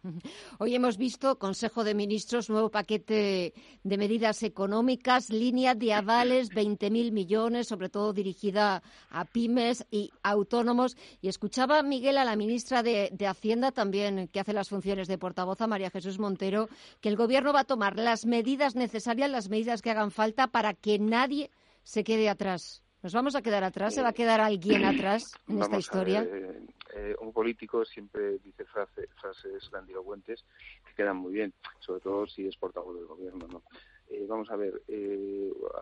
Hoy 0.59 0.75
hemos 0.77 0.97
visto 0.97 1.39
Consejo 1.39 1.83
de 1.83 1.95
Ministros 1.95 2.49
nuevo 2.49 2.71
paquete 2.71 3.53
de 3.83 3.99
medidas 3.99 4.45
económicas, 4.45 5.31
línea 5.31 5.75
de 5.75 5.93
avales 5.93 6.51
20.000 6.55 7.11
millones, 7.11 7.67
sobre 7.67 7.89
todo 7.89 8.13
dirigida 8.13 8.83
a 9.11 9.25
pymes 9.25 9.85
y 9.91 10.11
autónomos. 10.23 10.97
Y 11.21 11.29
escuchaba 11.29 11.83
Miguel 11.83 12.17
a 12.17 12.25
la 12.25 12.37
ministra 12.37 12.85
de, 12.85 13.11
de 13.13 13.27
Hacienda 13.27 13.73
también 13.73 14.29
que 14.29 14.41
hace 14.41 14.53
las 14.53 14.69
funciones 14.69 15.09
de 15.09 15.19
portavoz 15.19 15.61
a 15.61 15.67
María 15.67 15.91
Jesús 15.91 16.19
Montero 16.21 16.69
que 17.01 17.09
el 17.09 17.17
Gobierno 17.17 17.53
va 17.53 17.61
a 17.61 17.65
tomar 17.65 17.99
las 17.99 18.25
medidas 18.25 18.77
necesarias, 18.77 19.31
las 19.31 19.49
medidas 19.49 19.83
que 19.83 19.91
hagan 19.91 20.13
falta 20.13 20.47
para 20.47 20.75
que 20.75 20.99
nadie 21.01 21.51
se 21.83 22.05
quede 22.05 22.29
atrás. 22.29 22.83
¿Nos 23.01 23.15
vamos 23.15 23.37
a 23.37 23.43
quedar 23.43 23.63
atrás? 23.63 23.95
¿Se 23.95 24.03
va 24.03 24.09
a 24.09 24.13
quedar 24.13 24.41
alguien 24.41 24.85
atrás 24.85 25.33
en 25.47 25.63
esta 25.63 25.79
historia? 25.79 26.23
Eh, 26.23 26.67
eh, 26.95 27.17
un 27.21 27.33
político 27.33 27.85
siempre 27.85 28.39
dice 28.39 28.65
frases 28.65 29.71
grandilocuentes 29.71 30.45
que 30.85 30.95
quedan 30.97 31.17
muy 31.17 31.33
bien, 31.33 31.55
sobre 31.79 32.01
todo 32.01 32.27
si 32.27 32.49
es 32.49 32.57
portavoz 32.57 32.97
del 32.97 33.07
gobierno. 33.07 33.47
¿no? 33.47 33.63
Eh, 34.09 34.27
vamos 34.29 34.51
a 34.51 34.57
ver, 34.57 34.83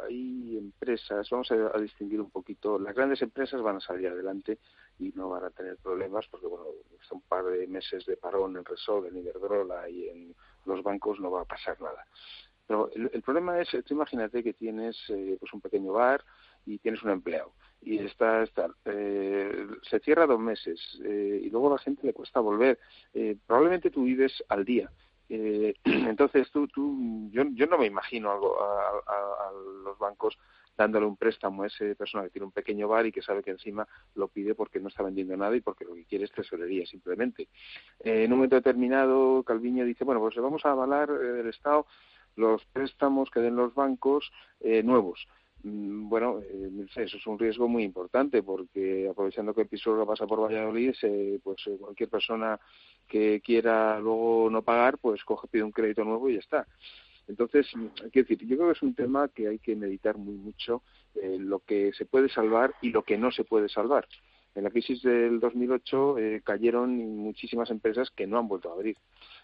hay 0.04 0.58
empresas, 0.58 1.30
vamos 1.30 1.50
a, 1.52 1.78
distinguir 1.78 2.20
un 2.20 2.30
poquito. 2.30 2.78
Las 2.78 2.94
grandes 2.94 3.22
empresas 3.22 3.62
van 3.62 3.76
a 3.76 3.80
salir 3.80 4.08
adelante 4.08 4.58
y 4.98 5.10
no 5.14 5.30
van 5.30 5.44
a 5.44 5.50
tener 5.50 5.78
problemas 5.78 6.26
porque, 6.30 6.46
bueno, 6.46 6.66
un 7.12 7.22
par 7.22 7.46
de 7.46 7.66
meses 7.66 8.04
de 8.04 8.18
parón 8.18 8.58
en 8.58 8.64
Resol, 8.64 9.06
en 9.06 9.16
Iberdrola 9.16 9.88
y 9.88 10.08
en 10.10 10.34
los 10.66 10.82
bancos 10.82 11.18
no 11.18 11.30
va 11.30 11.42
a 11.42 11.46
pasar 11.46 11.80
nada. 11.80 12.06
Pero 12.66 12.90
el, 12.94 13.22
problema 13.22 13.58
es, 13.58 13.70
tú 13.86 13.94
imagínate 13.94 14.42
que 14.42 14.52
tienes 14.52 14.96
pues 15.06 15.52
un 15.54 15.60
pequeño 15.60 15.92
bar 15.92 16.22
y 16.66 16.78
tienes 16.78 17.02
un 17.02 17.10
empleado 17.10 17.52
y 17.86 17.98
está, 17.98 18.42
está 18.42 18.68
eh, 18.84 19.66
se 19.88 20.00
cierra 20.00 20.26
dos 20.26 20.40
meses 20.40 20.80
eh, 21.04 21.40
y 21.44 21.50
luego 21.50 21.68
a 21.68 21.76
la 21.76 21.78
gente 21.78 22.04
le 22.04 22.12
cuesta 22.12 22.40
volver. 22.40 22.80
Eh, 23.14 23.36
probablemente 23.46 23.90
tú 23.90 24.04
vives 24.04 24.42
al 24.48 24.64
día. 24.64 24.90
entonces 25.28 26.50
tú, 26.52 26.68
tú, 26.68 27.28
yo, 27.32 27.44
yo 27.52 27.66
no 27.66 27.78
me 27.78 27.86
imagino 27.86 28.30
algo 28.30 28.56
a, 28.60 29.50
los 29.84 29.98
bancos 29.98 30.38
dándole 30.76 31.06
un 31.06 31.16
préstamo 31.16 31.62
a 31.62 31.66
esa 31.68 31.84
persona 31.96 32.24
que 32.24 32.30
tiene 32.30 32.46
un 32.46 32.52
pequeño 32.52 32.86
bar 32.86 33.06
y 33.06 33.12
que 33.12 33.22
sabe 33.22 33.42
que 33.42 33.50
encima 33.50 33.86
lo 34.14 34.28
pide 34.28 34.54
porque 34.54 34.78
no 34.78 34.88
está 34.88 35.02
vendiendo 35.02 35.36
nada 35.36 35.56
y 35.56 35.60
porque 35.60 35.84
lo 35.84 35.94
que 35.94 36.04
quiere 36.04 36.26
es 36.26 36.32
tesorería 36.32 36.86
simplemente. 36.86 37.48
en 38.00 38.32
un 38.32 38.38
momento 38.38 38.56
determinado, 38.56 39.42
Calviño 39.42 39.84
dice, 39.84 40.04
bueno, 40.04 40.20
pues 40.20 40.36
vamos 40.36 40.64
a 40.64 40.72
avalar 40.72 41.10
el 41.10 41.48
Estado 41.48 41.86
los 42.36 42.64
préstamos 42.66 43.30
que 43.30 43.40
den 43.40 43.56
los 43.56 43.74
bancos 43.74 44.30
nuevos. 44.60 45.26
Mm, 45.66 46.08
bueno, 46.08 46.40
eh, 46.42 46.70
eso 46.94 47.16
es 47.16 47.26
un 47.26 47.38
riesgo 47.38 47.66
muy 47.66 47.82
importante 47.82 48.42
porque 48.42 49.08
aprovechando 49.10 49.52
que 49.52 49.62
el 49.62 49.68
piso 49.68 50.06
pasa 50.06 50.26
por 50.26 50.40
Valladolid, 50.40 50.94
pues 51.42 51.66
eh, 51.66 51.76
cualquier 51.80 52.08
persona 52.08 52.58
que 53.08 53.40
quiera 53.40 53.98
luego 53.98 54.48
no 54.48 54.62
pagar, 54.62 54.98
pues 54.98 55.24
coge, 55.24 55.48
pide 55.48 55.64
un 55.64 55.72
crédito 55.72 56.04
nuevo 56.04 56.28
y 56.30 56.34
ya 56.34 56.38
está. 56.38 56.66
Entonces, 57.26 57.66
mm, 57.74 57.86
quiero 58.12 58.28
decir, 58.28 58.46
yo 58.46 58.56
creo 58.56 58.68
que 58.68 58.76
es 58.76 58.82
un 58.82 58.94
tema 58.94 59.28
que 59.28 59.48
hay 59.48 59.58
que 59.58 59.74
meditar 59.74 60.16
muy 60.16 60.36
mucho 60.36 60.82
eh, 61.16 61.36
lo 61.40 61.58
que 61.58 61.92
se 61.94 62.06
puede 62.06 62.28
salvar 62.28 62.74
y 62.80 62.90
lo 62.90 63.02
que 63.02 63.18
no 63.18 63.32
se 63.32 63.42
puede 63.42 63.68
salvar. 63.68 64.06
En 64.54 64.64
la 64.64 64.70
crisis 64.70 65.02
del 65.02 65.40
2008 65.40 66.18
eh, 66.18 66.42
cayeron 66.44 66.96
muchísimas 66.96 67.70
empresas 67.70 68.10
que 68.10 68.26
no 68.28 68.38
han 68.38 68.46
vuelto 68.46 68.70
a 68.70 68.74
abrir. 68.74 68.96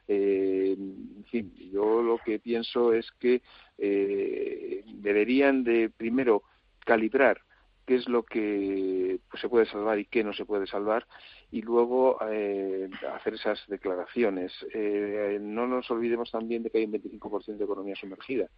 Eh, 0.08 0.74
en 0.78 1.24
fin, 1.30 1.54
yo 1.72 2.02
lo 2.02 2.18
que 2.18 2.38
pienso 2.38 2.92
es 2.92 3.10
que 3.12 3.42
eh, 3.78 4.84
deberían 4.86 5.64
de 5.64 5.90
primero 5.90 6.42
calibrar 6.84 7.40
qué 7.86 7.96
es 7.96 8.08
lo 8.08 8.22
que 8.22 9.20
pues, 9.30 9.40
se 9.40 9.48
puede 9.48 9.66
salvar 9.66 9.98
y 9.98 10.06
qué 10.06 10.22
no 10.22 10.32
se 10.32 10.44
puede 10.44 10.66
salvar 10.66 11.06
y 11.50 11.62
luego 11.62 12.18
eh, 12.30 12.88
hacer 13.14 13.34
esas 13.34 13.62
declaraciones. 13.68 14.52
Eh, 14.72 15.38
no 15.40 15.66
nos 15.66 15.90
olvidemos 15.90 16.30
también 16.30 16.62
de 16.62 16.70
que 16.70 16.78
hay 16.78 16.84
un 16.84 16.92
25% 16.92 17.56
de 17.56 17.64
economía 17.64 17.96
sumergida. 17.96 18.48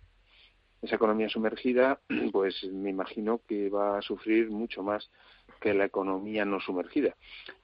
Esa 0.83 0.97
economía 0.97 1.29
sumergida, 1.29 2.01
pues 2.33 2.63
me 2.65 2.91
imagino 2.91 3.41
que 3.49 3.71
va 3.71 3.99
a 3.99 4.03
sufrir 4.03 4.51
mucho 4.51 4.83
más 4.83 5.11
que 5.61 5.75
la 5.75 5.87
economía 5.87 6.45
no 6.45 6.61
sumergida. 6.61 7.15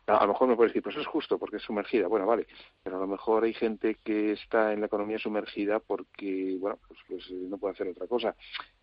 A, 0.07 0.23
lo 0.27 0.33
mejor 0.33 0.49
me 0.49 0.57
puedes 0.57 0.73
decir, 0.73 0.83
pues 0.83 0.97
es 0.97 1.07
justo 1.07 1.39
porque 1.39 1.59
es 1.59 1.63
sumergida. 1.63 2.09
Bueno, 2.09 2.27
vale, 2.27 2.47
pero 2.83 2.97
a 2.97 3.01
lo 3.01 3.07
mejor 3.07 3.45
hay 3.45 3.55
gente 3.55 3.97
que 4.03 4.33
está 4.33 4.73
en 4.73 4.81
la 4.81 4.87
economía 4.87 5.19
sumergida 5.19 5.79
porque, 5.79 6.57
bueno, 6.59 6.79
pues, 6.89 7.01
pues 7.09 7.31
no 7.31 7.59
puede 7.59 7.75
hacer 7.75 7.89
otra 7.89 8.07
cosa. 8.07 8.35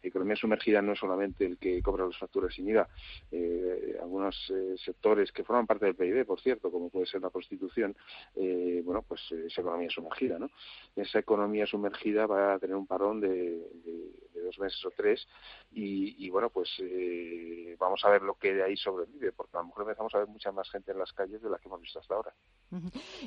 La 0.01 0.09
economía 0.09 0.35
sumergida 0.35 0.81
no 0.81 0.93
es 0.93 0.99
solamente 0.99 1.45
el 1.45 1.57
que 1.57 1.81
cobra 1.81 2.05
las 2.05 2.17
facturas 2.17 2.53
sin 2.53 2.69
IVA. 2.69 2.87
Eh, 3.31 3.97
algunos 4.01 4.35
eh, 4.51 4.75
sectores 4.77 5.31
que 5.31 5.43
forman 5.43 5.67
parte 5.67 5.85
del 5.85 5.95
PIB, 5.95 6.25
por 6.25 6.39
cierto, 6.39 6.71
como 6.71 6.89
puede 6.89 7.07
ser 7.07 7.21
la 7.21 7.29
prostitución, 7.29 7.95
eh, 8.35 8.81
bueno, 8.85 9.01
pues 9.01 9.21
es 9.31 9.57
economía 9.57 9.89
sumergida, 9.89 10.39
¿no? 10.39 10.49
Esa 10.95 11.19
economía 11.19 11.65
sumergida 11.65 12.25
va 12.25 12.53
a 12.53 12.59
tener 12.59 12.75
un 12.75 12.87
parón 12.87 13.19
de, 13.19 13.67
dos 14.33 14.59
meses 14.59 14.85
o 14.85 14.91
tres 14.91 15.27
y, 15.73 16.25
y 16.25 16.29
bueno, 16.29 16.49
pues 16.49 16.69
vamos 17.77 18.03
a 18.05 18.09
ver 18.09 18.21
lo 18.21 18.35
que 18.35 18.53
de 18.53 18.63
ahí 18.63 18.77
sobrevive, 18.87 19.33
porque 19.33 19.57
a 19.57 19.61
lo 19.61 19.67
mejor 19.67 19.83
empezamos 19.83 20.15
a 20.15 20.19
ver 20.19 20.27
mucha 20.27 20.51
más 20.51 20.69
gente 20.69 20.91
en 20.91 20.99
las 20.99 21.11
calles 21.11 21.41
de 21.41 21.49
la 21.49 21.57
que 21.57 21.67
hemos 21.67 21.81
visto 21.81 21.99
hasta 21.99 22.15
ahora. 22.15 22.33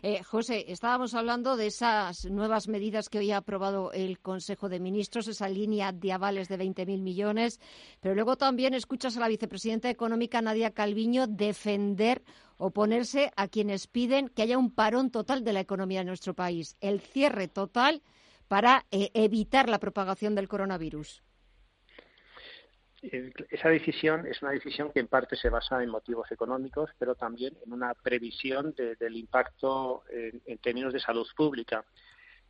Eh, 0.02 0.22
José, 0.22 0.64
estábamos 0.72 1.14
hablando 1.14 1.56
de 1.56 1.66
esas 1.66 2.24
nuevas 2.26 2.68
medidas 2.68 3.08
que 3.08 3.18
hoy 3.18 3.30
ha 3.32 3.38
aprobado 3.38 3.92
el 3.92 4.18
Consejo 4.20 4.68
de 4.68 4.80
Ministros, 4.80 5.28
esa 5.28 5.48
línea 5.48 5.92
de 5.92 6.12
avales 6.12 6.48
de 6.48 6.58
20.000 6.58 7.02
millones, 7.02 7.60
pero 8.00 8.14
luego 8.14 8.36
también 8.36 8.74
escuchas 8.74 9.16
a 9.16 9.20
la 9.20 9.28
vicepresidenta 9.28 9.90
económica 9.90 10.40
Nadia 10.40 10.72
Calviño 10.72 11.26
defender 11.26 12.22
oponerse 12.56 13.32
a 13.36 13.48
quienes 13.48 13.86
piden 13.86 14.28
que 14.28 14.42
haya 14.42 14.58
un 14.58 14.70
parón 14.70 15.10
total 15.10 15.44
de 15.44 15.52
la 15.52 15.60
economía 15.60 16.00
en 16.00 16.06
nuestro 16.06 16.34
país, 16.34 16.76
el 16.80 17.00
cierre 17.00 17.48
total 17.48 18.02
para 18.48 18.86
eh, 18.90 19.10
evitar 19.14 19.68
la 19.68 19.78
propagación 19.78 20.34
del 20.34 20.48
coronavirus 20.48 21.22
esa 23.02 23.70
decisión 23.70 24.26
es 24.26 24.42
una 24.42 24.50
decisión 24.50 24.92
que 24.92 25.00
en 25.00 25.08
parte 25.08 25.36
se 25.36 25.48
basa 25.48 25.82
en 25.82 25.88
motivos 25.88 26.30
económicos, 26.30 26.90
pero 26.98 27.14
también 27.14 27.56
en 27.64 27.72
una 27.72 27.94
previsión 27.94 28.74
del 28.76 29.16
impacto 29.16 30.04
en, 30.10 30.58
términos 30.58 30.92
de 30.92 31.00
salud 31.00 31.26
pública. 31.34 31.84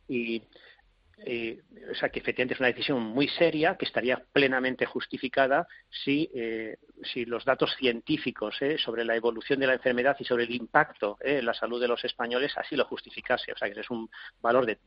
Y 0.07 0.43
eh, 1.25 1.61
o 1.91 1.95
sea 1.95 2.09
que 2.09 2.19
efectivamente 2.19 2.55
es 2.55 2.59
una 2.59 2.69
decisión 2.69 3.01
muy 3.01 3.27
seria 3.27 3.75
que 3.75 3.85
estaría 3.85 4.17
plenamente 4.31 4.85
justificada 4.85 5.67
si, 5.89 6.29
eh, 6.33 6.77
si 7.03 7.25
los 7.25 7.45
datos 7.45 7.75
científicos 7.77 8.55
eh, 8.61 8.77
sobre 8.77 9.05
la 9.05 9.15
evolución 9.15 9.59
de 9.59 9.67
la 9.67 9.73
enfermedad 9.73 10.15
y 10.19 10.23
sobre 10.23 10.45
el 10.45 10.51
impacto 10.51 11.17
en 11.21 11.45
la 11.45 11.53
salud 11.53 11.79
de 11.79 11.87
los 11.87 12.03
españoles 12.03 12.53
así 12.57 12.75
lo 12.75 12.85
justificase. 12.85 13.51
O 13.51 13.57
sea 13.57 13.71
que 13.71 13.79
es 13.79 13.89
un 13.89 14.09
valor 14.41 14.65
de, 14.65 14.77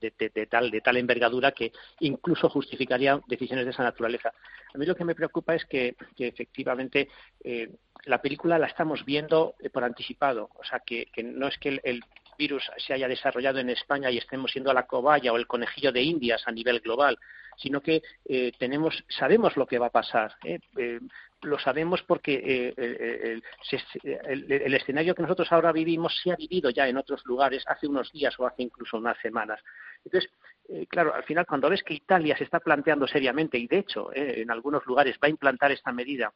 tal, 0.46 0.70
de 0.70 0.80
tal 0.80 0.96
envergadura 0.96 1.52
que 1.52 1.72
incluso 2.00 2.48
justificaría 2.48 3.20
decisiones 3.28 3.64
de 3.64 3.70
esa 3.70 3.84
naturaleza. 3.84 4.32
A 4.74 4.78
mí 4.78 4.86
lo 4.86 4.96
que 4.96 5.04
me 5.04 5.14
preocupa 5.14 5.54
es 5.54 5.64
que, 5.64 5.94
efectivamente 6.18 7.08
la 8.06 8.20
película 8.20 8.58
la 8.58 8.66
estamos 8.66 9.04
viendo 9.04 9.54
por 9.72 9.84
anticipado. 9.84 10.50
O 10.54 10.64
sea 10.64 10.80
que, 10.80 11.06
no 11.22 11.48
es 11.48 11.56
que 11.58 11.80
el 11.82 12.04
virus 12.36 12.70
se 12.76 12.94
haya 12.94 13.08
desarrollado 13.08 13.58
en 13.58 13.70
España 13.70 14.10
y 14.10 14.18
estemos 14.18 14.50
siendo 14.50 14.72
la 14.72 14.86
cobaya 14.86 15.32
o 15.32 15.36
el 15.36 15.46
conejillo 15.46 15.92
de 15.92 16.02
Indias 16.02 16.42
a 16.46 16.52
nivel 16.52 16.80
global, 16.80 17.18
sino 17.56 17.80
que 17.80 18.02
eh, 18.24 18.52
tenemos, 18.58 19.04
sabemos 19.08 19.56
lo 19.56 19.66
que 19.66 19.78
va 19.78 19.86
a 19.86 19.90
pasar. 19.90 20.34
¿eh? 20.44 20.58
Eh, 20.76 21.00
lo 21.42 21.58
sabemos 21.58 22.02
porque 22.02 22.72
el, 22.74 23.42
el, 24.50 24.74
escenario 24.74 25.14
que 25.14 25.22
nosotros 25.22 25.52
ahora 25.52 25.72
vivimos 25.72 26.18
se 26.22 26.32
ha 26.32 26.36
vivido 26.36 26.70
ya 26.70 26.88
en 26.88 26.96
otros 26.96 27.22
lugares 27.26 27.62
hace 27.66 27.86
unos 27.86 28.10
días 28.12 28.34
o 28.40 28.46
hace 28.46 28.62
incluso 28.62 28.96
unas 28.96 29.18
semanas. 29.18 29.60
Entonces, 30.06 30.30
claro, 30.88 31.14
al 31.14 31.24
final 31.24 31.44
cuando 31.46 31.68
ves 31.68 31.82
que 31.82 31.92
Italia 31.92 32.34
se 32.38 32.44
está 32.44 32.60
planteando 32.60 33.06
seriamente, 33.06 33.58
y 33.58 33.66
de 33.66 33.78
hecho 33.78 34.08
en 34.14 34.50
algunos 34.50 34.86
lugares 34.86 35.16
va 35.22 35.26
a 35.26 35.30
implantar 35.30 35.70
esta 35.70 35.92
medida, 35.92 36.32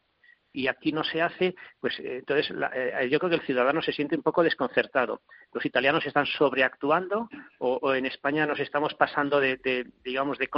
y 0.58 0.66
aquí 0.66 0.90
no 0.90 1.04
se 1.04 1.22
hace, 1.22 1.54
pues 1.80 2.00
eh, 2.00 2.16
entonces 2.18 2.52
eh, 2.74 3.08
yo 3.08 3.20
creo 3.20 3.30
que 3.30 3.36
el 3.36 3.46
ciudadano 3.46 3.80
se 3.80 3.92
siente 3.92 4.16
un 4.16 4.24
poco 4.24 4.42
desconcertado. 4.42 5.20
Los 5.52 5.64
italianos 5.64 6.04
están 6.04 6.26
sobreactuando 6.26 7.28
o, 7.60 7.94
en 7.94 8.06
España 8.06 8.44
nos 8.44 8.58
estamos 8.58 8.92
pasando 8.94 9.38
de, 9.38 9.86
digamos, 10.02 10.36
de, 10.36 10.48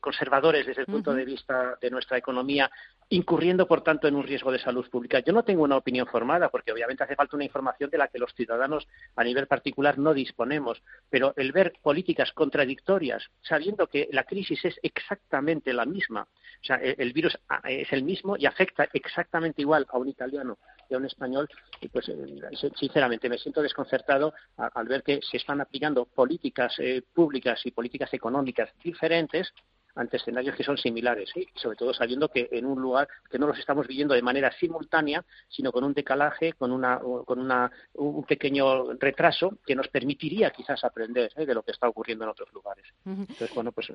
conservadores 0.00 0.66
desde 0.66 0.80
el 0.80 0.86
punto 0.86 1.12
de 1.12 1.26
vista 1.26 1.76
de 1.78 1.90
nuestra 1.90 2.16
economía, 2.16 2.70
incurriendo, 3.10 3.68
por 3.68 3.82
tanto, 3.82 4.08
en 4.08 4.16
un 4.16 4.22
riesgo 4.22 4.50
de 4.50 4.58
salud 4.58 4.88
pública. 4.88 5.20
Yo 5.20 5.34
no 5.34 5.42
tengo 5.42 5.62
una 5.62 5.76
opinión 5.76 6.06
formada, 6.06 6.48
porque 6.48 6.72
obviamente 6.72 7.04
hace 7.04 7.14
falta 7.14 7.36
una 7.36 7.44
información 7.44 7.90
de 7.90 7.98
la 7.98 8.08
que 8.08 8.18
los 8.18 8.32
ciudadanos 8.34 8.88
a 9.14 9.24
nivel 9.24 9.46
particular 9.46 9.98
no 9.98 10.14
disponemos, 10.14 10.82
pero 11.10 11.34
el 11.36 11.52
ver 11.52 11.74
políticas 11.82 12.32
contradictorias, 12.32 13.28
sabiendo 13.42 13.88
que 13.88 14.08
la 14.10 14.24
crisis 14.24 14.64
es 14.64 14.80
exactamente 14.82 15.74
la 15.74 15.84
misma, 15.84 16.26
o 16.60 16.64
sea, 16.64 16.76
el, 16.76 17.12
virus 17.12 17.38
ah, 17.48 17.60
es 17.68 17.92
el 17.92 18.02
mismo 18.02 18.36
y 18.36 18.46
afecta 18.46 18.88
exactamente 18.92 19.62
igual 19.62 19.86
a 19.90 19.98
un 19.98 20.08
italiano 20.08 20.58
y 20.88 20.94
a 20.94 20.98
un 20.98 21.06
español, 21.06 21.48
y 21.80 21.88
pues 21.88 22.08
eh, 22.08 22.70
sinceramente 22.76 23.28
me 23.28 23.38
siento 23.38 23.62
desconcertado 23.62 24.34
al 24.56 24.88
ver 24.88 25.02
que 25.02 25.20
se 25.22 25.38
están 25.38 25.60
aplicando 25.60 26.04
políticas 26.04 26.74
eh, 26.78 27.02
públicas 27.12 27.60
y 27.64 27.70
políticas 27.70 28.12
económicas 28.12 28.70
diferentes 28.82 29.52
ante 29.94 30.16
escenarios 30.16 30.56
que 30.56 30.64
son 30.64 30.76
similares, 30.76 31.30
y 31.36 31.46
sobre 31.54 31.76
todo 31.76 31.92
sabiendo 31.92 32.28
que 32.28 32.48
en 32.50 32.66
un 32.66 32.80
lugar 32.80 33.08
que 33.30 33.38
no 33.38 33.46
los 33.46 33.58
estamos 33.58 33.86
viviendo 33.86 34.14
de 34.14 34.22
manera 34.22 34.50
simultánea, 34.52 35.24
sino 35.48 35.72
con 35.72 35.84
un 35.84 35.92
decalaje, 35.92 36.54
con, 36.54 36.72
una, 36.72 36.98
con 36.98 37.38
una, 37.38 37.70
un 37.94 38.24
pequeño 38.24 38.94
retraso 38.94 39.58
que 39.66 39.74
nos 39.74 39.88
permitiría 39.88 40.50
quizás 40.50 40.82
aprender 40.84 41.32
¿eh? 41.36 41.46
de 41.46 41.54
lo 41.54 41.62
que 41.62 41.72
está 41.72 41.88
ocurriendo 41.88 42.24
en 42.24 42.30
otros 42.30 42.52
lugares. 42.52 42.84
Entonces, 43.04 43.54
bueno, 43.54 43.72
pues 43.72 43.88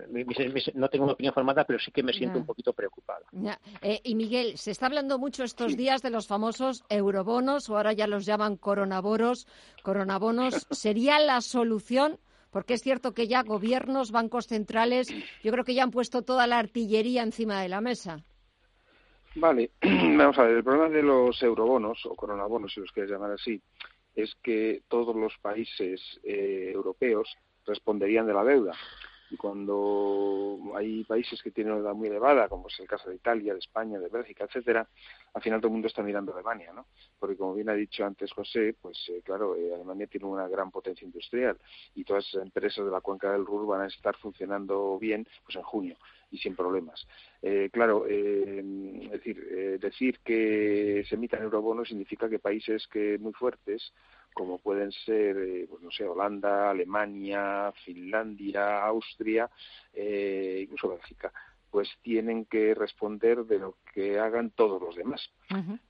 no 0.73 0.89
tengo 0.89 1.05
una 1.05 1.13
opinión 1.13 1.33
formada, 1.33 1.63
pero 1.63 1.79
sí 1.79 1.91
que 1.91 2.03
me 2.03 2.13
siento 2.13 2.37
un 2.39 2.45
poquito 2.45 2.73
preocupado. 2.73 3.25
Eh, 3.81 4.01
y 4.03 4.15
Miguel, 4.15 4.57
se 4.57 4.71
está 4.71 4.87
hablando 4.87 5.17
mucho 5.17 5.43
estos 5.43 5.75
días 5.75 6.01
de 6.01 6.09
los 6.09 6.27
famosos 6.27 6.83
eurobonos, 6.89 7.69
o 7.69 7.77
ahora 7.77 7.93
ya 7.93 8.07
los 8.07 8.25
llaman 8.25 8.57
coronaboros. 8.57 9.47
Coronabonos, 9.83 10.67
¿sería 10.71 11.19
la 11.19 11.41
solución? 11.41 12.19
Porque 12.57 12.73
es 12.73 12.81
cierto 12.81 13.13
que 13.13 13.27
ya 13.27 13.43
gobiernos, 13.43 14.11
bancos 14.11 14.47
centrales, 14.47 15.13
yo 15.43 15.51
creo 15.51 15.63
que 15.63 15.75
ya 15.75 15.83
han 15.83 15.91
puesto 15.91 16.23
toda 16.23 16.47
la 16.47 16.57
artillería 16.57 17.21
encima 17.21 17.61
de 17.61 17.69
la 17.69 17.81
mesa. 17.81 18.23
Vale, 19.35 19.69
vamos 19.83 20.39
a 20.39 20.41
ver, 20.41 20.57
el 20.57 20.63
problema 20.63 20.89
de 20.89 21.03
los 21.03 21.39
eurobonos 21.43 22.03
o 22.07 22.15
coronabonos, 22.15 22.73
si 22.73 22.79
los 22.79 22.91
quieres 22.91 23.11
llamar 23.11 23.33
así, 23.33 23.61
es 24.15 24.33
que 24.41 24.81
todos 24.87 25.15
los 25.15 25.37
países 25.39 26.01
eh, 26.23 26.71
europeos 26.73 27.31
responderían 27.63 28.25
de 28.25 28.33
la 28.33 28.43
deuda. 28.43 28.73
Y 29.29 29.35
cuando 29.35 30.59
hay 30.75 31.03
países 31.03 31.41
que 31.41 31.51
tienen 31.51 31.73
una 31.73 31.81
edad 31.81 31.93
muy 31.93 32.07
elevada, 32.07 32.47
como 32.47 32.67
es 32.67 32.79
el 32.79 32.87
caso 32.87 33.09
de 33.09 33.15
Italia, 33.15 33.53
de 33.53 33.59
España, 33.59 33.99
de 33.99 34.09
Bélgica, 34.09 34.45
etcétera, 34.45 34.87
al 35.33 35.41
final 35.41 35.59
todo 35.59 35.67
el 35.67 35.73
mundo 35.73 35.87
está 35.87 36.01
mirando 36.01 36.31
a 36.31 36.35
Alemania, 36.35 36.71
¿no? 36.73 36.87
Porque 37.19 37.35
como 37.35 37.53
bien 37.53 37.69
ha 37.69 37.73
dicho 37.73 38.05
antes 38.05 38.31
José, 38.31 38.75
pues 38.81 38.97
eh, 39.09 39.21
claro, 39.23 39.55
eh, 39.55 39.73
Alemania 39.73 40.07
tiene 40.07 40.27
una 40.27 40.47
gran 40.47 40.71
potencia 40.71 41.05
industrial 41.05 41.57
y 41.95 42.03
todas 42.03 42.33
las 42.33 42.43
empresas 42.43 42.85
de 42.85 42.91
la 42.91 43.01
cuenca 43.01 43.31
del 43.31 43.45
Ruhr 43.45 43.67
van 43.67 43.81
a 43.81 43.87
estar 43.87 44.15
funcionando 44.17 44.97
bien 44.97 45.27
pues 45.43 45.55
en 45.57 45.63
junio 45.63 45.97
y 46.31 46.37
sin 46.37 46.55
problemas. 46.55 47.05
Eh, 47.41 47.69
claro, 47.71 48.05
es 48.05 49.11
decir, 49.11 49.79
decir 49.79 50.19
que 50.19 51.05
se 51.07 51.15
emitan 51.15 51.43
eurobonos 51.43 51.87
significa 51.87 52.29
que 52.29 52.39
países 52.39 52.87
que 52.87 53.17
muy 53.19 53.33
fuertes 53.33 53.93
como 54.37 54.59
pueden 54.59 54.91
ser, 54.91 55.35
eh, 55.35 55.65
pues 55.67 55.81
no 55.81 55.89
sé, 55.89 56.05
Holanda, 56.05 56.69
Alemania, 56.69 57.73
Finlandia, 57.83 58.85
Austria, 58.85 59.49
eh, 59.91 60.59
incluso 60.61 60.89
Bélgica, 60.89 61.33
pues 61.71 61.89
tienen 62.03 62.45
que 62.45 62.75
responder 62.75 63.45
de 63.45 63.57
lo 63.57 63.77
que 63.91 64.19
hagan 64.19 64.51
todos 64.51 64.79
los 64.79 64.95
demás. 64.95 65.27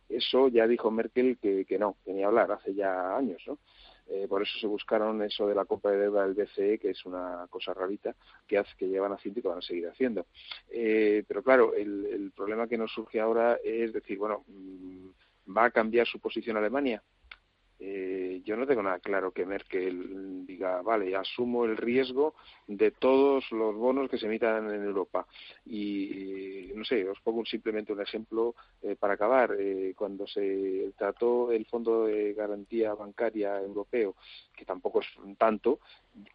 Eso 0.07 0.47
ya 0.47 0.65
dijo 0.65 0.89
Merkel 0.89 1.37
que, 1.41 1.65
que 1.65 1.77
no, 1.77 1.97
que 2.05 2.13
ni 2.13 2.23
hablar, 2.23 2.49
hace 2.53 2.73
ya 2.73 3.17
años, 3.17 3.43
¿no? 3.45 3.59
Eh, 4.09 4.25
por 4.29 4.41
eso 4.41 4.57
se 4.57 4.67
buscaron 4.67 5.21
eso 5.21 5.45
de 5.45 5.53
la 5.53 5.65
compra 5.65 5.91
de 5.91 5.97
deuda 5.97 6.25
del 6.25 6.33
BCE, 6.33 6.79
que 6.79 6.91
es 6.91 7.05
una 7.05 7.45
cosa 7.49 7.73
rarita 7.73 8.15
que, 8.47 8.57
hace, 8.57 8.71
que 8.77 8.87
llevan 8.87 9.11
haciendo 9.11 9.41
y 9.41 9.43
que 9.43 9.49
van 9.49 9.57
a 9.57 9.61
seguir 9.61 9.89
haciendo. 9.89 10.25
pero 11.27 11.43
claro, 11.43 11.73
el, 11.73 12.05
el, 12.05 12.31
problema 12.31 12.69
que 12.69 12.77
nos 12.77 12.93
surge 12.93 13.19
ahora 13.19 13.59
es 13.61 13.91
decir, 13.91 14.17
bueno, 14.17 14.45
mm, 14.47 15.09
¿va 15.57 15.65
a 15.65 15.71
cambiar 15.71 16.07
su 16.07 16.21
posición 16.21 16.55
Alemania? 16.55 17.03
Eh, 17.79 18.41
yo 18.43 18.57
no 18.57 18.65
tengo 18.65 18.81
nada 18.81 18.99
claro 18.99 19.31
que 19.31 19.45
Merkel 19.45 20.45
diga, 20.45 20.81
vale, 20.81 21.15
asumo 21.15 21.65
el 21.65 21.77
riesgo 21.77 22.33
de 22.67 22.91
todos 22.91 23.51
los 23.51 23.75
bonos 23.75 24.09
que 24.09 24.17
se 24.17 24.25
emitan 24.25 24.73
en 24.73 24.83
Europa. 24.83 25.27
Y, 25.65 26.71
no 26.75 26.83
sé, 26.83 27.07
os 27.07 27.19
pongo 27.21 27.45
simplemente 27.45 27.93
un 27.93 28.01
ejemplo 28.01 28.55
eh, 28.81 28.95
para 28.95 29.13
acabar. 29.13 29.55
Eh, 29.59 29.93
cuando 29.95 30.25
se 30.27 30.91
trató 30.97 31.51
el 31.51 31.65
Fondo 31.65 32.05
de 32.05 32.33
Garantía 32.33 32.93
Bancaria 32.93 33.59
Europeo, 33.59 34.15
que 34.55 34.65
tampoco 34.65 35.01
es 35.01 35.07
tanto, 35.37 35.79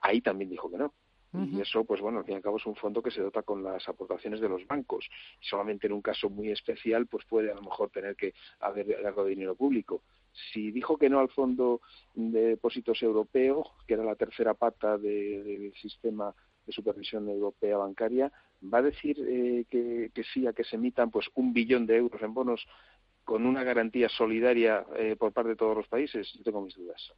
ahí 0.01 0.21
también 0.21 0.51
dijo 0.51 0.71
que 0.71 0.79
no. 0.79 0.93
Y 1.35 1.63
eso, 1.63 1.83
pues 1.85 2.03
bueno, 2.03 2.19
al 2.19 2.27
fin 2.27 2.35
y 2.35 2.37
al 2.37 2.43
cabo 2.43 2.59
es 2.59 2.67
un 2.67 2.77
fondo 2.77 3.03
que 3.03 3.11
se 3.11 3.23
dota 3.23 3.43
con 3.43 3.65
las 3.65 3.89
aportaciones 3.89 4.39
de 4.39 4.51
los 4.51 4.67
bancos. 4.67 5.09
Solamente 5.41 5.87
en 5.87 5.95
un 5.95 6.03
caso 6.03 6.29
muy 6.29 6.51
especial, 6.51 7.07
pues 7.07 7.25
puede 7.25 7.51
a 7.51 7.55
lo 7.55 7.63
mejor 7.63 7.89
tener 7.89 8.17
que 8.17 8.35
haber 8.61 9.07
algo 9.07 9.25
de 9.25 9.31
dinero 9.31 9.55
público 9.55 10.03
si 10.53 10.71
dijo 10.71 10.97
que 10.97 11.11
no 11.11 11.21
al 11.21 11.29
Fondo 11.29 11.81
de 12.15 12.49
Depósitos 12.49 13.03
Europeo, 13.03 13.65
que 13.87 13.95
era 13.95 14.05
la 14.05 14.17
tercera 14.17 14.55
pata 14.55 14.99
del 14.99 15.73
sistema 15.81 16.35
de 16.67 16.73
supervisión 16.73 17.29
europea 17.29 17.77
bancaria, 17.77 18.33
va 18.73 18.79
a 18.79 18.83
decir 18.83 19.19
eh, 19.21 19.65
que, 19.69 20.25
sí 20.33 20.47
a 20.47 20.53
que 20.53 20.65
se 20.65 20.77
emitan 20.77 21.11
pues 21.11 21.27
un 21.35 21.53
billón 21.53 21.87
de 21.87 21.97
euros 21.97 22.23
en 22.23 22.35
bonos 22.35 22.67
con 23.25 23.47
una 23.47 23.63
garantía 23.63 24.09
solidaria 24.09 24.85
eh, 24.97 25.15
por 25.17 25.33
parte 25.33 25.51
de 25.51 25.57
todos 25.57 25.77
los 25.77 25.87
países, 25.87 26.33
yo 26.35 26.43
tengo 26.43 26.61
mis 26.61 26.75
dudas. 26.75 27.13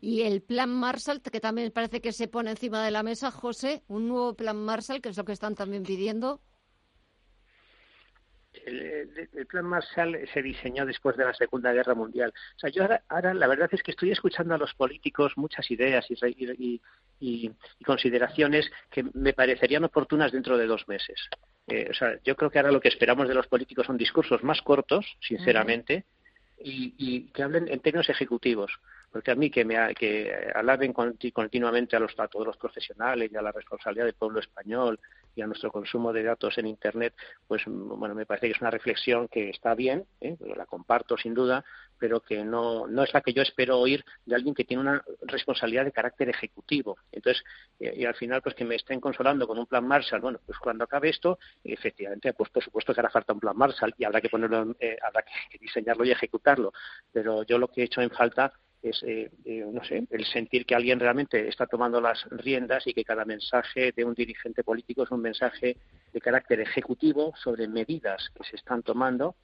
Y 0.00 0.22
el 0.22 0.42
plan 0.42 0.70
Marshall, 0.70 1.20
que 1.20 1.40
también 1.40 1.70
parece 1.72 2.00
que 2.00 2.12
se 2.12 2.28
pone 2.28 2.50
encima 2.50 2.82
de 2.82 2.90
la 2.90 3.02
mesa, 3.02 3.30
José, 3.30 3.82
un 3.88 4.08
nuevo 4.08 4.34
plan 4.34 4.56
Marshall, 4.56 5.02
que 5.02 5.10
es 5.10 5.16
lo 5.16 5.24
que 5.24 5.32
están 5.32 5.54
también 5.54 5.82
pidiendo 5.82 6.40
el, 8.64 9.46
plan 9.46 9.64
Marshall 9.64 10.28
se 10.32 10.42
diseñó 10.42 10.86
después 10.86 11.16
de 11.16 11.24
la 11.24 11.34
Segunda 11.34 11.72
Guerra 11.72 11.94
Mundial. 11.94 12.32
O 12.56 12.58
sea, 12.58 12.70
yo 12.70 12.86
ahora, 13.08 13.34
la 13.34 13.46
verdad 13.46 13.68
es 13.72 13.82
que 13.82 13.90
estoy 13.90 14.10
escuchando 14.10 14.54
a 14.54 14.58
los 14.58 14.74
políticos 14.74 15.32
muchas 15.36 15.70
ideas 15.70 16.06
y, 16.10 16.80
y, 17.20 17.50
consideraciones 17.84 18.70
que 18.90 19.04
me 19.14 19.32
parecerían 19.32 19.84
oportunas 19.84 20.32
dentro 20.32 20.56
de 20.56 20.66
dos 20.66 20.88
meses. 20.88 21.20
Eh, 21.66 21.88
o 21.90 21.94
sea, 21.94 22.18
yo 22.24 22.36
creo 22.36 22.50
que 22.50 22.58
ahora 22.58 22.72
lo 22.72 22.80
que 22.80 22.88
esperamos 22.88 23.28
de 23.28 23.34
los 23.34 23.46
políticos 23.46 23.86
son 23.86 23.96
discursos 23.96 24.42
más 24.42 24.62
cortos, 24.62 25.16
sinceramente, 25.20 26.04
y, 26.58 27.30
que 27.32 27.42
hablen 27.42 27.68
en 27.68 27.80
términos 27.80 28.08
ejecutivos 28.08 28.72
porque 29.10 29.30
a 29.30 29.34
mí 29.34 29.50
que 29.50 29.64
me 29.64 29.94
que 29.94 30.50
alaben 30.54 30.92
continuamente 30.92 31.96
a 31.96 32.00
los 32.00 32.18
a 32.18 32.28
todos 32.28 32.46
los 32.46 32.56
profesionales 32.56 33.30
y 33.32 33.36
a 33.36 33.42
la 33.42 33.52
responsabilidad 33.52 34.06
del 34.06 34.14
pueblo 34.14 34.40
español 34.40 34.98
y 35.34 35.42
a 35.42 35.46
nuestro 35.46 35.70
consumo 35.70 36.12
de 36.12 36.22
datos 36.22 36.56
en 36.56 36.66
Internet, 36.66 37.14
pues 37.46 37.62
bueno, 37.66 38.14
me 38.14 38.24
parece 38.24 38.46
que 38.46 38.54
es 38.54 38.60
una 38.60 38.70
reflexión 38.70 39.28
que 39.28 39.50
está 39.50 39.74
bien, 39.74 40.06
¿eh? 40.20 40.36
la 40.56 40.64
comparto 40.64 41.16
sin 41.18 41.34
duda, 41.34 41.62
pero 41.98 42.20
que 42.20 42.42
no, 42.42 42.86
no 42.86 43.02
es 43.02 43.12
la 43.12 43.20
que 43.20 43.34
yo 43.34 43.42
espero 43.42 43.78
oír 43.78 44.04
de 44.24 44.34
alguien 44.34 44.54
que 44.54 44.64
tiene 44.64 44.82
una 44.82 45.04
responsabilidad 45.22 45.84
de 45.84 45.92
carácter 45.92 46.30
ejecutivo. 46.30 46.96
Entonces, 47.12 47.44
eh, 47.78 47.92
y 47.96 48.04
al 48.06 48.14
final, 48.14 48.40
pues 48.40 48.54
que 48.54 48.64
me 48.64 48.76
estén 48.76 49.00
consolando 49.00 49.46
con 49.46 49.58
un 49.58 49.66
plan 49.66 49.86
Marshall, 49.86 50.22
bueno, 50.22 50.40
pues 50.44 50.58
cuando 50.58 50.84
acabe 50.84 51.10
esto, 51.10 51.38
efectivamente, 51.62 52.32
pues 52.32 52.50
por 52.50 52.64
supuesto 52.64 52.94
que 52.94 53.00
hará 53.00 53.10
falta 53.10 53.34
un 53.34 53.40
plan 53.40 53.56
Marshall 53.56 53.94
y 53.98 54.04
habrá 54.04 54.22
que 54.22 54.30
ponerlo, 54.30 54.74
eh, 54.80 54.96
habrá 55.02 55.22
que 55.22 55.58
diseñarlo 55.60 56.04
y 56.04 56.12
ejecutarlo, 56.12 56.72
pero 57.12 57.42
yo 57.42 57.58
lo 57.58 57.68
que 57.68 57.82
he 57.82 57.84
hecho 57.84 58.00
en 58.00 58.10
falta 58.10 58.52
es, 58.82 59.02
eh, 59.02 59.30
eh, 59.44 59.64
no 59.72 59.84
sé, 59.84 60.06
el 60.10 60.24
sentir 60.26 60.66
que 60.66 60.74
alguien 60.74 61.00
realmente 61.00 61.48
está 61.48 61.66
tomando 61.66 62.00
las 62.00 62.24
riendas 62.30 62.86
y 62.86 62.94
que 62.94 63.04
cada 63.04 63.24
mensaje 63.24 63.92
de 63.92 64.04
un 64.04 64.14
dirigente 64.14 64.62
político 64.62 65.02
es 65.02 65.10
un 65.10 65.22
mensaje 65.22 65.76
de 66.12 66.20
carácter 66.20 66.60
ejecutivo 66.60 67.34
sobre 67.42 67.68
medidas 67.68 68.30
que 68.34 68.44
se 68.44 68.56
están 68.56 68.82
tomando 68.82 69.36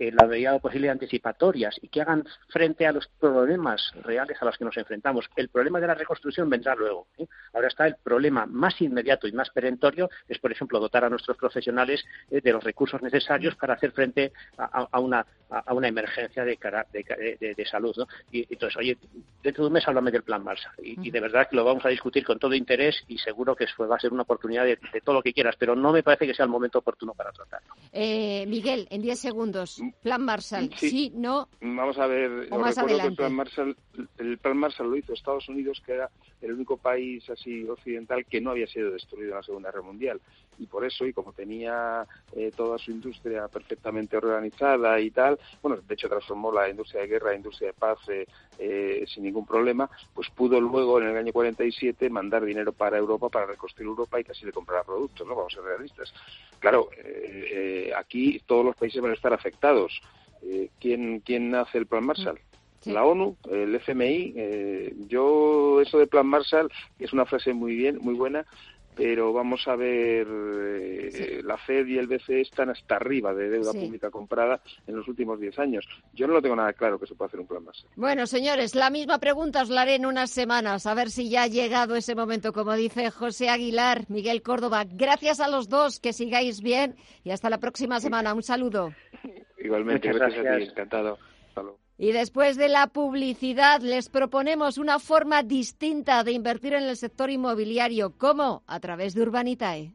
la 0.00 0.26
medida 0.26 0.58
posible 0.58 0.88
anticipatorias 0.88 1.76
y 1.82 1.88
que 1.88 2.00
hagan 2.00 2.24
frente 2.48 2.86
a 2.86 2.92
los 2.92 3.06
problemas 3.20 3.92
reales 4.02 4.38
a 4.40 4.46
los 4.46 4.56
que 4.56 4.64
nos 4.64 4.76
enfrentamos. 4.76 5.28
El 5.36 5.50
problema 5.50 5.78
de 5.78 5.86
la 5.86 5.94
reconstrucción 5.94 6.48
vendrá 6.48 6.74
luego. 6.74 7.06
¿eh? 7.18 7.26
Ahora 7.52 7.68
está 7.68 7.86
el 7.86 7.96
problema 8.02 8.46
más 8.46 8.80
inmediato 8.80 9.28
y 9.28 9.32
más 9.32 9.50
perentorio, 9.50 10.08
es 10.28 10.38
por 10.38 10.52
ejemplo 10.52 10.80
dotar 10.80 11.04
a 11.04 11.10
nuestros 11.10 11.36
profesionales 11.36 12.04
eh, 12.30 12.40
de 12.40 12.52
los 12.52 12.64
recursos 12.64 13.02
necesarios 13.02 13.56
para 13.56 13.74
hacer 13.74 13.92
frente 13.92 14.32
a, 14.56 14.98
una, 15.00 15.26
a 15.50 15.74
una 15.74 15.88
emergencia 15.88 16.44
de, 16.44 16.58
de, 16.92 17.54
de, 17.54 17.66
salud. 17.66 17.94
¿no? 17.96 18.06
Y 18.32 18.46
entonces, 18.50 18.76
oye, 18.78 18.96
dentro 19.42 19.64
de 19.64 19.68
un 19.68 19.74
mes 19.74 19.86
háblame 19.86 20.10
del 20.10 20.22
plan 20.22 20.42
Marsa 20.42 20.72
y, 20.82 21.10
de 21.10 21.20
verdad 21.20 21.48
que 21.48 21.56
lo 21.56 21.64
vamos 21.64 21.84
a 21.84 21.88
discutir 21.88 22.24
con 22.24 22.38
todo 22.38 22.54
interés 22.54 23.04
y 23.08 23.18
seguro 23.18 23.54
que 23.54 23.64
eso 23.64 23.86
va 23.86 23.96
a 23.96 24.00
ser 24.00 24.12
una 24.12 24.22
oportunidad 24.22 24.64
de, 24.64 24.78
todo 25.04 25.16
lo 25.16 25.22
que 25.22 25.32
quieras, 25.32 25.56
pero 25.58 25.76
no 25.76 25.92
me 25.92 26.02
parece 26.02 26.26
que 26.26 26.34
sea 26.34 26.44
el 26.44 26.50
momento 26.50 26.78
oportuno 26.78 27.14
para 27.14 27.32
tratarlo. 27.32 27.74
Eh, 27.92 28.46
Miguel, 28.46 28.86
en 28.90 29.02
10 29.02 29.18
segundos 29.18 29.80
Plan 30.02 30.24
Marshall, 30.24 30.70
sí, 30.76 31.12
no. 31.14 31.48
Vamos 31.60 31.98
a 31.98 32.06
ver, 32.06 32.48
o 32.50 32.58
más 32.58 32.76
recuerdo 32.76 32.96
adelante. 32.96 33.02
que 33.02 33.08
el 33.08 33.16
plan, 33.16 33.32
Marshall, 33.34 33.76
el 34.18 34.38
plan 34.38 34.56
Marshall 34.56 34.90
lo 34.90 34.96
hizo 34.96 35.12
Estados 35.12 35.48
Unidos, 35.48 35.82
que 35.84 35.92
era 35.92 36.10
el 36.40 36.52
único 36.52 36.76
país 36.76 37.28
así 37.28 37.68
occidental 37.68 38.24
que 38.24 38.40
no 38.40 38.50
había 38.50 38.66
sido 38.66 38.90
destruido 38.90 39.30
en 39.30 39.36
la 39.36 39.42
Segunda 39.42 39.70
Guerra 39.70 39.82
Mundial. 39.82 40.20
Y 40.58 40.66
por 40.66 40.84
eso, 40.84 41.06
y 41.06 41.12
como 41.12 41.32
tenía 41.32 42.06
eh, 42.34 42.50
toda 42.56 42.78
su 42.78 42.90
industria 42.90 43.48
perfectamente 43.48 44.16
organizada 44.16 45.00
y 45.00 45.10
tal, 45.10 45.38
bueno, 45.62 45.80
de 45.86 45.94
hecho 45.94 46.08
transformó 46.08 46.52
la 46.52 46.68
industria 46.68 47.02
de 47.02 47.08
guerra 47.08 47.32
en 47.32 47.38
industria 47.38 47.68
de 47.68 47.74
paz 47.74 47.98
eh, 48.08 48.26
eh, 48.60 49.04
sin 49.06 49.24
ningún 49.24 49.46
problema, 49.46 49.90
pues 50.14 50.28
pudo 50.30 50.60
luego 50.60 51.00
en 51.00 51.08
el 51.08 51.16
año 51.16 51.32
47 51.32 52.10
mandar 52.10 52.44
dinero 52.44 52.72
para 52.72 52.98
Europa, 52.98 53.28
para 53.28 53.46
reconstruir 53.46 53.88
Europa 53.88 54.20
y 54.20 54.24
casi 54.24 54.44
le 54.44 54.52
comprara 54.52 54.84
productos, 54.84 55.26
¿no? 55.26 55.34
Vamos 55.34 55.54
a 55.54 55.56
ser 55.56 55.64
realistas. 55.64 56.12
Claro, 56.58 56.90
eh, 56.96 57.46
eh, 57.88 57.92
aquí 57.96 58.40
todos 58.46 58.64
los 58.64 58.76
países 58.76 59.00
van 59.00 59.12
a 59.12 59.14
estar 59.14 59.32
afectados. 59.32 60.00
Eh, 60.42 60.70
¿quién, 60.78 61.20
¿Quién 61.20 61.54
hace 61.54 61.78
el 61.78 61.86
plan 61.86 62.04
Marshall? 62.04 62.38
La 62.84 63.04
ONU, 63.04 63.36
el 63.50 63.74
FMI. 63.74 64.32
eh, 64.36 64.94
yo, 65.06 65.80
eso 65.82 65.98
de 65.98 66.06
Plan 66.06 66.26
Marshall 66.26 66.70
es 66.98 67.12
una 67.12 67.26
frase 67.26 67.52
muy 67.52 67.74
bien, 67.74 67.98
muy 68.00 68.14
buena, 68.14 68.46
pero 68.94 69.32
vamos 69.32 69.66
a 69.66 69.76
ver, 69.76 70.26
eh, 70.28 71.40
la 71.42 71.56
Fed 71.56 71.86
y 71.86 71.96
el 71.98 72.06
BCE 72.06 72.40
están 72.42 72.70
hasta 72.70 72.96
arriba 72.96 73.32
de 73.34 73.48
deuda 73.48 73.72
Sí. 73.72 73.78
pública 73.78 74.10
comprada 74.10 74.60
en 74.86 74.96
los 74.96 75.08
últimos 75.08 75.40
10 75.40 75.58
años. 75.58 75.86
Yo 76.12 76.26
no 76.26 76.34
lo 76.34 76.42
tengo 76.42 76.56
nada 76.56 76.72
claro 76.74 76.98
que 76.98 77.06
se 77.06 77.14
pueda 77.14 77.28
hacer 77.28 77.40
un 77.40 77.46
plan 77.46 77.64
Marshall. 77.64 77.90
Bueno, 77.96 78.26
señores, 78.26 78.74
la 78.74 78.90
misma 78.90 79.18
pregunta 79.18 79.62
os 79.62 79.70
la 79.70 79.82
haré 79.82 79.94
en 79.94 80.06
unas 80.06 80.30
semanas, 80.30 80.86
a 80.86 80.94
ver 80.94 81.10
si 81.10 81.30
ya 81.30 81.44
ha 81.44 81.46
llegado 81.48 81.96
ese 81.96 82.14
momento, 82.14 82.52
como 82.52 82.74
dice 82.74 83.10
José 83.10 83.48
Aguilar, 83.48 84.04
Miguel 84.08 84.42
Córdoba. 84.42 84.84
Gracias 84.86 85.40
a 85.40 85.48
los 85.48 85.68
dos, 85.68 85.98
que 86.00 86.12
sigáis 86.12 86.60
bien 86.60 86.96
y 87.24 87.30
hasta 87.30 87.48
la 87.50 87.58
próxima 87.58 88.00
semana. 88.00 88.34
Un 88.34 88.42
saludo. 88.42 88.92
Igualmente, 89.58 90.08
Muchas 90.08 90.20
gracias, 90.20 90.38
a 90.40 90.42
ti, 90.42 90.46
gracias. 90.48 90.70
encantado. 90.72 91.18
Hasta 91.48 91.62
luego. 91.62 91.79
Y 92.02 92.12
después 92.12 92.56
de 92.56 92.70
la 92.70 92.86
publicidad, 92.86 93.82
les 93.82 94.08
proponemos 94.08 94.78
una 94.78 94.98
forma 94.98 95.42
distinta 95.42 96.24
de 96.24 96.32
invertir 96.32 96.72
en 96.72 96.84
el 96.84 96.96
sector 96.96 97.28
inmobiliario. 97.28 98.16
¿Cómo? 98.16 98.64
A 98.66 98.80
través 98.80 99.12
de 99.12 99.20
Urbanitae. 99.20 99.94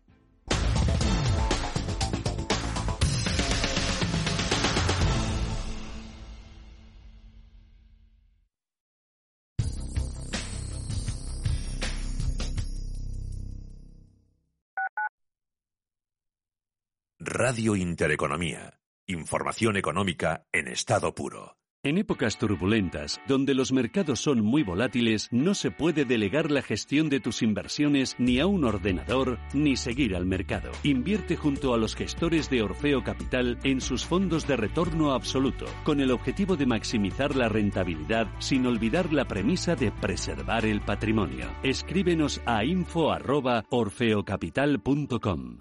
Radio 17.17 17.75
Intereconomía. 17.75 18.79
Información 19.07 19.75
económica 19.75 20.45
en 20.51 20.67
estado 20.67 21.15
puro. 21.15 21.57
En 21.86 21.98
épocas 22.00 22.38
turbulentas, 22.39 23.21
donde 23.28 23.54
los 23.54 23.71
mercados 23.71 24.19
son 24.19 24.43
muy 24.43 24.63
volátiles, 24.63 25.30
no 25.32 25.54
se 25.54 25.69
puede 25.69 26.04
delegar 26.04 26.50
la 26.50 26.63
gestión 26.63 27.10
de 27.10 27.19
tus 27.19 27.43
inversiones 27.43 28.15
ni 28.17 28.39
a 28.39 28.48
un 28.48 28.63
ordenador 28.63 29.38
ni 29.54 29.78
seguir 29.78 30.15
al 30.15 30.26
mercado. 30.26 30.71
Invierte 30.82 31.36
junto 31.36 31.76
a 31.76 31.78
los 31.78 31.95
gestores 31.95 32.50
de 32.50 32.63
Orfeo 32.63 33.04
Capital 33.04 33.60
en 33.63 33.82
sus 33.82 34.04
fondos 34.04 34.48
de 34.48 34.58
retorno 34.58 35.12
absoluto, 35.12 35.67
con 35.84 36.02
el 36.02 36.10
objetivo 36.10 36.56
de 36.56 36.65
maximizar 36.65 37.36
la 37.36 37.50
rentabilidad 37.50 38.30
sin 38.39 38.65
olvidar 38.65 39.13
la 39.13 39.26
premisa 39.26 39.76
de 39.76 39.91
preservar 39.91 40.65
el 40.65 40.82
patrimonio. 40.82 41.45
Escríbenos 41.62 42.41
a 42.48 42.65
info@orfeocapital.com. 42.65 45.60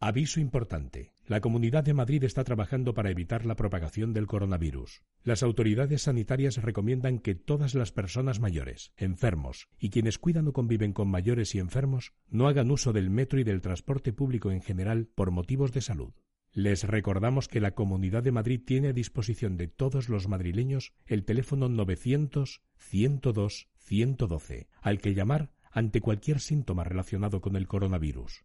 Aviso 0.00 0.40
importante. 0.40 1.13
La 1.26 1.40
Comunidad 1.40 1.84
de 1.84 1.94
Madrid 1.94 2.22
está 2.24 2.44
trabajando 2.44 2.92
para 2.92 3.10
evitar 3.10 3.46
la 3.46 3.56
propagación 3.56 4.12
del 4.12 4.26
coronavirus. 4.26 5.00
Las 5.22 5.42
autoridades 5.42 6.02
sanitarias 6.02 6.58
recomiendan 6.58 7.18
que 7.18 7.34
todas 7.34 7.74
las 7.74 7.92
personas 7.92 8.40
mayores, 8.40 8.92
enfermos 8.98 9.68
y 9.78 9.88
quienes 9.88 10.18
cuidan 10.18 10.48
o 10.48 10.52
conviven 10.52 10.92
con 10.92 11.08
mayores 11.08 11.54
y 11.54 11.60
enfermos 11.60 12.12
no 12.28 12.46
hagan 12.46 12.70
uso 12.70 12.92
del 12.92 13.08
metro 13.08 13.40
y 13.40 13.44
del 13.44 13.62
transporte 13.62 14.12
público 14.12 14.50
en 14.50 14.60
general 14.60 15.08
por 15.14 15.30
motivos 15.30 15.72
de 15.72 15.80
salud. 15.80 16.12
Les 16.52 16.84
recordamos 16.84 17.48
que 17.48 17.60
la 17.60 17.74
Comunidad 17.74 18.22
de 18.22 18.30
Madrid 18.30 18.60
tiene 18.62 18.88
a 18.88 18.92
disposición 18.92 19.56
de 19.56 19.68
todos 19.68 20.10
los 20.10 20.28
madrileños 20.28 20.92
el 21.06 21.24
teléfono 21.24 21.70
900 21.70 22.62
102 22.76 23.70
112, 23.78 24.68
al 24.82 25.00
que 25.00 25.14
llamar 25.14 25.50
ante 25.72 26.02
cualquier 26.02 26.40
síntoma 26.40 26.84
relacionado 26.84 27.40
con 27.40 27.56
el 27.56 27.66
coronavirus. 27.66 28.44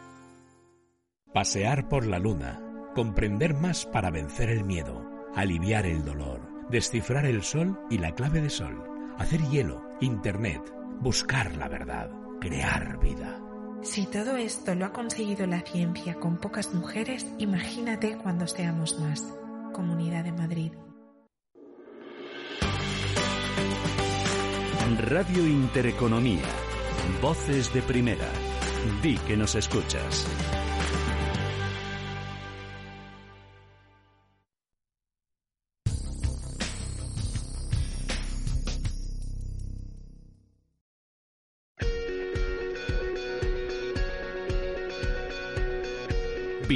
Pasear 1.33 1.87
por 1.87 2.05
la 2.05 2.19
luna, 2.19 2.61
comprender 2.93 3.53
más 3.53 3.85
para 3.85 4.11
vencer 4.11 4.49
el 4.49 4.65
miedo, 4.65 5.09
aliviar 5.33 5.85
el 5.85 6.03
dolor, 6.03 6.41
descifrar 6.69 7.25
el 7.25 7.41
sol 7.41 7.79
y 7.89 7.99
la 7.99 8.13
clave 8.15 8.41
de 8.41 8.49
sol, 8.49 8.83
hacer 9.17 9.39
hielo, 9.47 9.81
internet, 10.01 10.61
buscar 10.99 11.55
la 11.55 11.69
verdad, 11.69 12.11
crear 12.41 12.99
vida. 12.99 13.39
Si 13.81 14.07
todo 14.07 14.35
esto 14.35 14.75
lo 14.75 14.85
ha 14.85 14.91
conseguido 14.91 15.47
la 15.47 15.61
ciencia 15.61 16.15
con 16.15 16.35
pocas 16.35 16.73
mujeres, 16.73 17.25
imagínate 17.37 18.17
cuando 18.17 18.45
seamos 18.45 18.99
más. 18.99 19.33
Comunidad 19.71 20.25
de 20.25 20.33
Madrid. 20.33 20.73
Radio 24.99 25.47
Intereconomía. 25.47 26.43
Voces 27.21 27.73
de 27.73 27.81
primera. 27.81 28.27
Di 29.01 29.15
que 29.19 29.37
nos 29.37 29.55
escuchas. 29.55 30.27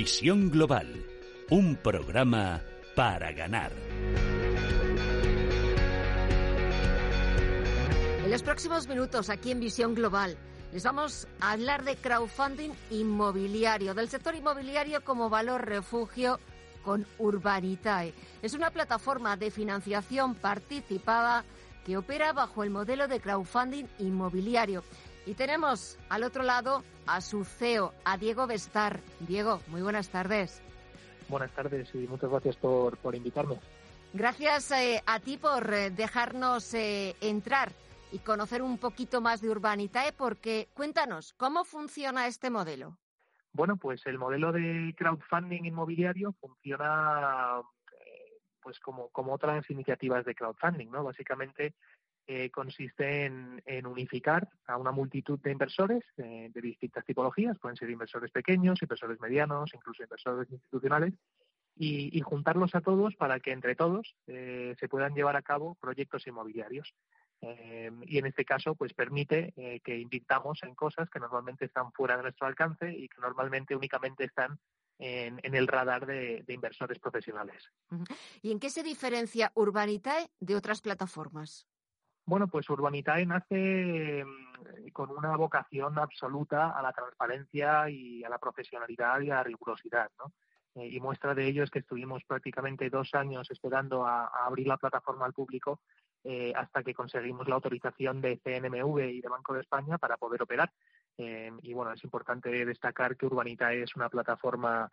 Visión 0.05 0.51
Global. 0.51 1.03
Un 1.49 1.77
programa 1.77 2.61
para 2.95 3.31
ganar. 3.31 3.71
En 8.23 8.29
los 8.29 8.43
próximos 8.43 8.87
minutos, 8.87 9.31
aquí 9.31 9.49
en 9.49 9.59
Visión 9.59 9.95
Global, 9.95 10.37
les 10.71 10.83
vamos 10.83 11.27
a 11.39 11.53
hablar 11.53 11.83
de 11.83 11.95
crowdfunding 11.95 12.69
inmobiliario, 12.91 13.95
del 13.95 14.07
sector 14.07 14.35
inmobiliario 14.35 15.03
como 15.03 15.27
valor 15.27 15.65
refugio 15.65 16.39
con 16.83 17.07
Urbanitae. 17.17 18.13
Es 18.43 18.53
una 18.53 18.69
plataforma 18.69 19.35
de 19.37 19.49
financiación 19.49 20.35
participada 20.35 21.43
que 21.83 21.97
opera 21.97 22.31
bajo 22.31 22.63
el 22.63 22.69
modelo 22.69 23.07
de 23.07 23.19
crowdfunding 23.19 23.85
inmobiliario. 23.97 24.83
Y 25.25 25.33
tenemos 25.33 25.97
al 26.09 26.23
otro 26.23 26.43
lado 26.43 26.83
a 27.07 27.21
su 27.21 27.43
CEO, 27.45 27.93
a 28.03 28.17
Diego 28.17 28.47
Bestar. 28.47 28.99
Diego, 29.21 29.59
muy 29.67 29.81
buenas 29.81 30.09
tardes. 30.09 30.61
Buenas 31.27 31.51
tardes 31.51 31.89
y 31.95 32.07
muchas 32.07 32.29
gracias 32.29 32.55
por, 32.57 32.97
por 32.97 33.15
invitarme. 33.15 33.59
Gracias 34.13 34.71
eh, 34.71 35.01
a 35.05 35.19
ti 35.19 35.37
por 35.37 35.73
eh, 35.73 35.89
dejarnos 35.89 36.73
eh, 36.73 37.15
entrar 37.21 37.71
y 38.11 38.19
conocer 38.19 38.61
un 38.61 38.77
poquito 38.77 39.19
más 39.19 39.41
de 39.41 39.49
Urbanitae, 39.49 40.13
porque 40.13 40.69
cuéntanos, 40.73 41.33
¿cómo 41.33 41.65
funciona 41.65 42.27
este 42.27 42.49
modelo? 42.49 42.97
Bueno, 43.55 43.77
pues 43.77 44.05
el 44.05 44.17
modelo 44.17 44.51
de 44.51 44.93
crowdfunding 44.97 45.63
inmobiliario 45.63 46.33
funciona 46.41 47.61
eh, 48.05 48.39
pues 48.61 48.79
como, 48.79 49.07
como 49.09 49.33
otras 49.33 49.69
iniciativas 49.69 50.25
de 50.25 50.35
crowdfunding, 50.35 50.91
¿no? 50.91 51.05
Básicamente 51.05 51.73
eh, 52.27 52.49
consiste 52.49 53.25
en, 53.25 53.85
unificar 53.85 54.49
a 54.65 54.77
una 54.77 54.91
multitud 54.91 55.39
de 55.39 55.51
inversores 55.51 56.03
eh, 56.17 56.49
de 56.53 56.61
distintas 56.61 57.05
tipologías, 57.05 57.59
pueden 57.59 57.77
ser 57.77 57.89
inversores 57.89 58.31
pequeños, 58.31 58.81
inversores 58.81 59.19
medianos, 59.19 59.71
incluso 59.73 60.03
inversores 60.03 60.49
institucionales, 60.51 61.13
y, 61.77 62.21
juntarlos 62.21 62.73
a 62.73 62.81
todos 62.81 63.15
para 63.15 63.41
que 63.41 63.51
entre 63.51 63.75
todos 63.75 64.15
eh, 64.27 64.75
se 64.79 64.87
puedan 64.87 65.13
llevar 65.13 65.35
a 65.35 65.41
cabo 65.41 65.75
proyectos 65.75 66.25
inmobiliarios. 66.25 66.95
Eh, 67.41 67.91
y 68.03 68.17
en 68.17 68.25
este 68.27 68.45
caso, 68.45 68.75
pues 68.75 68.93
permite 68.93 69.53
que 69.83 69.97
invirtamos 69.97 70.63
en 70.63 70.73
cosas 70.73 71.09
que 71.09 71.19
normalmente 71.19 71.65
están 71.65 71.91
fuera 71.91 72.15
de 72.15 72.23
nuestro 72.23 72.47
alcance 72.47 72.89
y 72.89 73.09
que 73.09 73.19
normalmente 73.19 73.75
únicamente 73.75 74.23
están 74.23 74.57
en, 74.99 75.55
el 75.55 75.67
radar 75.67 76.05
de, 76.05 76.43
inversores 76.47 76.99
profesionales. 76.99 77.69
¿Y 78.41 78.51
en 78.51 78.59
qué 78.59 78.69
se 78.69 78.83
diferencia 78.83 79.51
Urbanitae 79.53 80.29
de 80.39 80.55
otras 80.55 80.81
plataformas? 80.81 81.67
Bueno, 82.27 82.47
pues 82.47 82.67
Urbanitae 82.69 83.25
nace 83.25 84.25
mm, 84.25 84.89
con 84.91 85.11
una 85.11 85.35
vocación 85.37 85.99
absoluta 85.99 86.71
a 86.71 86.81
la 86.81 86.91
transparencia 86.91 87.89
y 87.89 88.23
a 88.23 88.29
la 88.29 88.39
profesionalidad 88.39 89.21
y 89.21 89.29
a 89.29 89.35
la 89.35 89.43
rigurosidad, 89.43 90.09
¿no? 90.17 90.33
Eh, 90.75 90.87
y 90.87 90.99
muestra 90.99 91.33
de 91.33 91.45
ello 91.47 91.63
es 91.63 91.69
que 91.69 91.79
estuvimos 91.79 92.23
prácticamente 92.25 92.89
dos 92.89 93.13
años 93.13 93.49
esperando 93.49 94.05
a, 94.05 94.25
abrir 94.45 94.67
la 94.67 94.77
plataforma 94.77 95.25
al 95.25 95.33
público 95.33 95.79
eh, 96.23 96.51
hasta 96.55 96.83
que 96.83 96.93
conseguimos 96.93 97.47
la 97.47 97.55
autorización 97.55 98.19
de 98.21 98.39
CNMV 98.39 98.99
y 98.99 99.21
de 99.21 99.29
Banco 99.29 99.53
de 99.53 99.61
España 99.61 99.97
para 99.97 100.17
poder 100.17 100.41
operar. 100.41 100.71
Eh, 101.17 101.51
y 101.61 101.73
bueno, 101.73 101.93
es 101.93 102.03
importante 102.03 102.65
destacar 102.65 103.15
que 103.15 103.25
Urbanita 103.25 103.71
es 103.73 103.95
una 103.95 104.09
plataforma 104.09 104.91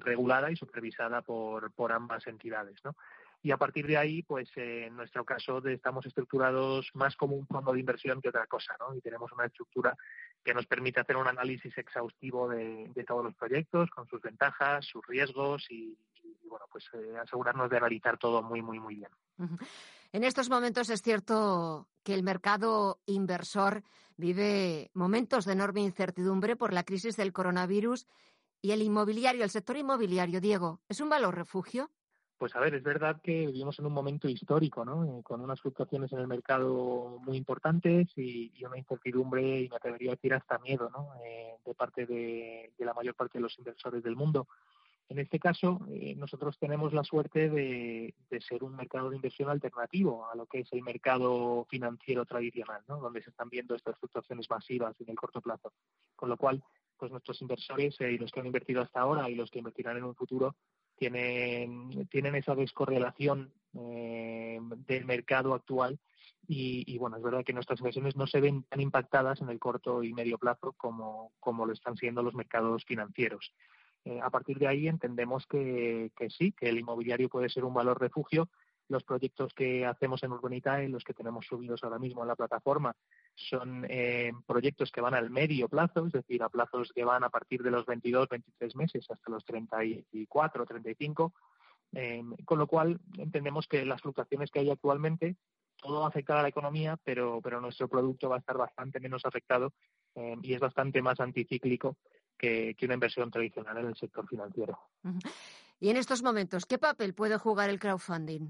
regulada 0.00 0.50
y 0.50 0.56
supervisada 0.56 1.22
por, 1.22 1.70
por 1.70 1.92
ambas 1.92 2.26
entidades. 2.26 2.80
¿no? 2.84 2.96
Y 3.44 3.50
a 3.50 3.56
partir 3.56 3.86
de 3.88 3.96
ahí, 3.96 4.22
pues 4.22 4.48
en 4.54 4.94
nuestro 4.94 5.24
caso 5.24 5.58
estamos 5.66 6.06
estructurados 6.06 6.90
más 6.94 7.16
como 7.16 7.34
un 7.34 7.46
fondo 7.46 7.72
de 7.72 7.80
inversión 7.80 8.20
que 8.20 8.28
otra 8.28 8.46
cosa, 8.46 8.76
¿no? 8.78 8.94
Y 8.94 9.00
tenemos 9.00 9.32
una 9.32 9.46
estructura 9.46 9.96
que 10.44 10.54
nos 10.54 10.66
permite 10.66 11.00
hacer 11.00 11.16
un 11.16 11.26
análisis 11.26 11.76
exhaustivo 11.76 12.48
de, 12.48 13.04
todos 13.06 13.24
los 13.24 13.34
proyectos, 13.34 13.90
con 13.90 14.06
sus 14.06 14.22
ventajas, 14.22 14.86
sus 14.86 15.04
riesgos 15.06 15.66
y, 15.70 15.98
bueno, 16.48 16.66
pues 16.70 16.88
eh, 16.94 17.16
asegurarnos 17.20 17.68
de 17.68 17.78
analizar 17.78 18.16
todo 18.16 18.42
muy, 18.42 18.62
muy, 18.62 18.78
muy 18.78 18.94
bien. 18.94 19.10
En 20.12 20.22
estos 20.22 20.48
momentos 20.48 20.88
es 20.90 21.02
cierto 21.02 21.88
que 22.04 22.14
el 22.14 22.22
mercado 22.22 23.00
inversor 23.06 23.82
vive 24.16 24.90
momentos 24.94 25.46
de 25.46 25.54
enorme 25.54 25.80
incertidumbre 25.80 26.54
por 26.54 26.72
la 26.72 26.84
crisis 26.84 27.16
del 27.16 27.32
coronavirus 27.32 28.06
y 28.60 28.70
el 28.70 28.82
inmobiliario, 28.82 29.42
el 29.42 29.50
sector 29.50 29.76
inmobiliario, 29.76 30.40
Diego, 30.40 30.80
¿es 30.88 31.00
un 31.00 31.08
valor 31.08 31.34
refugio? 31.34 31.90
Pues 32.38 32.56
a 32.56 32.60
ver, 32.60 32.74
es 32.74 32.82
verdad 32.82 33.20
que 33.22 33.46
vivimos 33.46 33.78
en 33.78 33.86
un 33.86 33.92
momento 33.92 34.28
histórico, 34.28 34.84
¿no? 34.84 35.04
Eh, 35.04 35.22
con 35.22 35.40
unas 35.40 35.60
fluctuaciones 35.60 36.12
en 36.12 36.18
el 36.18 36.26
mercado 36.26 37.20
muy 37.24 37.36
importantes 37.36 38.08
y, 38.16 38.52
una 38.64 38.78
incertidumbre, 38.78 39.60
y 39.60 39.68
me 39.68 39.76
atrevería 39.76 40.10
a 40.10 40.14
decir 40.16 40.34
hasta 40.34 40.58
miedo, 40.58 40.90
¿no? 40.90 41.10
Eh, 41.24 41.54
de 41.64 41.74
parte 41.74 42.04
de, 42.06 42.72
la 42.78 42.94
mayor 42.94 43.14
parte 43.14 43.38
de 43.38 43.42
los 43.42 43.56
inversores 43.58 44.02
del 44.02 44.16
mundo. 44.16 44.48
En 45.08 45.18
este 45.18 45.38
caso, 45.38 45.80
eh, 45.90 46.14
nosotros 46.16 46.58
tenemos 46.58 46.92
la 46.92 47.04
suerte 47.04 47.48
de, 47.48 48.14
ser 48.40 48.64
un 48.64 48.74
mercado 48.74 49.10
de 49.10 49.16
inversión 49.16 49.50
alternativo 49.50 50.26
a 50.28 50.34
lo 50.34 50.46
que 50.46 50.60
es 50.60 50.72
el 50.72 50.82
mercado 50.82 51.66
financiero 51.68 52.24
tradicional, 52.24 52.82
¿no? 52.88 52.98
donde 52.98 53.22
se 53.22 53.30
están 53.30 53.50
viendo 53.50 53.74
estas 53.74 53.96
fluctuaciones 53.98 54.48
masivas 54.50 54.98
en 55.00 55.10
el 55.10 55.16
corto 55.16 55.40
plazo. 55.40 55.72
Con 56.16 56.28
lo 56.28 56.36
cual, 56.36 56.64
pues 56.96 57.12
nuestros 57.12 57.40
inversores 57.42 58.00
y 58.00 58.18
los 58.18 58.32
que 58.32 58.40
han 58.40 58.46
invertido 58.46 58.80
hasta 58.80 59.00
ahora 59.00 59.28
y 59.28 59.34
los 59.34 59.50
que 59.50 59.58
invertirán 59.58 59.96
en 59.96 60.04
un 60.04 60.14
futuro 60.14 60.56
tienen, 61.02 62.06
tienen 62.10 62.36
esa 62.36 62.54
descorrelación 62.54 63.52
eh, 63.74 64.60
del 64.86 65.04
mercado 65.04 65.52
actual 65.52 65.98
y, 66.46 66.96
bueno, 66.98 67.16
es 67.16 67.22
verdad 67.24 67.42
que 67.44 67.52
nuestras 67.52 67.80
inversiones 67.80 68.14
no 68.14 68.28
se 68.28 68.40
ven 68.40 68.62
tan 68.64 68.80
impactadas 68.80 69.40
en 69.40 69.48
el 69.48 69.58
corto 69.58 70.04
y 70.04 70.12
medio 70.12 70.38
plazo 70.38 70.74
como, 70.76 71.32
como 71.40 71.66
lo 71.66 71.72
están 71.72 71.96
siendo 71.96 72.22
los 72.22 72.34
mercados 72.34 72.84
financieros. 72.84 73.52
Eh, 74.04 74.20
a 74.22 74.30
partir 74.30 74.58
de 74.60 74.68
ahí 74.68 74.86
entendemos 74.86 75.44
que, 75.48 76.12
que, 76.16 76.30
sí, 76.30 76.52
que 76.52 76.68
el 76.68 76.78
inmobiliario 76.78 77.28
puede 77.28 77.48
ser 77.48 77.64
un 77.64 77.74
valor 77.74 78.00
refugio. 78.00 78.48
Los 78.88 79.02
proyectos 79.02 79.52
que 79.54 79.84
hacemos 79.84 80.22
en 80.22 80.32
Urbanitae, 80.32 80.88
los 80.88 81.02
que 81.02 81.14
tenemos 81.14 81.46
subidos 81.46 81.82
ahora 81.82 81.98
mismo 81.98 82.22
en 82.22 82.28
la 82.28 82.36
plataforma, 82.36 82.94
son 83.34 83.86
eh, 83.88 84.32
proyectos 84.46 84.90
que 84.90 85.00
van 85.00 85.14
al 85.14 85.30
medio 85.30 85.68
plazo, 85.68 86.06
es 86.06 86.12
decir, 86.12 86.42
a 86.42 86.48
plazos 86.48 86.92
que 86.92 87.04
van 87.04 87.24
a 87.24 87.30
partir 87.30 87.62
de 87.62 87.70
los 87.70 87.86
22, 87.86 88.28
23 88.28 88.76
meses 88.76 89.10
hasta 89.10 89.30
los 89.30 89.44
34, 89.44 90.66
35, 90.66 91.32
eh, 91.94 92.22
con 92.44 92.58
lo 92.58 92.66
cual 92.66 93.00
entendemos 93.18 93.66
que 93.66 93.84
las 93.84 94.00
fluctuaciones 94.00 94.50
que 94.50 94.60
hay 94.60 94.70
actualmente, 94.70 95.36
todo 95.80 96.00
va 96.00 96.06
a 96.06 96.08
afectar 96.08 96.36
a 96.36 96.42
la 96.42 96.48
economía, 96.48 96.96
pero, 97.02 97.40
pero 97.42 97.60
nuestro 97.60 97.88
producto 97.88 98.28
va 98.28 98.36
a 98.36 98.38
estar 98.40 98.56
bastante 98.56 99.00
menos 99.00 99.24
afectado 99.24 99.72
eh, 100.14 100.36
y 100.42 100.54
es 100.54 100.60
bastante 100.60 101.02
más 101.02 101.18
anticíclico 101.20 101.96
que 102.38 102.74
una 102.82 102.94
inversión 102.94 103.30
tradicional 103.30 103.78
en 103.78 103.86
el 103.86 103.94
sector 103.94 104.26
financiero. 104.26 104.76
Y 105.78 105.90
en 105.90 105.96
estos 105.96 106.24
momentos, 106.24 106.66
¿qué 106.66 106.76
papel 106.76 107.14
puede 107.14 107.38
jugar 107.38 107.70
el 107.70 107.78
crowdfunding? 107.78 108.48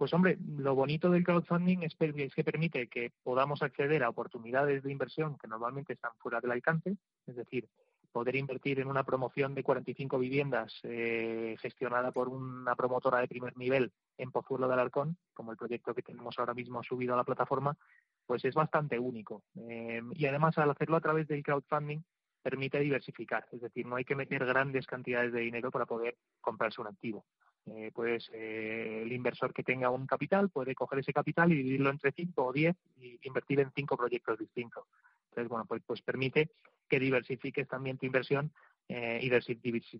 Pues 0.00 0.14
hombre, 0.14 0.38
lo 0.56 0.74
bonito 0.74 1.10
del 1.10 1.22
crowdfunding 1.22 1.82
es, 1.82 1.94
que 1.94 2.42
permite 2.42 2.88
que 2.88 3.12
podamos 3.22 3.62
acceder 3.62 4.02
a 4.02 4.08
oportunidades 4.08 4.82
de 4.82 4.90
inversión 4.90 5.36
que 5.36 5.46
normalmente 5.46 5.92
están 5.92 6.12
fuera 6.16 6.40
del 6.40 6.52
alcance, 6.52 6.96
es 7.26 7.36
decir, 7.36 7.68
poder 8.10 8.36
invertir 8.36 8.80
en 8.80 8.88
una 8.88 9.04
promoción 9.04 9.54
de 9.54 9.62
45 9.62 10.18
viviendas 10.18 10.72
eh, 10.84 11.54
gestionada 11.60 12.12
por 12.12 12.30
una 12.30 12.74
promotora 12.76 13.18
de 13.18 13.28
primer 13.28 13.54
nivel 13.58 13.92
en 14.16 14.32
Pozuelo 14.32 14.68
de 14.68 14.72
Alarcón, 14.72 15.18
como 15.34 15.50
el 15.52 15.58
proyecto 15.58 15.92
que 15.92 16.00
tenemos 16.00 16.38
ahora 16.38 16.54
mismo 16.54 16.82
subido 16.82 17.12
a 17.12 17.18
la 17.18 17.24
plataforma, 17.24 17.76
pues 18.24 18.42
es 18.46 18.54
bastante 18.54 18.98
único. 18.98 19.42
Eh, 19.68 20.00
y 20.14 20.24
además, 20.24 20.56
al 20.56 20.70
hacerlo 20.70 20.96
a 20.96 21.02
través 21.02 21.28
del 21.28 21.42
crowdfunding, 21.42 22.00
permite 22.42 22.80
diversificar, 22.80 23.46
es 23.52 23.60
decir, 23.60 23.84
no 23.84 23.96
hay 23.96 24.06
que 24.06 24.16
meter 24.16 24.46
grandes 24.46 24.86
cantidades 24.86 25.34
de 25.34 25.40
dinero 25.40 25.70
para 25.70 25.84
poder 25.84 26.16
comprarse 26.40 26.80
un 26.80 26.86
activo. 26.86 27.26
Eh, 27.66 27.90
pues 27.94 28.30
eh, 28.32 29.02
el 29.02 29.12
inversor 29.12 29.52
que 29.52 29.62
tenga 29.62 29.90
un 29.90 30.06
capital 30.06 30.48
puede 30.48 30.74
coger 30.74 31.00
ese 31.00 31.12
capital 31.12 31.52
y 31.52 31.56
dividirlo 31.56 31.90
entre 31.90 32.10
cinco 32.12 32.46
o 32.46 32.52
diez 32.52 32.74
y 32.98 33.18
invertir 33.22 33.60
en 33.60 33.70
cinco 33.72 33.96
proyectos 33.96 34.38
distintos. 34.38 34.84
Entonces, 35.28 35.48
bueno, 35.48 35.64
pues, 35.66 35.82
pues 35.86 36.02
permite 36.02 36.50
que 36.88 36.98
diversifiques 36.98 37.68
también 37.68 37.98
tu 37.98 38.06
inversión 38.06 38.52
eh, 38.88 39.20
y 39.22 39.30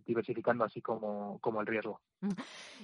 diversificando 0.04 0.64
así 0.64 0.82
como, 0.82 1.38
como 1.38 1.60
el 1.60 1.66
riesgo. 1.68 2.00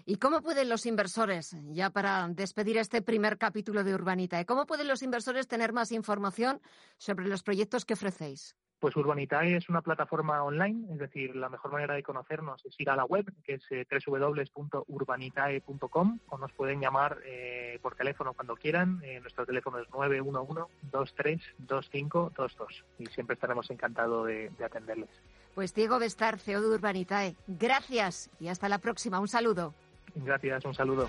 ¿Y 0.05 0.17
cómo 0.17 0.41
pueden 0.41 0.69
los 0.69 0.87
inversores, 0.87 1.57
ya 1.73 1.91
para 1.91 2.29
despedir 2.29 2.79
este 2.79 3.03
primer 3.03 3.39
capítulo 3.39 3.83
de 3.83 3.95
Urbanita, 3.95 4.45
cómo 4.45 4.67
pueden 4.67 4.87
los 4.87 5.03
inversores 5.03 5.49
tener 5.49 5.73
más 5.73 5.91
información 5.91 6.61
sobre 6.97 7.27
los 7.27 7.43
proyectos 7.43 7.85
que 7.85 7.95
ofrecéis? 7.95 8.55
Pues 8.79 8.95
Urbanitae 8.95 9.57
es 9.57 9.71
una 9.71 9.81
plataforma 9.81 10.45
online, 10.45 10.93
es 10.93 10.99
decir, 10.99 11.35
la 11.35 11.49
mejor 11.49 11.73
manera 11.73 11.95
de 11.95 12.03
conocernos 12.03 12.63
es 12.67 12.79
ir 12.79 12.91
a 12.91 12.97
la 12.97 13.07
web, 13.07 13.25
que 13.43 13.55
es 13.55 13.63
eh, 13.71 13.87
www.urbanitae.com, 14.07 16.19
o 16.29 16.39
nos 16.39 16.53
pueden 16.53 16.81
llamar 16.81 17.17
eh, 17.25 17.79
por 17.81 17.95
teléfono 17.95 18.35
cuando 18.35 18.55
quieran. 18.57 19.01
Eh, 19.03 19.19
nuestro 19.21 19.47
teléfono 19.47 19.79
es 19.79 19.89
911-232522 19.89 22.85
y 22.99 23.07
siempre 23.07 23.33
estaremos 23.35 23.71
encantados 23.71 24.27
de, 24.27 24.51
de 24.51 24.65
atenderles. 24.65 25.09
Pues 25.55 25.73
Diego 25.75 25.99
Bestar, 25.99 26.39
CEO 26.39 26.61
de 26.61 26.69
Urbanitae, 26.69 27.35
gracias 27.47 28.29
y 28.39 28.49
hasta 28.49 28.69
la 28.69 28.77
próxima. 28.79 29.19
Un 29.21 29.29
saludo. 29.29 29.73
Gracias, 30.15 30.67
un 30.67 30.75
saludo. 30.75 31.09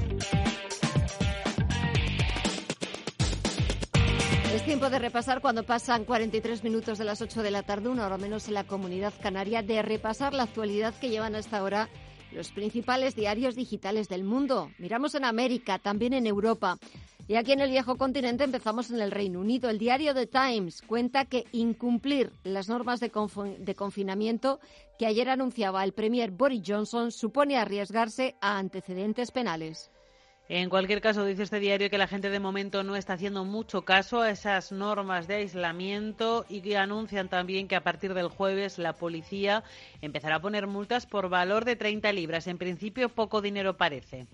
Es 4.61 4.67
tiempo 4.67 4.91
de 4.91 4.99
repasar 4.99 5.41
cuando 5.41 5.63
pasan 5.63 6.05
43 6.05 6.63
minutos 6.63 6.99
de 6.99 7.03
las 7.03 7.19
8 7.19 7.41
de 7.41 7.49
la 7.49 7.63
tarde, 7.63 7.89
una 7.89 8.05
hora 8.05 8.19
menos 8.19 8.47
en 8.47 8.53
la 8.53 8.63
comunidad 8.63 9.11
canaria, 9.19 9.63
de 9.63 9.81
repasar 9.81 10.35
la 10.35 10.43
actualidad 10.43 10.93
que 10.93 11.09
llevan 11.09 11.33
hasta 11.33 11.57
ahora 11.57 11.89
los 12.31 12.51
principales 12.51 13.15
diarios 13.15 13.55
digitales 13.55 14.07
del 14.07 14.23
mundo. 14.23 14.69
Miramos 14.77 15.15
en 15.15 15.25
América, 15.25 15.79
también 15.79 16.13
en 16.13 16.27
Europa. 16.27 16.77
Y 17.27 17.37
aquí 17.37 17.53
en 17.53 17.61
el 17.61 17.71
viejo 17.71 17.97
continente 17.97 18.43
empezamos 18.43 18.91
en 18.91 19.01
el 19.01 19.09
Reino 19.09 19.39
Unido. 19.39 19.67
El 19.67 19.79
diario 19.79 20.13
The 20.13 20.27
Times 20.27 20.83
cuenta 20.83 21.25
que 21.25 21.45
incumplir 21.53 22.31
las 22.43 22.69
normas 22.69 22.99
de, 22.99 23.11
de 23.57 23.75
confinamiento 23.75 24.59
que 24.99 25.07
ayer 25.07 25.27
anunciaba 25.29 25.83
el 25.83 25.93
premier 25.93 26.29
Boris 26.29 26.61
Johnson 26.63 27.11
supone 27.11 27.57
arriesgarse 27.57 28.35
a 28.41 28.59
antecedentes 28.59 29.31
penales. 29.31 29.89
En 30.49 30.69
cualquier 30.69 30.99
caso, 30.99 31.23
dice 31.25 31.43
este 31.43 31.59
diario 31.59 31.89
que 31.89 31.97
la 31.97 32.07
gente 32.07 32.29
de 32.29 32.39
momento 32.39 32.83
no 32.83 32.95
está 32.95 33.13
haciendo 33.13 33.45
mucho 33.45 33.83
caso 33.83 34.21
a 34.21 34.31
esas 34.31 34.71
normas 34.71 35.27
de 35.27 35.35
aislamiento 35.35 36.45
y 36.49 36.61
que 36.61 36.75
anuncian 36.75 37.29
también 37.29 37.67
que 37.67 37.77
a 37.77 37.83
partir 37.83 38.13
del 38.13 38.27
jueves 38.27 38.77
la 38.77 38.93
policía 38.93 39.63
empezará 40.01 40.35
a 40.35 40.41
poner 40.41 40.67
multas 40.67 41.05
por 41.05 41.29
valor 41.29 41.63
de 41.63 41.77
30 41.77 42.11
libras. 42.11 42.47
En 42.47 42.57
principio, 42.57 43.07
poco 43.07 43.41
dinero 43.41 43.77
parece. 43.77 44.27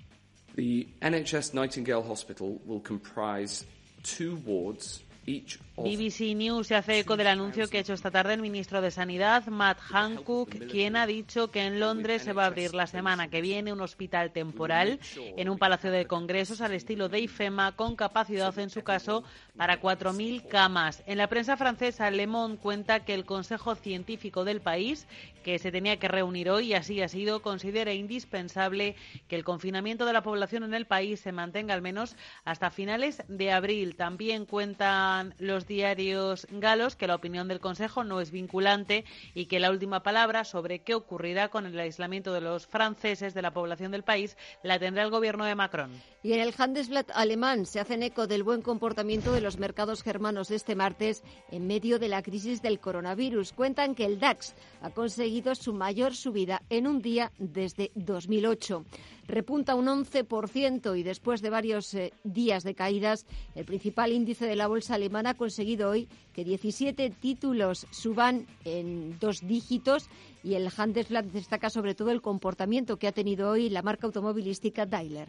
BBC 5.77 6.35
News 6.35 6.67
se 6.67 6.75
hace 6.75 6.97
eco 6.97 7.17
del 7.17 7.27
anuncio 7.27 7.69
que 7.69 7.77
ha 7.77 7.81
hecho 7.81 7.93
esta 7.93 8.09
tarde 8.09 8.33
el 8.33 8.41
ministro 8.41 8.81
de 8.81 8.89
Sanidad, 8.89 9.45
Matt 9.45 9.79
Hancock, 9.79 10.49
quien 10.71 10.95
ha 10.95 11.05
dicho 11.05 11.51
que 11.51 11.67
en 11.67 11.79
Londres 11.79 12.23
se 12.23 12.33
va 12.33 12.43
a 12.43 12.47
abrir 12.47 12.73
la 12.73 12.87
semana 12.87 13.27
que 13.27 13.41
viene 13.41 13.71
un 13.71 13.81
hospital 13.81 14.31
temporal 14.31 14.99
en 15.15 15.49
un 15.49 15.59
palacio 15.59 15.91
de 15.91 16.07
congresos 16.07 16.61
al 16.61 16.73
estilo 16.73 17.09
de 17.09 17.19
IFEMA 17.19 17.75
con 17.75 17.95
capacidad, 17.95 18.57
en 18.57 18.71
su 18.71 18.83
caso, 18.83 19.23
para 19.55 19.79
4.000 19.79 20.47
camas. 20.47 21.03
En 21.05 21.19
la 21.19 21.27
prensa 21.27 21.57
francesa, 21.57 22.09
Le 22.09 22.25
Monde 22.25 22.57
cuenta 22.57 23.05
que 23.05 23.13
el 23.13 23.25
Consejo 23.25 23.75
Científico 23.75 24.45
del 24.45 24.61
país, 24.61 25.07
que 25.43 25.59
se 25.59 25.71
tenía 25.71 25.97
que 25.97 26.07
reunir 26.07 26.49
hoy 26.49 26.69
y 26.69 26.73
así 26.73 27.01
ha 27.03 27.07
sido, 27.07 27.43
considera 27.43 27.93
indispensable 27.93 28.95
que 29.27 29.35
el 29.35 29.43
confinamiento 29.43 30.05
de 30.05 30.13
la 30.13 30.23
población 30.23 30.63
en 30.63 30.73
el 30.73 30.87
país 30.87 31.19
se 31.19 31.31
mantenga 31.31 31.75
al 31.75 31.83
menos 31.83 32.15
hasta 32.45 32.71
finales 32.71 33.23
de 33.27 33.51
abril. 33.51 33.95
También 33.95 34.45
cuentan 34.45 35.35
los 35.37 35.66
diarios 35.67 36.47
galos 36.49 36.95
que 36.95 37.07
la 37.07 37.15
opinión 37.15 37.47
del 37.47 37.59
Consejo 37.59 38.03
no 38.03 38.21
es 38.21 38.31
vinculante 38.31 39.05
y 39.33 39.45
que 39.45 39.59
la 39.59 39.69
última 39.69 40.01
palabra 40.01 40.43
sobre 40.43 40.79
qué 40.79 40.95
ocurrirá 40.95 41.49
con 41.49 41.65
el 41.65 41.79
aislamiento 41.79 42.33
de 42.33 42.41
los 42.41 42.65
franceses 42.65 43.33
de 43.33 43.41
la 43.41 43.51
población 43.51 43.91
del 43.91 44.03
país 44.03 44.37
la 44.63 44.79
tendrá 44.79 45.03
el 45.03 45.11
gobierno 45.11 45.45
de 45.45 45.55
Macron. 45.55 45.91
Y 46.23 46.33
en 46.33 46.39
el 46.39 46.53
Handelsblatt 46.57 47.11
alemán 47.13 47.65
se 47.65 47.79
hacen 47.79 48.03
eco 48.03 48.27
del 48.27 48.43
buen 48.43 48.61
comportamiento 48.61 49.31
de 49.31 49.41
los 49.41 49.59
mercados 49.59 50.03
germanos 50.03 50.51
este 50.51 50.75
martes 50.75 51.23
en 51.51 51.67
medio 51.67 51.99
de 51.99 52.07
la 52.07 52.23
crisis 52.23 52.61
del 52.61 52.79
coronavirus. 52.79 53.53
Cuentan 53.53 53.95
que 53.95 54.05
el 54.05 54.19
DAX 54.19 54.55
ha 54.81 54.89
conseguido 54.89 55.55
su 55.55 55.73
mayor 55.73 56.15
subida 56.15 56.61
en 56.69 56.87
un 56.87 57.01
día 57.01 57.31
desde 57.37 57.91
2008 57.95 58.85
repunta 59.27 59.75
un 59.75 59.87
11% 59.87 60.97
y 60.97 61.03
después 61.03 61.41
de 61.41 61.49
varios 61.49 61.93
eh, 61.93 62.13
días 62.23 62.63
de 62.63 62.75
caídas, 62.75 63.25
el 63.55 63.65
principal 63.65 64.11
índice 64.11 64.45
de 64.45 64.55
la 64.55 64.67
bolsa 64.67 64.95
alemana 64.95 65.31
ha 65.31 65.37
conseguido 65.37 65.89
hoy 65.89 66.07
que 66.33 66.43
17 66.43 67.09
títulos 67.09 67.87
suban 67.91 68.45
en 68.65 69.17
dos 69.19 69.45
dígitos 69.45 70.09
y 70.43 70.55
el 70.55 70.69
Handelsblatt 70.75 71.25
destaca 71.25 71.69
sobre 71.69 71.95
todo 71.95 72.11
el 72.11 72.21
comportamiento 72.21 72.97
que 72.97 73.07
ha 73.07 73.11
tenido 73.11 73.49
hoy 73.49 73.69
la 73.69 73.81
marca 73.81 74.07
automovilística 74.07 74.85
Daimler. 74.85 75.27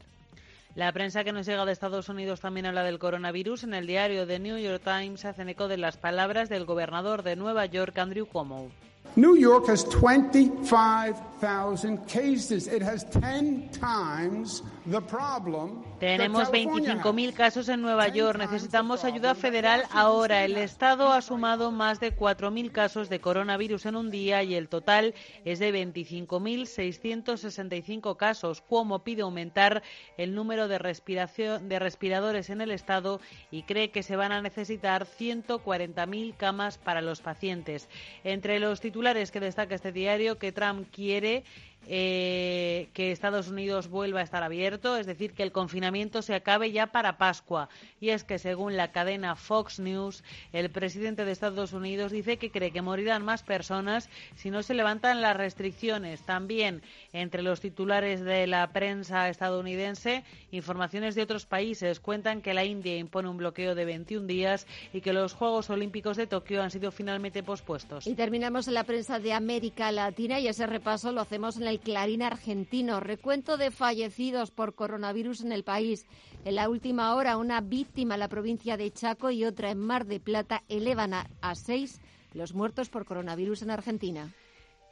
La 0.75 0.93
prensa 0.93 1.25
que 1.25 1.33
nos 1.33 1.47
llega 1.47 1.65
de 1.65 1.73
Estados 1.73 2.09
Unidos 2.09 2.41
también 2.41 2.67
habla 2.67 2.85
del 2.85 3.01
coronavirus. 3.01 3.65
En 3.65 3.75
el 3.75 3.87
diario 3.87 4.27
The 4.27 4.39
New 4.39 4.59
York 4.59 4.83
Times 4.85 5.25
hacen 5.25 5.49
eco 5.49 5.67
de 5.67 5.77
las 5.77 5.97
palabras 5.97 6.49
del 6.49 6.67
gobernador 6.67 7.25
de 7.25 7.35
Nueva 7.35 7.67
York, 7.67 7.99
Andrew 7.99 8.27
Cuomo. 8.27 8.71
New 9.19 9.35
York 9.35 9.67
has 9.67 9.83
25,000 9.83 12.07
cases. 12.07 12.69
It 12.69 12.83
has 12.83 13.03
10 13.03 13.71
times 13.71 14.63
the 14.87 15.01
problem 15.01 15.83
tenemos 15.99 16.53
25.000 16.53 17.33
casos 17.33 17.69
en 17.69 17.83
Nueva 17.83 18.07
York. 18.07 18.39
Necesitamos 18.39 19.05
ayuda 19.05 19.35
federal 19.35 19.83
ahora. 19.91 20.45
El 20.45 20.57
Estado 20.57 21.13
ha 21.13 21.21
sumado 21.23 21.73
más 21.73 21.99
de 21.99 22.17
4.000 22.17 22.71
casos 22.71 23.09
de 23.09 23.21
coronavirus 23.21 23.87
en 23.87 23.97
un 23.97 24.13
día 24.13 24.45
y 24.45 24.55
el 24.55 24.69
total 24.69 25.13
es 25.45 25.59
de 25.59 25.73
25.665 25.73 28.17
casos. 28.17 28.61
Cuomo 28.61 29.01
pide 29.01 29.23
aumentar 29.23 29.83
el 30.17 30.37
número 30.37 30.69
de, 30.69 30.79
respiración, 30.79 31.69
de 31.69 31.81
respiradores 31.81 32.49
en 32.49 32.61
el 32.61 32.71
Estado 32.71 33.21
y 33.51 33.65
cree 33.65 33.91
que 33.91 34.05
se 34.05 34.15
van 34.15 34.31
a 34.31 34.41
necesitar 34.41 35.05
140.000 35.05 36.37
camas 36.37 36.79
para 36.79 37.03
los 37.03 37.21
pacientes. 37.21 37.89
Entre 38.23 38.61
los 38.61 38.81
titulares 38.81 39.08
que 39.31 39.41
destaca 39.41 39.75
este 39.75 39.91
diario, 39.91 40.39
que 40.39 40.53
Trump 40.53 40.87
quiere 40.93 41.45
eh, 41.91 42.91
que 42.93 43.13
Estados 43.13 43.49
Unidos 43.49 43.89
vuelva 43.89 44.21
a 44.21 44.23
estar 44.23 44.43
abierto, 44.43 44.99
es 44.99 45.07
decir, 45.07 45.33
que 45.33 45.43
el 45.43 45.53
confinamiento 45.53 46.21
se 46.21 46.35
acabe 46.35 46.71
ya 46.71 46.89
para 46.89 47.17
Pascua. 47.17 47.71
Y 47.99 48.11
es 48.11 48.25
que, 48.25 48.39
según 48.39 48.77
la 48.77 48.93
cadena 48.93 49.37
Fox 49.37 49.81
News, 49.81 50.23
el 50.53 50.69
presidente 50.71 51.25
de 51.25 51.33
Estados 51.33 51.73
Unidos 51.73 52.13
dice 52.13 52.37
que 52.37 52.51
cree 52.51 52.73
que 52.73 52.83
morirán 52.83 53.25
más 53.25 53.43
personas 53.43 54.11
si 54.37 54.51
no 54.51 54.63
se 54.63 54.75
levantan 54.75 55.23
las 55.23 55.37
restricciones. 55.37 56.21
También 56.23 56.83
entre 57.15 57.43
los 57.43 57.61
titulares 57.61 58.21
de 58.21 58.47
la 58.47 58.71
prensa 58.73 59.31
estadounidense, 59.31 60.25
informaciones 60.51 61.15
de 61.15 61.23
otros 61.23 61.47
países 61.47 62.01
cuentan 62.01 62.43
que 62.43 62.53
la 62.53 62.65
India 62.65 62.99
impone 62.99 63.31
un 63.31 63.39
bloqueo 63.39 63.75
de 63.75 63.87
21 63.87 64.27
días 64.27 64.67
y 64.93 65.01
que 65.01 65.15
los 65.15 65.33
Juegos 65.33 65.71
Olímpicos 65.71 66.19
de 66.19 66.27
Tokio 66.27 66.63
han 66.63 66.71
sido 66.71 66.91
finalmente 66.91 67.43
pospuestos. 67.43 68.07
Y 68.07 68.15
terminamos 68.15 68.69
en 68.69 68.75
la 68.75 68.85
prensa 68.85 69.19
de 69.19 69.33
América 69.33 69.91
Latina 69.91 70.39
y 70.39 70.49
ese 70.49 70.67
repaso 70.67 71.13
lo 71.13 71.23
hacemos 71.23 71.57
en 71.57 71.67
el 71.67 71.78
Clarín 71.79 72.23
argentino. 72.23 73.01
Recuento 73.01 73.57
de 73.57 73.71
fallecidos 73.71 74.51
por 74.51 74.75
coronavirus 74.75 75.43
en 75.43 75.53
el 75.53 75.65
país. 75.65 76.07
En 76.45 76.55
la 76.55 76.69
última 76.69 77.15
hora, 77.15 77.37
una 77.37 77.61
víctima 77.61 78.15
en 78.15 78.21
la 78.21 78.29
provincia 78.29 78.77
de 78.77 78.91
Chaco 78.91 79.31
y 79.31 79.45
otra 79.45 79.71
en 79.71 79.79
Mar 79.79 80.07
de 80.07 80.21
Plata 80.21 80.63
elevan 80.69 81.15
a 81.15 81.55
seis 81.55 82.01
los 82.35 82.55
muertos 82.55 82.89
por 82.89 83.05
coronavirus 83.05 83.63
en 83.63 83.71
Argentina. 83.71 84.33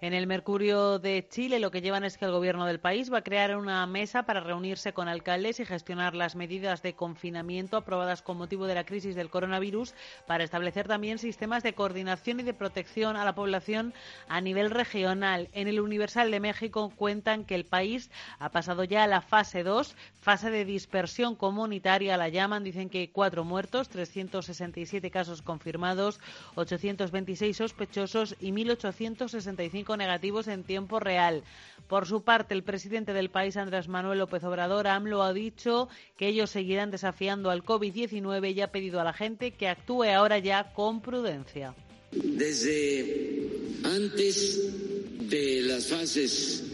En 0.02 0.12
el 0.12 0.26
Mercurio 0.26 0.98
de 0.98 1.26
Chile 1.26 1.58
lo 1.58 1.70
que 1.70 1.80
llevan 1.80 2.04
es 2.04 2.18
que 2.18 2.26
el 2.26 2.30
gobierno 2.30 2.66
del 2.66 2.80
país 2.80 3.10
va 3.10 3.18
a 3.18 3.24
crear 3.24 3.56
una 3.56 3.86
mesa 3.86 4.24
para 4.24 4.40
reunirse 4.40 4.92
con 4.92 5.08
alcaldes 5.08 5.58
y 5.58 5.64
gestionar 5.64 6.14
las 6.14 6.36
medidas 6.36 6.82
de 6.82 6.92
confinamiento 6.92 7.78
aprobadas 7.78 8.20
con 8.20 8.36
motivo 8.36 8.66
de 8.66 8.74
la 8.74 8.84
crisis 8.84 9.14
del 9.14 9.30
coronavirus 9.30 9.94
para 10.26 10.44
establecer 10.44 10.86
también 10.86 11.16
sistemas 11.16 11.62
de 11.62 11.72
coordinación 11.72 12.40
y 12.40 12.42
de 12.42 12.52
protección 12.52 13.16
a 13.16 13.24
la 13.24 13.34
población 13.34 13.94
a 14.28 14.42
nivel 14.42 14.70
regional. 14.70 15.48
En 15.52 15.66
el 15.66 15.80
Universal 15.80 16.30
de 16.30 16.40
México 16.40 16.92
cuentan 16.94 17.46
que 17.46 17.54
el 17.54 17.64
país 17.64 18.10
ha 18.38 18.50
pasado 18.50 18.84
ya 18.84 19.04
a 19.04 19.06
la 19.06 19.22
fase 19.22 19.62
2, 19.62 19.96
fase 20.20 20.50
de 20.50 20.66
dispersión 20.66 21.36
comunitaria, 21.36 22.18
la 22.18 22.28
llaman, 22.28 22.64
dicen 22.64 22.90
que 22.90 23.10
cuatro 23.10 23.44
muertos, 23.44 23.88
367 23.88 25.10
casos 25.10 25.40
confirmados, 25.40 26.20
826 26.54 27.56
sospechosos 27.56 28.36
y 28.40 28.52
1.865 28.52 29.85
negativos 29.94 30.48
en 30.48 30.64
tiempo 30.64 31.00
real. 31.00 31.44
Por 31.86 32.06
su 32.06 32.22
parte, 32.22 32.54
el 32.54 32.64
presidente 32.64 33.12
del 33.12 33.28
país, 33.30 33.58
Andrés 33.58 33.86
Manuel 33.86 34.18
López 34.18 34.42
Obrador, 34.44 34.86
AMLO, 34.86 35.22
ha 35.22 35.34
dicho 35.34 35.88
que 36.16 36.28
ellos 36.28 36.48
seguirán 36.50 36.90
desafiando 36.90 37.50
al 37.50 37.62
COVID-19 37.62 38.54
y 38.54 38.60
ha 38.62 38.72
pedido 38.72 39.00
a 39.00 39.04
la 39.04 39.12
gente 39.12 39.52
que 39.52 39.68
actúe 39.68 40.04
ahora 40.04 40.38
ya 40.38 40.72
con 40.72 41.02
prudencia. 41.02 41.74
Desde 42.10 43.50
antes 43.84 45.28
de 45.28 45.62
las 45.62 45.86
fases 45.86 46.64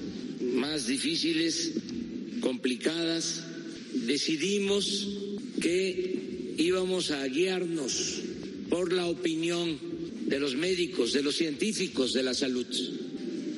más 0.55 0.87
difíciles, 0.87 1.75
complicadas, 2.41 3.45
decidimos 4.07 5.09
que 5.61 6.55
íbamos 6.59 7.11
a 7.11 7.27
guiarnos 7.27 8.21
por 8.69 8.93
la 8.93 9.07
opinión 9.07 9.79
de 10.33 10.41
los 10.41 10.57
médicos, 10.57 11.13
de 11.13 11.23
los 11.23 11.37
científicos 11.37 12.15
de 12.15 12.23
la 12.23 12.33
salud 12.33 12.67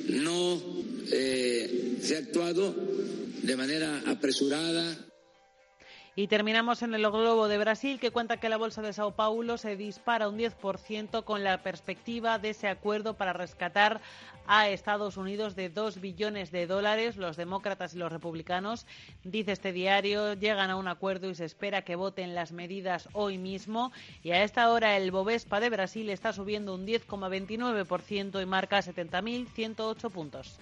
no 0.09 0.61
eh, 1.09 1.95
se 2.01 2.17
ha 2.17 2.19
actuado 2.19 2.75
de 3.43 3.55
manera 3.55 4.03
apresurada. 4.05 5.07
Y 6.17 6.27
terminamos 6.27 6.81
en 6.81 6.93
el 6.93 7.01
globo 7.01 7.49
de 7.49 7.57
Brasil, 7.57 7.99
que 7.99 8.09
cuenta 8.09 8.37
que 8.37 8.47
la 8.47 8.55
bolsa 8.55 8.81
de 8.81 8.93
Sao 8.93 9.11
Paulo 9.11 9.57
se 9.57 9.75
dispara 9.75 10.29
un 10.29 10.37
10% 10.37 11.25
con 11.25 11.43
la 11.43 11.61
perspectiva 11.61 12.39
de 12.39 12.51
ese 12.51 12.69
acuerdo 12.69 13.15
para 13.15 13.33
rescatar 13.33 13.99
a 14.47 14.69
Estados 14.69 15.17
Unidos 15.17 15.57
de 15.57 15.67
2 15.67 15.99
billones 15.99 16.51
de 16.51 16.67
dólares. 16.67 17.17
Los 17.17 17.35
demócratas 17.35 17.95
y 17.95 17.97
los 17.97 18.13
republicanos, 18.13 18.87
dice 19.25 19.51
este 19.51 19.73
diario, 19.73 20.35
llegan 20.35 20.69
a 20.69 20.77
un 20.77 20.87
acuerdo 20.87 21.29
y 21.29 21.35
se 21.35 21.43
espera 21.43 21.81
que 21.81 21.97
voten 21.97 22.33
las 22.33 22.53
medidas 22.53 23.09
hoy 23.11 23.37
mismo. 23.37 23.91
Y 24.23 24.31
a 24.31 24.41
esta 24.41 24.71
hora 24.71 24.95
el 24.95 25.11
Bovespa 25.11 25.59
de 25.59 25.69
Brasil 25.69 26.09
está 26.09 26.31
subiendo 26.31 26.75
un 26.75 26.87
10,29% 26.87 28.41
y 28.41 28.45
marca 28.45 28.79
70.108 28.79 30.09
puntos. 30.11 30.59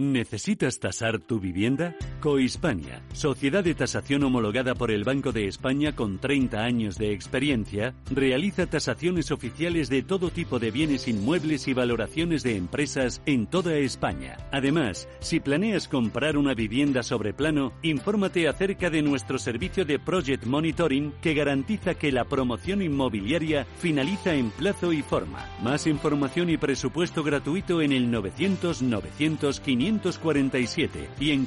¿Necesitas 0.00 0.78
tasar 0.78 1.18
tu 1.18 1.40
vivienda? 1.40 1.96
Cohispania, 2.20 3.02
sociedad 3.12 3.64
de 3.64 3.74
tasación 3.74 4.22
homologada 4.22 4.76
por 4.76 4.92
el 4.92 5.02
Banco 5.02 5.32
de 5.32 5.48
España 5.48 5.96
con 5.96 6.20
30 6.20 6.62
años 6.62 6.98
de 6.98 7.12
experiencia, 7.12 7.94
realiza 8.08 8.66
tasaciones 8.66 9.32
oficiales 9.32 9.88
de 9.88 10.04
todo 10.04 10.30
tipo 10.30 10.60
de 10.60 10.70
bienes 10.70 11.08
inmuebles 11.08 11.66
y 11.66 11.74
valoraciones 11.74 12.44
de 12.44 12.54
empresas 12.54 13.22
en 13.26 13.48
toda 13.48 13.76
España. 13.76 14.36
Además, 14.52 15.08
si 15.18 15.40
planeas 15.40 15.88
comprar 15.88 16.36
una 16.36 16.54
vivienda 16.54 17.02
sobre 17.02 17.32
plano, 17.32 17.72
infórmate 17.82 18.46
acerca 18.46 18.90
de 18.90 19.02
nuestro 19.02 19.36
servicio 19.36 19.84
de 19.84 19.98
Project 19.98 20.44
Monitoring 20.44 21.12
que 21.20 21.34
garantiza 21.34 21.94
que 21.94 22.12
la 22.12 22.24
promoción 22.24 22.82
inmobiliaria 22.82 23.66
finaliza 23.80 24.32
en 24.34 24.50
plazo 24.50 24.92
y 24.92 25.02
forma. 25.02 25.44
Más 25.60 25.88
información 25.88 26.50
y 26.50 26.56
presupuesto 26.56 27.24
gratuito 27.24 27.82
en 27.82 27.90
el 27.90 28.12
900 28.12 28.80
900 28.82 29.58
547 29.88 31.08
y 31.18 31.30
en 31.30 31.46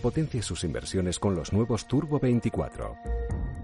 Potencia 0.00 0.42
sus 0.42 0.64
inversiones 0.64 1.18
con 1.18 1.34
los 1.34 1.52
nuevos 1.52 1.86
Turbo 1.86 2.18
24 2.18 2.96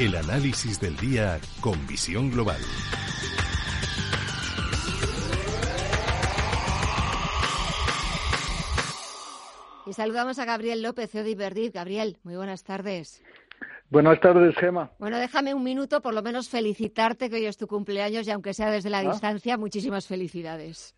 El 0.00 0.16
análisis 0.16 0.80
del 0.80 0.96
día 0.96 1.38
con 1.60 1.86
visión 1.86 2.30
global. 2.30 2.56
Y 9.84 9.92
saludamos 9.92 10.38
a 10.38 10.46
Gabriel 10.46 10.80
López, 10.82 11.14
Iberdit. 11.14 11.74
Gabriel, 11.74 12.16
muy 12.22 12.34
buenas 12.34 12.64
tardes. 12.64 13.22
Buenas 13.90 14.18
tardes, 14.20 14.56
Gema. 14.56 14.90
Bueno, 14.98 15.18
déjame 15.18 15.52
un 15.52 15.64
minuto, 15.64 16.00
por 16.00 16.14
lo 16.14 16.22
menos 16.22 16.48
felicitarte 16.48 17.28
que 17.28 17.36
hoy 17.36 17.44
es 17.44 17.58
tu 17.58 17.66
cumpleaños 17.66 18.26
y 18.26 18.30
aunque 18.30 18.54
sea 18.54 18.70
desde 18.70 18.88
la 18.88 19.00
¿Ah? 19.00 19.10
distancia, 19.10 19.58
muchísimas 19.58 20.06
felicidades. 20.06 20.94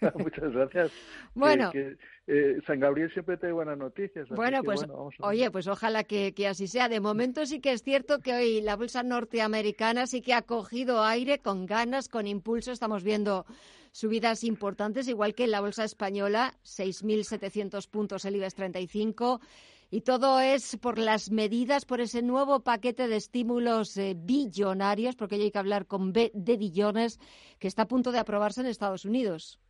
Muchas 0.18 0.52
gracias. 0.52 0.92
Bueno. 1.34 1.70
Que- 1.70 1.96
que, 1.96 1.96
eh, 2.28 2.60
San 2.66 2.80
Gabriel 2.80 3.12
siempre 3.12 3.36
trae 3.36 3.52
buenas 3.52 3.78
noticias. 3.78 4.28
Bueno, 4.30 4.62
pues 4.64 4.80
bueno, 4.80 5.10
oye, 5.20 5.50
pues 5.50 5.68
ojalá 5.68 6.02
que, 6.04 6.34
que 6.34 6.48
así 6.48 6.66
sea. 6.66 6.88
De 6.88 6.98
momento 7.00 7.46
sí 7.46 7.60
que 7.60 7.72
es 7.72 7.82
cierto 7.82 8.18
que 8.18 8.34
hoy 8.34 8.60
la 8.60 8.74
bolsa 8.74 9.02
norteamericana 9.04 10.06
sí 10.08 10.22
que 10.22 10.34
ha 10.34 10.42
cogido 10.42 11.04
aire 11.04 11.38
con 11.38 11.66
ganas, 11.66 12.08
con 12.08 12.26
impulso. 12.26 12.72
Estamos 12.72 13.04
viendo 13.04 13.46
subidas 13.92 14.42
importantes, 14.44 15.06
igual 15.08 15.34
que 15.34 15.44
en 15.44 15.52
la 15.52 15.60
bolsa 15.60 15.84
española, 15.84 16.54
6.700 16.64 17.88
puntos 17.88 18.24
el 18.24 18.36
IBEX 18.36 18.54
35. 18.54 19.40
Y 19.88 20.00
todo 20.00 20.40
es 20.40 20.76
por 20.78 20.98
las 20.98 21.30
medidas, 21.30 21.84
por 21.84 22.00
ese 22.00 22.20
nuevo 22.20 22.58
paquete 22.60 23.06
de 23.06 23.16
estímulos 23.16 23.96
eh, 23.96 24.14
billonarios, 24.18 25.14
porque 25.14 25.36
hoy 25.36 25.42
hay 25.42 25.50
que 25.52 25.58
hablar 25.60 25.86
con 25.86 26.12
B 26.12 26.32
de 26.34 26.56
billones, 26.56 27.20
que 27.60 27.68
está 27.68 27.82
a 27.82 27.88
punto 27.88 28.10
de 28.10 28.18
aprobarse 28.18 28.60
en 28.62 28.66
Estados 28.66 29.04
Unidos. 29.04 29.60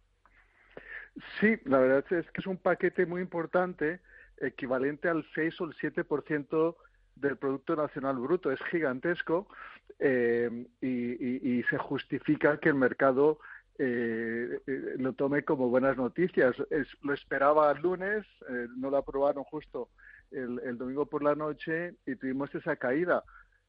Sí, 1.40 1.56
la 1.64 1.78
verdad 1.78 2.04
es 2.12 2.30
que 2.30 2.40
es 2.40 2.46
un 2.46 2.58
paquete 2.58 3.06
muy 3.06 3.22
importante, 3.22 4.00
equivalente 4.38 5.08
al 5.08 5.24
6 5.34 5.58
o 5.60 5.64
el 5.64 5.74
7% 5.74 6.76
del 7.14 7.38
Producto 7.38 7.74
Nacional 7.74 8.16
Bruto. 8.16 8.50
Es 8.52 8.60
gigantesco 8.70 9.48
eh, 9.98 10.66
y, 10.80 10.88
y- 10.88 11.58
y 11.58 11.62
se 11.64 11.78
justifica 11.78 12.58
que 12.60 12.68
el 12.68 12.74
mercado 12.74 13.38
eh, 13.78 14.60
eh, 14.66 14.94
lo 14.98 15.14
tome 15.14 15.42
como 15.44 15.68
buenas 15.70 15.96
noticias. 15.96 16.54
Lo 17.02 17.14
esperaba 17.14 17.70
el 17.72 17.80
lunes, 17.80 18.26
eh, 18.48 18.66
no 18.76 18.90
lo 18.90 18.98
aprobaron 18.98 19.44
justo 19.44 19.88
el, 20.30 20.60
el 20.64 20.76
domingo 20.76 21.06
por 21.06 21.22
la 21.22 21.34
noche 21.34 21.94
y 22.04 22.16
tuvimos 22.16 22.54
esa 22.54 22.76
caída. 22.76 23.24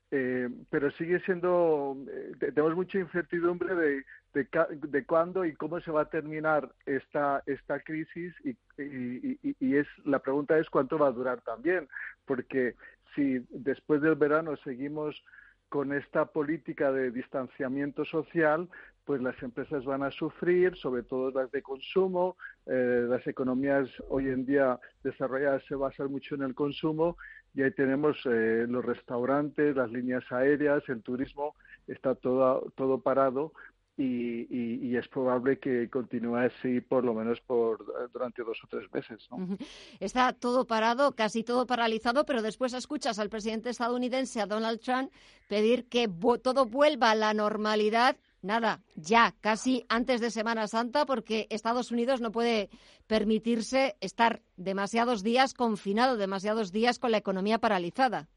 Eh, 0.09 0.47
pero 0.69 0.89
sigue 0.91 1.19
siendo, 1.21 1.97
eh, 2.09 2.31
te- 2.39 2.51
tenemos 2.53 2.75
mucha 2.77 2.97
incertidumbre 2.97 3.75
de, 3.75 4.05
de, 4.33 4.47
de 4.87 5.05
cuándo 5.05 5.43
y 5.43 5.53
cómo 5.53 5.81
se 5.81 5.91
va 5.91 6.03
a 6.03 6.09
terminar 6.09 6.71
esta, 6.85 7.43
esta 7.45 7.81
crisis 7.81 8.33
y, 8.45 8.51
y, 8.81 9.37
y- 9.43 9.55
y 9.59 9.75
es 9.75 9.87
la 10.05 10.19
pregunta 10.19 10.57
es 10.57 10.69
cuánto 10.69 10.97
va 10.97 11.07
a 11.07 11.11
durar 11.11 11.41
también, 11.41 11.89
porque 12.25 12.75
si 13.15 13.45
después 13.49 14.01
del 14.01 14.15
verano 14.15 14.55
seguimos 14.63 15.21
con 15.69 15.91
esta 15.91 16.25
política 16.25 16.93
de 16.93 17.11
distanciamiento 17.11 18.05
social, 18.05 18.69
pues 19.03 19.21
las 19.21 19.41
empresas 19.43 19.83
van 19.85 20.03
a 20.03 20.11
sufrir, 20.11 20.75
sobre 20.77 21.03
todo 21.03 21.31
las 21.31 21.51
de 21.51 21.61
consumo. 21.61 22.37
Eh, 22.65 23.05
las 23.09 23.25
economías 23.27 23.89
hoy 24.09 24.27
en 24.29 24.45
día 24.45 24.79
desarrolladas 25.03 25.63
se 25.65 25.75
basan 25.75 26.11
mucho 26.11 26.35
en 26.35 26.43
el 26.43 26.55
consumo 26.55 27.17
y 27.57 27.63
ahí 27.63 27.71
tenemos 27.71 28.15
eh, 28.25 28.65
los 28.69 28.85
restaurantes, 28.85 29.75
las 29.75 29.91
líneas 29.91 30.23
aéreas, 30.31 30.83
el 30.89 31.01
turismo, 31.01 31.55
está 31.87 32.13
todo, 32.13 32.71
todo 32.75 33.01
parado 33.01 33.51
y, 33.97 34.45
y- 34.55 34.95
es 34.95 35.07
probable 35.07 35.57
que 35.57 35.89
continúe 35.89 36.35
así 36.35 36.81
por 36.81 37.03
lo 37.03 37.15
menos 37.15 37.41
por 37.41 37.83
durante 38.13 38.43
dos 38.43 38.59
o 38.63 38.67
tres 38.67 38.85
meses. 38.93 39.27
¿no? 39.31 39.57
Está 39.99 40.33
todo 40.33 40.67
parado, 40.67 41.15
casi 41.15 41.43
todo 41.43 41.65
paralizado, 41.65 42.23
pero 42.23 42.43
después 42.43 42.73
escuchas 42.75 43.17
al 43.17 43.29
presidente 43.29 43.71
estadounidense, 43.71 44.39
a 44.39 44.45
Donald 44.45 44.79
Trump, 44.79 45.11
pedir 45.47 45.87
que 45.89 46.07
todo 46.43 46.67
vuelva 46.67 47.09
a 47.09 47.15
la 47.15 47.33
normalidad. 47.33 48.17
Nada, 48.41 48.81
ya, 48.95 49.33
casi 49.41 49.85
antes 49.89 50.21
de 50.21 50.29
Semana 50.29 50.67
Santa, 50.67 51.05
porque 51.05 51.47
Estados 51.49 51.91
Unidos 51.91 52.21
no 52.21 52.31
puede 52.31 52.69
permitirse 53.07 53.95
estar 53.99 54.41
demasiados 54.57 55.23
días 55.23 55.53
confinado, 55.53 56.17
demasiados 56.17 56.71
días 56.71 56.99
con 56.99 57.11
la 57.11 57.17
economía 57.17 57.57
paralizada. 57.57 58.27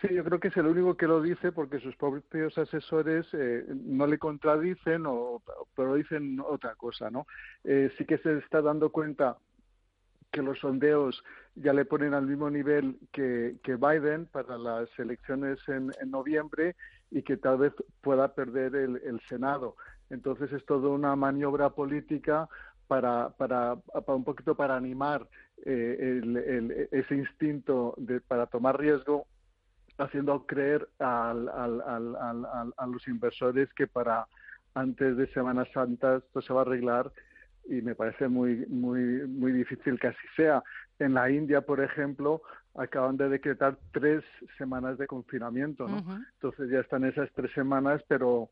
Sí, 0.00 0.08
yo 0.12 0.24
creo 0.24 0.40
que 0.40 0.48
es 0.48 0.56
el 0.56 0.66
único 0.66 0.96
que 0.96 1.06
lo 1.06 1.22
dice 1.22 1.52
porque 1.52 1.78
sus 1.78 1.96
propios 1.96 2.58
asesores 2.58 3.24
eh, 3.32 3.64
no 3.68 4.06
le 4.06 4.18
contradicen, 4.18 5.04
o, 5.06 5.40
pero 5.74 5.94
dicen 5.94 6.40
otra 6.40 6.74
cosa, 6.74 7.08
¿no? 7.08 7.26
Eh, 7.64 7.90
sí 7.96 8.04
que 8.04 8.18
se 8.18 8.38
está 8.38 8.60
dando 8.60 8.90
cuenta 8.90 9.38
que 10.32 10.42
los 10.42 10.58
sondeos 10.58 11.22
ya 11.54 11.72
le 11.72 11.84
ponen 11.84 12.14
al 12.14 12.26
mismo 12.26 12.50
nivel 12.50 12.98
que, 13.12 13.56
Biden 13.64 14.26
para 14.26 14.58
las 14.58 14.88
elecciones 14.98 15.58
en 15.68 15.92
noviembre 16.06 16.74
y 17.12 17.22
que 17.22 17.36
tal 17.36 17.58
vez 17.58 17.72
pueda 18.00 18.34
perder 18.34 18.74
el, 18.74 18.96
el 19.04 19.20
Senado. 19.28 19.76
Entonces 20.10 20.52
es 20.52 20.64
toda 20.66 20.88
una 20.88 21.14
maniobra 21.16 21.70
política 21.70 22.48
para, 22.86 23.30
para, 23.30 23.76
para 23.76 24.14
un 24.14 24.24
poquito 24.24 24.54
para 24.56 24.76
animar 24.76 25.28
eh, 25.64 26.20
el- 26.22 26.88
ese 26.90 27.14
instinto 27.14 27.94
de, 27.96 28.20
para 28.20 28.46
tomar 28.46 28.78
riesgo 28.78 29.26
haciendo 29.98 30.46
creer 30.46 30.88
al, 30.98 31.48
al- 31.48 31.82
al- 31.82 32.74
a 32.76 32.86
los 32.86 33.06
inversores 33.08 33.68
que 33.74 33.86
para 33.86 34.26
antes 34.74 35.16
de 35.16 35.26
Semana 35.32 35.64
Santa 35.72 36.16
esto 36.16 36.40
se 36.42 36.52
va 36.52 36.60
a 36.60 36.62
arreglar 36.62 37.12
y 37.68 37.82
me 37.82 37.94
parece 37.94 38.26
muy 38.28 38.66
muy 38.66 39.26
muy 39.28 39.52
difícil 39.52 39.98
que 40.00 40.08
así 40.08 40.26
sea. 40.36 40.62
En 40.98 41.14
la 41.14 41.30
India, 41.30 41.60
por 41.60 41.80
ejemplo, 41.82 42.42
acaban 42.74 43.16
de 43.16 43.28
decretar 43.28 43.76
tres 43.92 44.24
semanas 44.58 44.96
de 44.98 45.06
confinamiento, 45.06 45.88
¿no? 45.88 45.98
Entonces 46.34 46.70
ya 46.70 46.80
están 46.80 47.04
esas 47.04 47.30
tres 47.34 47.52
semanas, 47.52 48.02
pero 48.08 48.50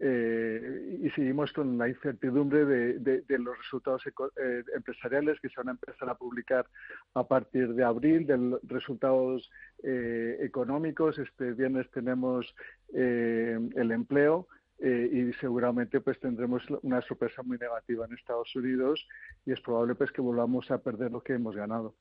eh, 0.00 1.00
y 1.02 1.10
seguimos 1.10 1.52
con 1.52 1.76
la 1.76 1.88
incertidumbre 1.88 2.64
de, 2.64 2.98
de- 3.00 3.22
de 3.22 3.38
los 3.38 3.58
resultados 3.58 4.06
eco- 4.06 4.30
eh, 4.36 4.62
empresariales 4.76 5.40
que 5.40 5.48
se 5.48 5.56
van 5.56 5.68
a 5.68 5.72
empezar 5.72 6.08
a 6.08 6.14
publicar 6.14 6.66
a 7.14 7.26
partir 7.26 7.74
de 7.74 7.82
abril, 7.82 8.24
de 8.26 8.38
los 8.38 8.60
resultados 8.68 9.50
eh, 9.82 10.38
económicos. 10.40 11.18
Este 11.18 11.52
viernes 11.52 11.90
tenemos 11.90 12.54
eh, 12.94 13.58
el 13.74 13.90
empleo 13.90 14.46
eh, 14.80 15.10
y 15.12 15.32
seguramente 15.40 16.00
pues 16.00 16.20
tendremos 16.20 16.62
una 16.82 17.02
sorpresa 17.02 17.42
muy 17.42 17.58
negativa 17.58 18.06
en 18.06 18.14
Estados 18.14 18.54
Unidos 18.54 19.04
y 19.44 19.52
es 19.52 19.60
probable 19.60 19.96
pues 19.96 20.12
que 20.12 20.20
volvamos 20.20 20.70
a 20.70 20.78
perder 20.78 21.10
lo 21.10 21.20
que 21.20 21.32
hemos 21.32 21.56
ganado. 21.56 21.96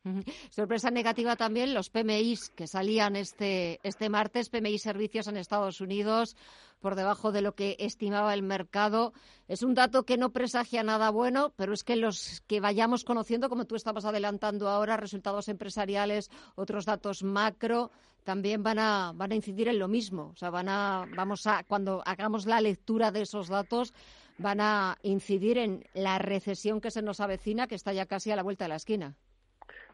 Sorpresa 0.52 0.92
negativa 0.92 1.36
también 1.36 1.74
los 1.74 1.90
PMIs 1.90 2.52
que 2.52 2.68
salían 2.68 3.16
este, 3.16 3.80
este 3.82 4.10
martes, 4.10 4.50
PMI 4.50 4.78
servicios 4.78 5.28
en 5.28 5.38
Estados 5.38 5.82
Unidos 5.82 6.36
por 6.80 6.96
debajo 6.96 7.32
de 7.32 7.42
lo 7.42 7.56
que 7.56 7.76
estimaba 7.80 8.34
el 8.34 8.44
mercado. 8.44 9.14
Es 9.48 9.64
un 9.64 9.74
dato 9.74 10.04
que 10.04 10.18
no 10.18 10.32
presagia 10.32 10.84
nada 10.84 11.10
bueno, 11.10 11.54
pero 11.56 11.74
es 11.74 11.84
que 11.84 11.96
los 11.96 12.42
que 12.48 12.60
vayamos 12.60 13.04
conociendo, 13.04 13.50
como 13.50 13.66
tú 13.66 13.76
estabas 13.76 14.06
adelantando 14.06 14.70
ahora, 14.70 14.98
resultados 14.98 15.48
empresariales, 15.50 16.30
otros 16.56 16.86
datos 16.86 17.24
macro, 17.24 17.92
también 18.28 18.62
van 18.62 18.78
a, 18.78 19.14
van 19.16 19.32
a 19.32 19.36
incidir 19.36 19.70
en 19.70 19.80
lo 19.80 19.88
mismo. 19.88 20.32
O 20.34 20.36
sea, 20.36 20.50
van 20.50 20.68
a, 20.68 21.06
vamos 21.16 21.48
a, 21.48 21.64
cuando 21.64 22.04
hagamos 22.06 22.46
la 22.46 22.60
lectura 22.60 23.10
de 23.10 23.22
esos 23.22 23.48
datos, 23.48 23.94
van 24.38 24.60
a 24.60 24.98
incidir 25.02 25.58
en 25.58 25.86
la 25.94 26.20
recesión 26.20 26.82
que 26.82 26.92
se 26.92 27.02
nos 27.02 27.22
avecina, 27.22 27.68
que 27.68 27.76
está 27.76 27.94
ya 27.94 28.06
casi 28.06 28.30
a 28.30 28.36
la 28.36 28.44
vuelta 28.44 28.66
de 28.66 28.70
la 28.70 28.76
esquina. 28.76 29.16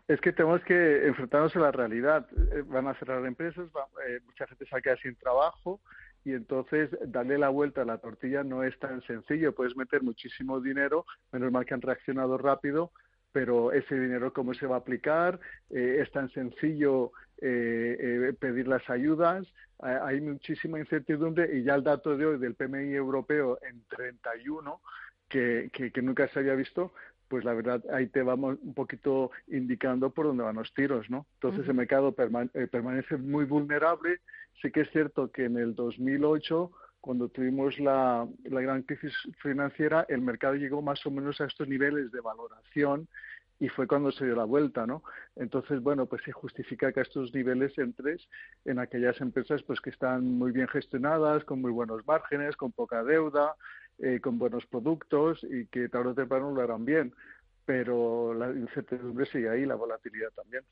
Es 0.07 0.19
que 0.19 0.33
tenemos 0.33 0.61
que 0.63 1.05
enfrentarnos 1.07 1.55
a 1.55 1.59
la 1.59 1.71
realidad. 1.71 2.27
Eh, 2.51 2.63
Van 2.65 2.87
a 2.87 2.95
cerrar 2.95 3.23
empresas, 3.23 3.67
va- 3.69 3.87
eh, 4.07 4.19
mucha 4.25 4.47
gente 4.47 4.65
se 4.65 4.71
va 4.71 4.79
a 4.79 4.81
quedar 4.81 4.99
sin 4.99 5.15
trabajo 5.15 5.79
y 6.25 6.31
entonces 6.33 6.89
darle 7.05 7.37
la 7.37 7.49
vuelta 7.49 7.83
a 7.83 7.85
la 7.85 7.99
tortilla 7.99 8.43
no 8.43 8.63
es 8.63 8.77
tan 8.79 9.03
sencillo. 9.03 9.53
Puedes 9.53 9.77
meter 9.77 10.01
muchísimo 10.01 10.59
dinero, 10.59 11.05
menos 11.31 11.51
mal 11.51 11.65
que 11.67 11.75
han 11.75 11.81
reaccionado 11.83 12.39
rápido, 12.39 12.91
pero 13.33 13.73
ese 13.73 13.99
dinero 13.99 14.31
cómo 14.31 14.53
se 14.53 14.67
va 14.67 14.75
a 14.75 14.79
aplicar, 14.79 15.39
Eh, 15.69 15.97
es 16.01 16.09
tan 16.11 16.29
sencillo 16.29 17.11
eh, 17.41 17.97
eh, 17.99 18.33
pedir 18.39 18.67
las 18.67 18.89
ayudas, 18.89 19.45
Eh, 19.83 19.99
hay 20.01 20.21
muchísima 20.21 20.79
incertidumbre 20.79 21.57
y 21.57 21.63
ya 21.63 21.75
el 21.75 21.83
dato 21.83 22.15
de 22.15 22.25
hoy 22.25 22.37
del 22.39 22.55
PMI 22.55 22.93
europeo 22.93 23.59
en 23.69 23.83
31, 23.89 24.79
que, 25.27 25.69
que, 25.73 25.91
que 25.91 26.01
nunca 26.01 26.27
se 26.29 26.39
había 26.39 26.55
visto, 26.55 26.93
pues 27.27 27.43
la 27.43 27.53
verdad 27.53 27.83
ahí 27.91 28.07
te 28.07 28.21
vamos 28.21 28.57
un 28.61 28.73
poquito 28.73 29.31
indicando 29.47 30.11
por 30.11 30.27
dónde 30.27 30.43
van 30.43 30.55
los 30.55 30.73
tiros, 30.73 31.09
¿no? 31.09 31.25
Entonces 31.33 31.67
el 31.67 31.73
mercado 31.73 32.13
eh, 32.53 32.67
permanece 32.67 33.17
muy 33.17 33.45
vulnerable. 33.45 34.19
Sí 34.61 34.71
que 34.71 34.81
es 34.81 34.91
cierto 34.91 35.31
que 35.31 35.45
en 35.45 35.57
el 35.57 35.73
2008 35.73 36.71
cuando 37.03 37.27
tuvimos 37.27 37.77
la, 37.79 38.25
gran 38.45 38.83
crisis 38.83 39.11
financiera, 39.41 40.05
el 40.07 40.21
mercado 40.21 40.55
llegó 40.55 40.81
más 40.81 41.05
o 41.05 41.11
menos 41.11 41.41
a 41.41 41.45
estos 41.47 41.67
niveles 41.67 42.13
de 42.13 42.21
valoración 42.21 43.09
y 43.59 43.67
fue 43.67 43.87
cuando 43.87 44.09
se 44.13 44.23
dio 44.23 44.37
la 44.37 44.45
vuelta, 44.45 44.87
¿no? 44.87 45.03
Entonces, 45.35 45.81
bueno, 45.81 46.05
pues 46.05 46.23
se 46.23 46.31
justifica 46.31 46.93
que 46.93 47.01
a 47.01 47.03
estos 47.03 47.33
niveles 47.33 47.77
entres 47.77 48.25
en 48.63 48.79
aquellas 48.79 49.19
empresas 49.19 49.61
pues 49.63 49.81
que 49.81 49.89
están 49.89 50.23
muy 50.23 50.53
bien 50.53 50.69
gestionadas, 50.69 51.43
con 51.43 51.59
muy 51.59 51.71
buenos 51.71 52.07
márgenes, 52.07 52.55
con 52.55 52.71
poca 52.71 53.03
deuda, 53.03 53.53
eh, 53.99 54.21
con 54.21 54.39
buenos 54.39 54.65
productos 54.67 55.43
y 55.43 55.65
que 55.65 55.89
tarde 55.89 56.11
o 56.11 56.15
temprano 56.15 56.51
lo 56.51 56.61
harán 56.61 56.85
bien. 56.85 57.13
Pero 57.65 58.33
la 58.33 58.49
incertidumbre 58.49 59.25
sigue 59.25 59.49
ahí, 59.49 59.65
la 59.65 59.75
volatilidad 59.75 60.29
también. 60.31 60.63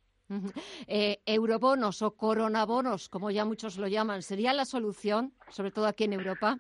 Eh, 0.88 1.20
eurobonos 1.26 2.02
o 2.02 2.16
coronabonos, 2.16 3.10
como 3.10 3.32
ya 3.32 3.46
muchos 3.46 3.78
lo 3.78 3.88
llaman, 3.88 4.22
¿sería 4.22 4.54
la 4.54 4.66
solución, 4.66 5.34
sobre 5.50 5.72
todo 5.72 5.88
aquí 5.88 6.06
en 6.06 6.14
Europa? 6.14 6.58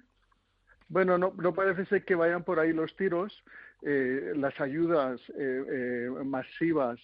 Bueno, 0.89 1.17
no, 1.17 1.34
no 1.38 1.53
parece 1.53 1.86
ser 1.86 2.03
que 2.03 2.15
vayan 2.15 2.43
por 2.43 2.59
ahí 2.59 2.74
los 2.74 2.95
tiros. 2.97 3.43
Eh, 3.82 4.34
las 4.36 4.59
ayudas 4.61 5.19
eh, 5.38 5.63
eh, 5.69 6.09
masivas 6.24 6.99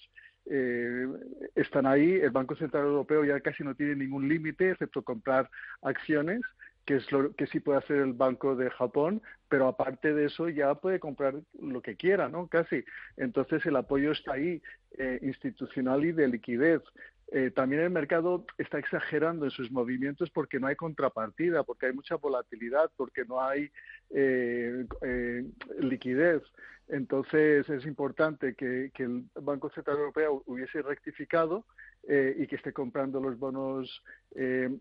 están 1.56 1.86
ahí. 1.86 2.14
El 2.14 2.30
Banco 2.32 2.56
Central 2.56 2.86
Europeo 2.86 3.26
ya 3.26 3.40
casi 3.42 3.66
no 3.66 3.76
tiene 3.76 3.96
ningún 3.96 4.30
límite, 4.30 4.72
excepto 4.72 5.02
comprar 5.02 5.50
acciones, 5.82 6.40
que 6.88 6.96
es 6.96 7.12
lo 7.12 7.36
que 7.36 7.48
sí 7.48 7.60
puede 7.60 7.80
hacer 7.80 7.98
el 7.98 8.14
Banco 8.14 8.56
de 8.56 8.72
Japón, 8.72 9.22
pero 9.50 9.68
aparte 9.68 10.14
de 10.14 10.26
eso 10.26 10.48
ya 10.48 10.74
puede 10.76 11.00
comprar 11.00 11.36
lo 11.62 11.82
que 11.82 11.98
quiera, 11.98 12.30
¿no? 12.30 12.48
Casi. 12.48 12.84
Entonces 13.18 13.64
el 13.66 13.76
apoyo 13.76 14.14
está 14.14 14.34
ahí, 14.34 14.62
institucional 15.22 16.06
y 16.06 16.14
de 16.14 16.28
liquidez. 16.30 16.82
Eh, 17.30 17.52
también 17.52 17.82
el 17.82 17.90
mercado 17.90 18.46
está 18.58 18.80
exagerando 18.80 19.46
en 19.46 19.52
sus 19.52 19.70
movimientos 19.70 20.30
porque 20.30 20.60
no 20.62 20.68
hay 20.68 20.78
contrapartida, 20.78 21.64
porque 21.64 21.88
hay 21.88 21.94
mucha 21.94 22.16
volatilidad, 22.16 22.90
porque 22.96 23.26
no 23.26 23.44
hay 23.44 23.70
eh, 24.12 24.86
eh, 25.02 25.44
liquidez. 25.80 26.42
Entonces 26.88 27.70
es 27.70 27.86
importante 27.86 28.56
que, 28.56 28.92
el 28.98 29.26
Banco 29.42 29.70
Central 29.72 29.98
Europeo 29.98 30.42
hubiese 30.46 30.82
rectificado 30.82 31.66
y 32.08 32.48
que 32.48 32.56
esté 32.56 32.72
comprando 32.72 33.20
los 33.20 33.38
bonos 33.38 34.02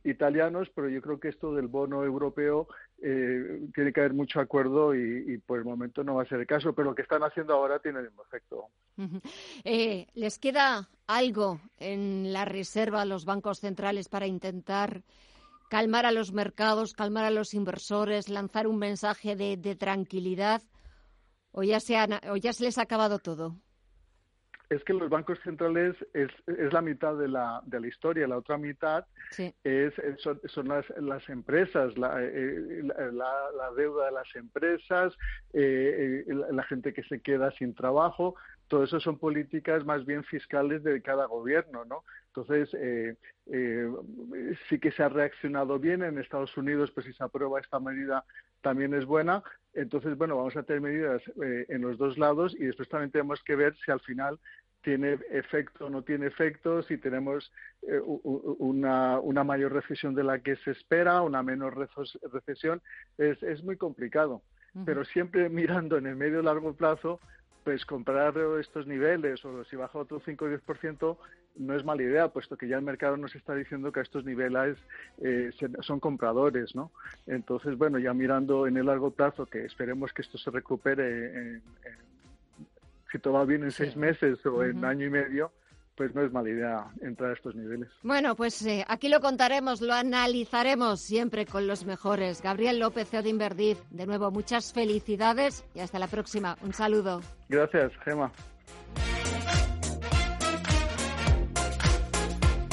italianos, 0.05 0.71
pero 0.75 0.89
yo 0.89 1.03
creo 1.03 1.19
que 1.19 1.29
esto 1.29 1.53
del 1.55 1.67
bono 1.67 2.05
europeo 2.05 2.69
tiene 2.99 3.93
que 3.93 4.01
haber 4.01 4.15
mucho 4.15 4.39
acuerdo 4.39 4.95
y, 4.95 5.39
por 5.39 5.59
el 5.59 5.65
momento 5.65 6.05
no 6.05 6.15
va 6.15 6.23
a 6.23 6.27
ser 6.27 6.41
el 6.41 6.47
caso, 6.47 6.73
pero 6.73 6.91
lo 6.91 6.95
que 6.95 7.03
están 7.03 7.23
haciendo 7.23 7.55
ahora 7.55 7.81
tiene 7.81 7.99
el 7.99 8.07
mismo 8.07 8.23
efecto. 8.23 8.69
¿Les 9.65 10.39
queda 10.39 10.89
algo 11.07 11.61
en 11.79 12.33
la 12.33 12.45
reserva 12.45 13.03
a 13.03 13.07
los 13.07 13.25
bancos 13.25 13.59
centrales 13.61 14.09
para 14.09 14.27
intentar 14.27 15.03
calmar 15.69 16.07
a 16.07 16.13
los 16.13 16.33
mercados, 16.33 16.93
calmar 16.93 17.25
a 17.25 17.31
los 17.31 17.55
inversores, 17.55 18.29
lanzar 18.29 18.67
un 18.67 18.79
mensaje 18.79 19.37
de, 19.37 19.77
tranquilidad? 19.77 20.63
¿O 21.53 21.63
ya, 21.63 21.81
se 21.81 21.97
¿O 22.31 22.37
ya 22.37 22.53
se 22.53 22.65
les 22.65 22.79
ha 22.79 22.83
acabado 22.83 23.19
todo? 23.19 23.57
Es 24.69 24.83
que 24.85 24.93
los 24.93 25.09
bancos 25.09 25.39
centrales 25.41 25.95
es, 26.13 26.31
es 26.47 26.73
la 26.73 26.83
mitad 26.83 27.17
de 27.17 27.29
la, 27.29 27.63
de 27.67 27.81
la 27.81 27.87
historia, 27.87 28.27
la 28.27 28.39
otra 28.39 28.59
mitad 28.59 29.05
es, 29.63 29.95
son, 30.19 30.41
son 30.47 30.69
las, 30.69 30.89
las, 30.99 31.29
empresas, 31.29 31.97
la, 31.97 32.17
eh, 32.21 32.83
la, 33.13 33.71
deuda 33.77 34.07
de 34.07 34.13
las 34.13 34.35
empresas, 34.35 35.15
eh, 35.53 36.25
eh, 36.27 36.35
la, 36.51 36.63
gente 36.65 36.93
que 36.93 37.05
se 37.05 37.21
queda 37.21 37.53
sin 37.53 37.75
trabajo, 37.75 38.35
todo 38.67 38.83
eso 38.83 38.99
son 38.99 39.19
políticas 39.19 39.85
más 39.85 40.05
bien 40.05 40.25
fiscales 40.25 40.83
de 40.83 41.01
cada 41.01 41.27
gobierno, 41.27 41.85
¿no? 41.85 42.03
Entonces, 42.35 42.69
sí 44.69 44.79
que 44.79 44.91
se 44.91 45.03
ha 45.03 45.09
reaccionado 45.09 45.79
bien 45.79 46.03
en 46.03 46.19
Estados 46.19 46.55
Unidos, 46.57 46.91
pues 46.91 47.07
si 47.07 47.13
se 47.13 47.25
aprueba 47.25 47.61
esta 47.61 47.79
medida 47.79 48.25
también 48.61 48.93
es 48.95 49.07
buena. 49.07 49.43
Entonces, 49.77 50.17
bueno, 50.17 50.37
vamos 50.37 50.57
a 50.57 50.63
tener 50.63 50.81
medidas 50.81 51.23
en 51.37 51.83
los 51.83 51.99
dos 51.99 52.17
lados 52.17 52.57
y 52.59 52.65
después 52.65 52.89
también 52.89 53.11
tenemos 53.11 53.43
que 53.45 53.57
ver 53.57 53.77
si 53.85 53.91
al 53.93 54.01
final 54.01 54.39
tiene 54.83 55.19
efecto 55.31 55.87
o 55.87 55.91
no 55.91 56.03
tiene 56.03 56.29
efecto, 56.29 56.81
si 56.83 56.97
tenemos 56.97 57.53
eh, 57.83 58.01
una, 58.05 59.19
una, 59.19 59.43
mayor 59.43 59.73
recesión 59.73 60.15
de 60.15 60.23
la 60.23 60.39
que 60.39 60.55
se 60.57 60.71
espera, 60.71 61.23
una 61.23 61.43
menor 61.43 61.77
recesión, 62.33 62.81
es, 63.19 63.43
es 63.43 63.65
muy 63.65 63.77
complicado. 63.77 64.43
Pero 64.85 65.05
siempre 65.05 65.49
mirando 65.61 65.99
en 65.99 66.07
el 66.07 66.15
medio 66.15 66.41
y 66.41 66.45
largo 66.45 66.73
plazo, 66.75 67.21
pues 67.67 67.85
comprar 67.85 68.33
estos 68.61 68.87
niveles 68.87 69.45
o 69.45 69.65
si 69.65 69.75
baja 69.75 69.99
otro 69.99 70.23
5 70.25 70.45
o 70.45 70.49
10% 70.49 71.17
no 71.57 71.75
es 71.75 71.85
mala 71.85 72.01
idea, 72.01 72.29
puesto 72.29 72.57
que 72.57 72.69
ya 72.69 72.77
el 72.77 72.83
mercado 72.83 73.17
nos 73.17 73.35
está 73.35 73.57
diciendo 73.57 73.91
que 73.91 73.99
a 73.99 74.03
estos 74.05 74.25
niveles 74.25 74.79
eh, 75.21 75.51
son 75.81 75.99
compradores, 75.99 76.77
¿no? 76.77 76.93
Entonces, 77.27 77.77
bueno, 77.77 77.99
ya 77.99 78.15
mirando 78.15 78.69
en 78.69 78.77
el 78.77 78.87
largo 78.87 79.11
plazo, 79.11 79.47
que 79.47 79.65
esperemos 79.65 80.13
que 80.13 80.23
esto 80.23 80.39
se 80.39 80.53
recupere 80.53 81.57
en 81.57 81.63
si 83.11 83.19
todo 83.19 83.35
va 83.35 83.45
bien 83.45 83.65
en 83.65 83.73
seis 83.73 83.97
meses 83.97 84.47
o 84.47 84.63
en 84.63 84.85
año 84.85 85.07
y 85.07 85.11
medio, 85.11 85.51
pues 85.97 86.15
no 86.15 86.25
es 86.25 86.33
mala 86.33 86.51
idea 86.51 86.87
entrar 87.01 87.31
a 87.31 87.35
estos 87.35 87.55
niveles. 87.55 87.89
Bueno, 88.03 88.37
pues 88.37 88.65
eh, 88.67 88.85
aquí 88.87 89.09
lo 89.09 89.21
contaremos, 89.21 89.81
lo 89.81 89.95
analizaremos 89.95 91.01
siempre 91.01 91.47
con 91.47 91.67
los 91.67 91.85
mejores. 91.85 92.43
Gabriel 92.43 92.79
López, 92.79 93.09
CEO 93.09 93.23
de 93.23 93.31
Inverdiv, 93.31 93.79
de 93.91 94.07
nuevo 94.07 94.31
muchas 94.31 94.73
felicidades 94.73 95.65
y 95.75 95.81
hasta 95.81 95.99
la 95.99 96.07
próxima. 96.07 96.57
Un 96.63 96.73
saludo. 96.73 97.21
Gracias, 97.49 97.93
Gema. 98.05 98.31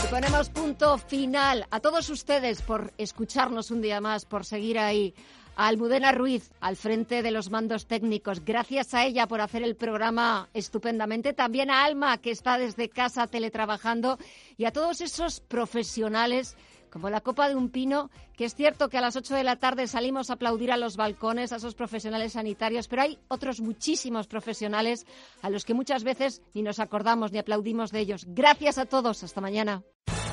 Y 0.03 0.07
ponemos 0.07 0.49
punto 0.49 0.97
final 0.97 1.65
a 1.71 1.79
todos 1.79 2.09
ustedes 2.09 2.61
por 2.61 2.91
escucharnos 2.97 3.71
un 3.71 3.81
día 3.81 4.01
más, 4.01 4.25
por 4.25 4.45
seguir 4.45 4.77
ahí 4.77 5.15
a 5.55 5.67
Almudena 5.67 6.11
Ruiz 6.11 6.51
al 6.59 6.75
frente 6.75 7.21
de 7.21 7.31
los 7.31 7.49
mandos 7.49 7.87
técnicos. 7.87 8.43
Gracias 8.43 8.93
a 8.93 9.05
ella 9.05 9.27
por 9.27 9.41
hacer 9.41 9.63
el 9.63 9.75
programa 9.75 10.49
estupendamente. 10.53 11.33
También 11.33 11.69
a 11.69 11.83
Alma, 11.83 12.17
que 12.17 12.31
está 12.31 12.57
desde 12.57 12.89
casa 12.89 13.27
teletrabajando. 13.27 14.17
Y 14.57 14.65
a 14.65 14.71
todos 14.71 15.01
esos 15.01 15.39
profesionales 15.39 16.55
como 16.93 17.09
la 17.09 17.21
copa 17.21 17.49
de 17.49 17.55
un 17.55 17.69
pino, 17.69 18.11
que 18.37 18.45
es 18.45 18.53
cierto 18.53 18.87
que 18.87 18.99
a 18.99 19.01
las 19.01 19.15
8 19.15 19.33
de 19.33 19.43
la 19.43 19.55
tarde 19.55 19.87
salimos 19.87 20.29
a 20.29 20.33
aplaudir 20.33 20.71
a 20.71 20.77
los 20.77 20.95
balcones, 20.95 21.51
a 21.51 21.55
esos 21.55 21.73
profesionales 21.73 22.33
sanitarios, 22.33 22.87
pero 22.87 23.01
hay 23.01 23.17
otros 23.29 23.61
muchísimos 23.61 24.27
profesionales 24.27 25.07
a 25.41 25.49
los 25.49 25.65
que 25.65 25.73
muchas 25.73 26.03
veces 26.03 26.43
ni 26.53 26.61
nos 26.61 26.79
acordamos 26.79 27.31
ni 27.31 27.39
aplaudimos 27.39 27.91
de 27.91 28.01
ellos. 28.01 28.25
Gracias 28.27 28.77
a 28.77 28.85
todos. 28.85 29.23
Hasta 29.23 29.41
mañana. 29.41 29.81